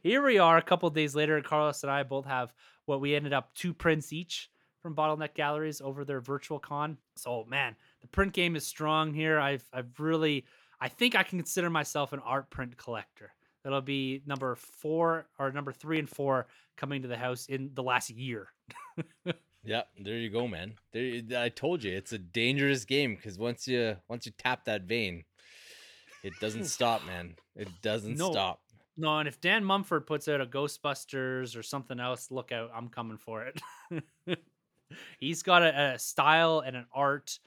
[0.03, 1.41] here we are, a couple days later.
[1.41, 2.53] Carlos and I both have
[2.85, 4.49] what we ended up two prints each
[4.81, 6.97] from Bottleneck Galleries over their virtual con.
[7.15, 9.39] So man, the print game is strong here.
[9.39, 10.45] I've I've really
[10.79, 13.33] I think I can consider myself an art print collector.
[13.63, 16.47] That'll be number four or number three and four
[16.77, 18.47] coming to the house in the last year.
[19.63, 20.75] Yeah, there you go, man.
[20.93, 24.83] There, I told you it's a dangerous game because once you once you tap that
[24.83, 25.25] vein,
[26.23, 27.37] it doesn't stop, man.
[27.55, 28.19] It doesn't No.
[28.19, 28.61] stop.
[28.97, 32.69] No, and if Dan Mumford puts out a Ghostbusters or something else, look out.
[32.73, 33.61] I'm coming for it.
[35.19, 37.39] He's got a, a style and an art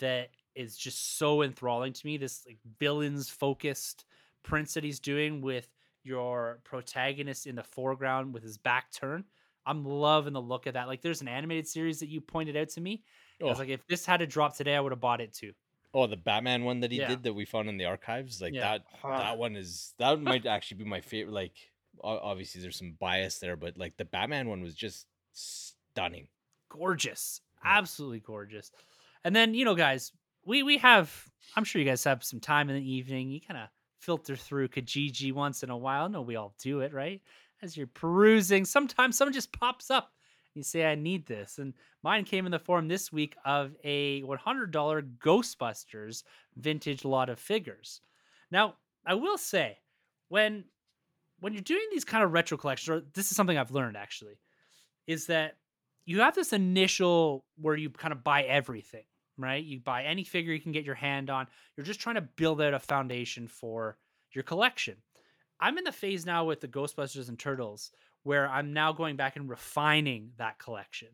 [0.00, 2.16] that is just so enthralling to me.
[2.16, 4.04] This like villains focused
[4.42, 5.68] prints that he's doing with
[6.02, 9.24] your protagonist in the foreground with his back turned.
[9.66, 10.88] I'm loving the look of that.
[10.88, 13.04] Like there's an animated series that you pointed out to me.
[13.46, 15.32] I Oh, was like, if this had to drop today, I would have bought it
[15.32, 15.52] too.
[15.94, 17.08] Oh, the Batman one that he Yeah.
[17.08, 18.78] did that we found in the archives, like Yeah.
[18.78, 18.84] that.
[19.02, 21.32] That one is that might actually be my favorite.
[21.32, 21.54] Like,
[22.02, 26.28] obviously there's some bias there, but like the Batman one was just stunning.
[26.70, 28.70] gorgeous absolutely gorgeous
[29.24, 30.12] and then you know guys
[30.44, 31.10] we we have
[31.56, 33.68] i'm sure you guys have some time in the evening you kind of
[34.00, 37.20] filter through kijiji once in a while I know we all do it right
[37.62, 40.12] as you're perusing sometimes someone just pops up
[40.54, 44.22] you say i need this and mine came in the form this week of a
[44.22, 46.22] $100 ghostbusters
[46.56, 48.00] vintage lot of figures
[48.50, 48.74] now
[49.06, 49.78] i will say
[50.28, 50.64] when
[51.40, 54.38] when you're doing these kind of retro collections or this is something i've learned actually
[55.06, 55.56] is that
[56.08, 59.04] you have this initial where you kind of buy everything,
[59.36, 59.62] right?
[59.62, 61.46] You buy any figure you can get your hand on.
[61.76, 63.98] You're just trying to build out a foundation for
[64.32, 64.96] your collection.
[65.60, 67.90] I'm in the phase now with the Ghostbusters and Turtles
[68.28, 71.08] where I'm now going back and refining that collection.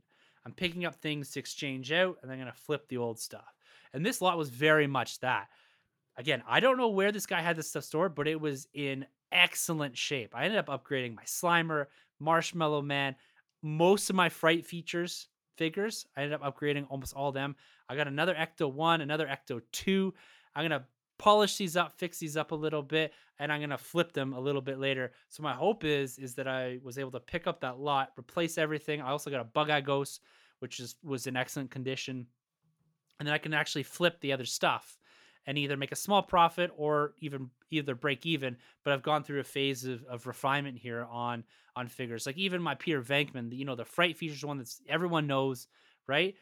[0.44, 3.54] I'm picking up things to exchange out and then going to flip the old stuff.
[3.92, 5.46] And this lot was very much that.
[6.16, 9.06] Again, I don't know where this guy had this stuff stored, but it was in
[9.30, 10.34] excellent shape.
[10.34, 11.86] I ended up upgrading my Slimer,
[12.18, 13.14] Marshmallow Man,
[13.62, 16.06] most of my fright features figures.
[16.16, 17.54] I ended up upgrading almost all of them.
[17.88, 20.12] I got another Ecto 1, another Ecto 2.
[20.56, 20.86] I'm going to
[21.24, 24.40] polish these up, fix these up a little bit, and I'm to flip them a
[24.40, 25.12] little bit later.
[25.30, 28.58] So my hope is is that I was able to pick up that lot, replace
[28.58, 29.00] everything.
[29.00, 30.20] I also got a Bug Eye Ghost,
[30.58, 32.26] which is was in excellent condition.
[33.18, 34.98] And then I can actually flip the other stuff
[35.46, 38.58] and either make a small profit or even either break even.
[38.82, 41.44] But I've gone through a phase of, of refinement here on
[41.74, 42.26] on figures.
[42.26, 45.68] Like even my Peter Venkman, you know, the Fright features one that's everyone knows,
[46.06, 46.34] right?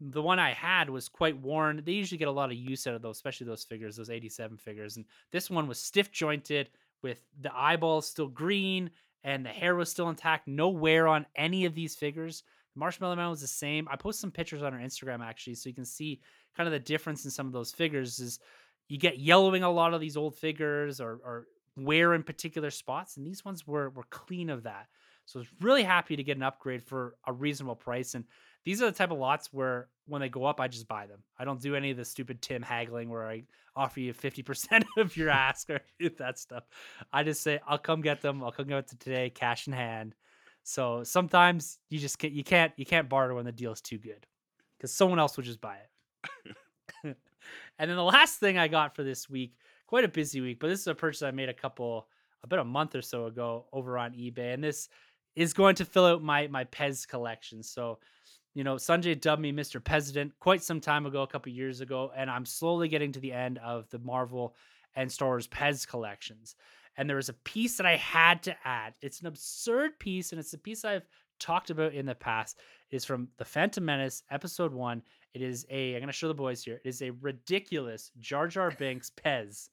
[0.00, 1.82] The one I had was quite worn.
[1.84, 4.56] They usually get a lot of use out of those, especially those figures, those 87
[4.56, 4.96] figures.
[4.96, 6.70] And this one was stiff jointed
[7.02, 8.90] with the eyeballs still green
[9.24, 10.46] and the hair was still intact.
[10.46, 12.44] No wear on any of these figures.
[12.74, 13.88] Marshmallow Man was the same.
[13.90, 16.20] I posted some pictures on our Instagram actually, so you can see
[16.56, 18.20] kind of the difference in some of those figures.
[18.20, 18.38] Is
[18.88, 21.46] you get yellowing a lot of these old figures or, or
[21.76, 24.86] wear in particular spots, and these ones were were clean of that.
[25.26, 28.14] So I was really happy to get an upgrade for a reasonable price.
[28.14, 28.24] And
[28.68, 31.20] these are the type of lots where when they go up, I just buy them.
[31.38, 35.16] I don't do any of the stupid Tim haggling where I offer you 50% of
[35.16, 35.80] your ask or
[36.18, 36.64] that stuff.
[37.10, 38.44] I just say, I'll come get them.
[38.44, 40.14] I'll come get it today, cash in hand.
[40.64, 44.26] So sometimes you just can't, you can't, you can't barter when the deal's too good
[44.76, 46.56] because someone else will just buy it.
[47.78, 49.54] and then the last thing I got for this week,
[49.86, 52.06] quite a busy week, but this is a purchase I made a couple,
[52.44, 54.52] about a month or so ago over on eBay.
[54.52, 54.90] And this
[55.36, 57.62] is going to fill out my my Pez collection.
[57.62, 58.00] So,
[58.54, 59.82] you know, Sanjay dubbed me Mr.
[59.82, 63.32] President quite some time ago, a couple years ago, and I'm slowly getting to the
[63.32, 64.54] end of the Marvel
[64.96, 66.56] and Star Wars Pez collections.
[66.96, 68.94] And there was a piece that I had to add.
[69.00, 71.06] It's an absurd piece, and it's a piece I've
[71.38, 72.58] talked about in the past.
[72.90, 75.02] It is from The Phantom Menace, Episode One.
[75.34, 75.94] It is a.
[75.94, 76.80] I'm going to show the boys here.
[76.84, 79.68] It is a ridiculous Jar Jar Binks Pez,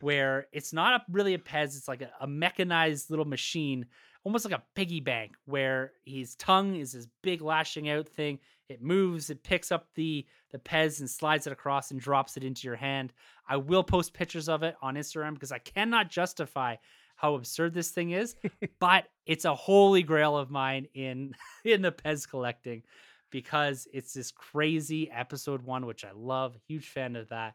[0.00, 1.76] where it's not a, really a Pez.
[1.76, 3.86] It's like a, a mechanized little machine
[4.24, 8.38] almost like a piggy bank where his tongue is this big lashing out thing.
[8.68, 12.44] It moves, it picks up the the Pez and slides it across and drops it
[12.44, 13.12] into your hand.
[13.48, 16.76] I will post pictures of it on Instagram because I cannot justify
[17.16, 18.36] how absurd this thing is,
[18.80, 21.34] but it's a holy grail of mine in
[21.64, 22.82] in the Pez collecting
[23.30, 27.54] because it's this crazy episode 1 which I love, huge fan of that.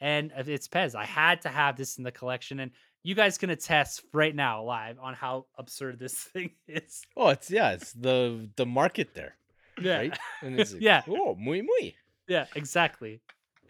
[0.00, 0.94] And it's Pez.
[0.94, 2.72] I had to have this in the collection and
[3.02, 7.02] you guys can attest right now live on how absurd this thing is.
[7.16, 9.36] Oh, it's yeah, it's the the market there,
[9.80, 9.96] Yeah.
[9.96, 10.18] right?
[10.42, 11.02] And it's like, Yeah.
[11.08, 11.94] Oh, muy muy.
[12.28, 13.20] Yeah, exactly.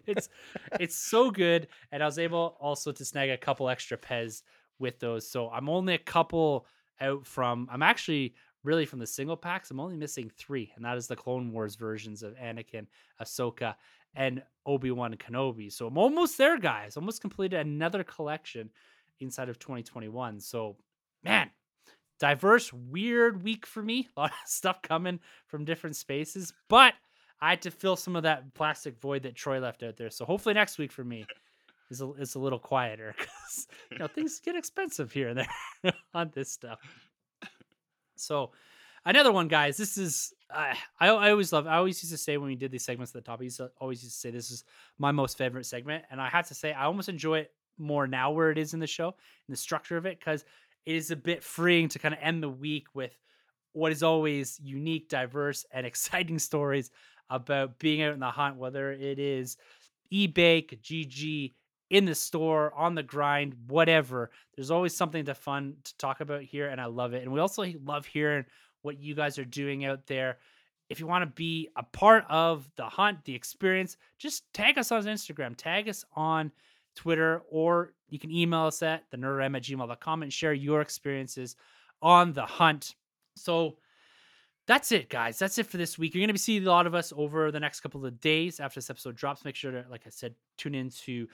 [0.07, 0.28] It's
[0.81, 1.69] it's so good.
[1.93, 4.43] And I was able also to snag a couple extra Pez
[4.78, 5.28] with those.
[5.31, 6.66] So I'm only a couple
[7.01, 8.35] out from I'm actually
[8.65, 9.70] really from the single packs.
[9.70, 12.86] I'm only missing three, and that is the Clone Wars versions of Anakin,
[13.23, 13.74] Ahsoka,
[14.15, 15.73] and Obi-Wan Kenobi.
[15.73, 16.97] So I'm almost there, guys.
[16.97, 18.69] Almost completed another collection
[19.20, 20.40] inside of 2021.
[20.40, 20.76] So
[21.22, 21.51] man,
[22.18, 24.09] diverse, weird week for me.
[24.16, 26.94] A lot of stuff coming from different spaces, but
[27.40, 30.10] I had to fill some of that plastic void that Troy left out there.
[30.10, 31.24] So hopefully next week for me,
[31.90, 35.92] is a, is a little quieter because you know things get expensive here and there
[36.14, 36.78] on this stuff.
[38.16, 38.52] So
[39.05, 39.76] another one, guys.
[39.76, 41.66] This is I I always love.
[41.66, 43.59] I always used to say when we did these segments at the top, I used
[43.59, 44.64] to always used to say this is
[44.98, 48.31] my most favorite segment, and I have to say I almost enjoy it more now
[48.31, 50.44] where it is in the show and the structure of it because
[50.86, 53.16] it is a bit freeing to kind of end the week with
[53.73, 56.90] what is always unique, diverse, and exciting stories
[57.28, 59.57] about being out in the hunt, whether it is
[60.12, 61.55] eBay, GG,
[61.90, 64.31] in the store, on the grind, whatever.
[64.55, 67.23] There's always something to fun to talk about here, and I love it.
[67.23, 68.44] And we also love hearing
[68.82, 70.39] what you guys are doing out there.
[70.89, 74.90] If you want to be a part of the hunt, the experience, just tag us
[74.93, 76.51] on Instagram, tag us on
[77.01, 81.56] Twitter, or you can email us at the nerdrm at gmail.com and share your experiences
[82.02, 82.94] on the hunt.
[83.36, 83.78] So
[84.66, 85.39] that's it, guys.
[85.39, 86.12] That's it for this week.
[86.14, 88.60] You're going to be seeing a lot of us over the next couple of days
[88.60, 89.47] after this episode drops.
[89.47, 91.27] Make sure to, like I said, tune into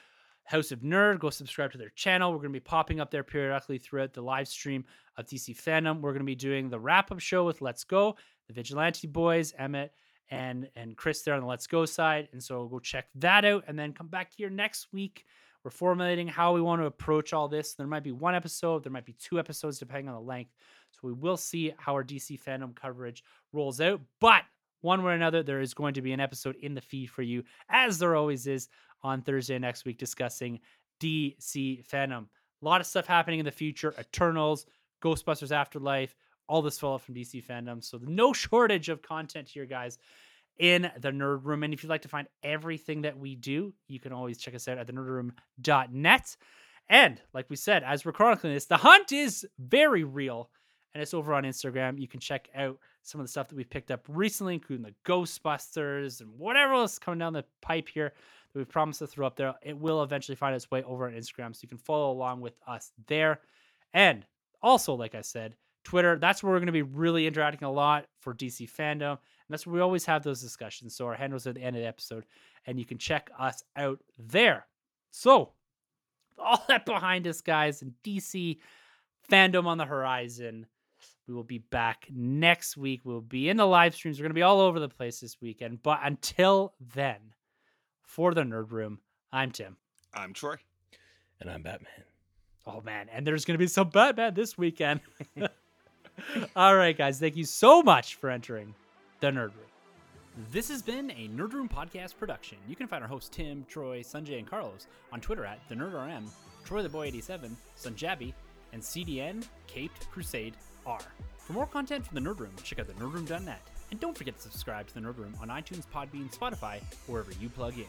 [0.44, 1.18] House of Nerd.
[1.18, 2.30] Go subscribe to their channel.
[2.30, 4.84] We're going to be popping up there periodically throughout the live stream
[5.16, 6.00] of DC Fandome.
[6.00, 8.14] We're going to be doing the wrap up show with Let's Go,
[8.46, 9.92] the Vigilante Boys, Emmett,
[10.30, 12.28] and and Chris there on the Let's Go side.
[12.30, 15.26] And so go check that out, and then come back here next week.
[15.66, 17.74] We're formulating how we want to approach all this.
[17.74, 20.52] There might be one episode, there might be two episodes, depending on the length.
[20.92, 24.00] So we will see how our DC Fandome coverage rolls out.
[24.20, 24.44] But
[24.82, 27.22] one way or another, there is going to be an episode in the feed for
[27.22, 28.68] you, as there always is
[29.02, 30.60] on Thursday next week, discussing
[31.00, 32.26] DC Fandome.
[32.62, 34.66] A lot of stuff happening in the future Eternals,
[35.02, 36.14] Ghostbusters Afterlife,
[36.48, 37.82] all this fallout from DC Fandome.
[37.82, 39.98] So no shortage of content here, guys
[40.58, 41.62] in the Nerd Room.
[41.62, 44.68] And if you'd like to find everything that we do, you can always check us
[44.68, 46.36] out at thenerdroom.net.
[46.88, 50.50] And like we said, as we're chronicling this, the hunt is very real.
[50.94, 52.00] And it's over on Instagram.
[52.00, 54.94] You can check out some of the stuff that we've picked up recently, including the
[55.04, 58.14] Ghostbusters and whatever else coming down the pipe here
[58.52, 59.54] that we've promised to throw up there.
[59.62, 61.54] It will eventually find its way over on Instagram.
[61.54, 63.40] So you can follow along with us there.
[63.92, 64.24] And
[64.62, 65.54] also, like I said,
[65.84, 69.18] Twitter, that's where we're going to be really interacting a lot for DC Fandome.
[69.46, 70.96] And that's where we always have those discussions.
[70.96, 72.24] So our handles are at the end of the episode,
[72.66, 74.66] and you can check us out there.
[75.10, 75.52] So,
[76.38, 78.58] all that behind us, guys, and DC
[79.30, 80.66] Fandome on the horizon.
[81.26, 83.00] We will be back next week.
[83.04, 84.18] We'll be in the live streams.
[84.18, 85.82] We're going to be all over the place this weekend.
[85.82, 87.18] But until then,
[88.02, 89.00] for the Nerd Room,
[89.32, 89.76] I'm Tim.
[90.14, 90.54] I'm Troy.
[91.40, 92.04] And I'm Batman.
[92.66, 93.08] Oh, man.
[93.12, 95.00] And there's going to be some Batman this weekend.
[96.56, 97.18] All right, guys.
[97.18, 98.74] Thank you so much for entering
[99.20, 99.70] the Nerd Room.
[100.52, 102.58] This has been a Nerd Room podcast production.
[102.68, 106.28] You can find our hosts Tim, Troy, Sanjay, and Carlos on Twitter at the NerdRM,
[106.64, 108.34] Troy the Boy 87, Sunjabi,
[108.72, 110.98] and CDN Caped Crusade R.
[111.38, 113.62] For more content from the Nerd Room, check out the nerdroom.net.
[113.90, 117.48] And don't forget to subscribe to the Nerd Room on iTunes, Podbean, Spotify, wherever you
[117.48, 117.86] plug in.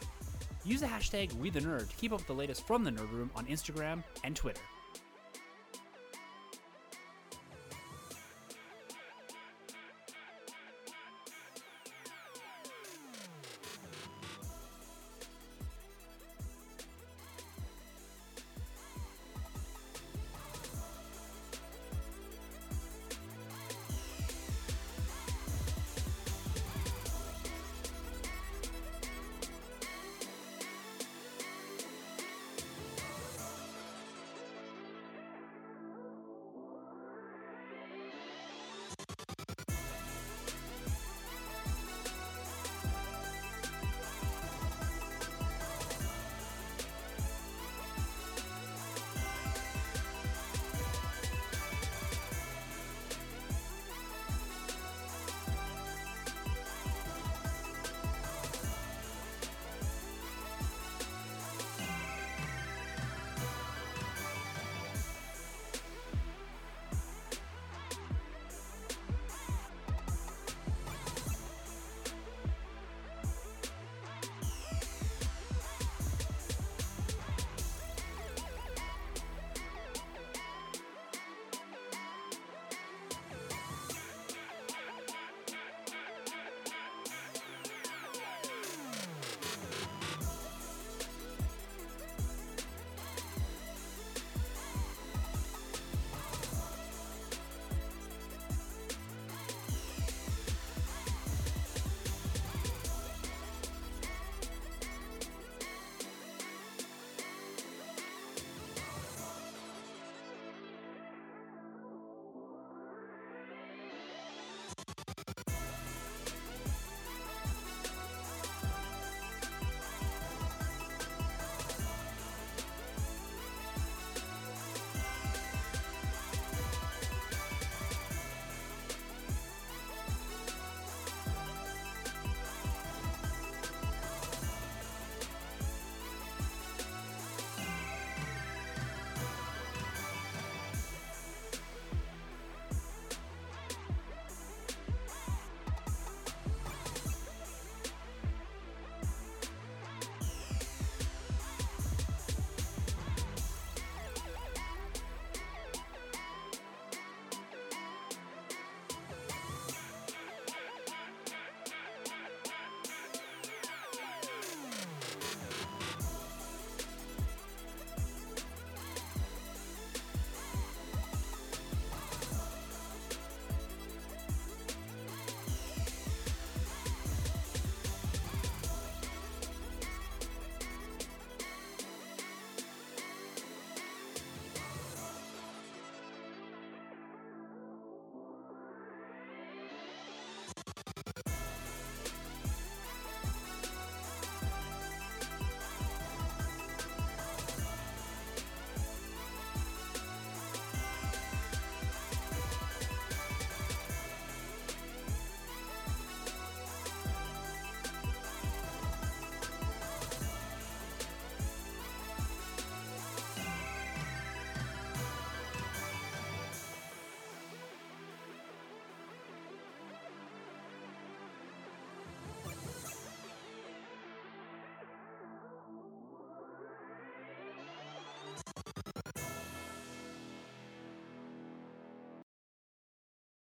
[0.64, 3.46] Use the hashtag WeTheNerd to keep up with the latest from the Nerd Room on
[3.48, 4.62] Instagram and Twitter.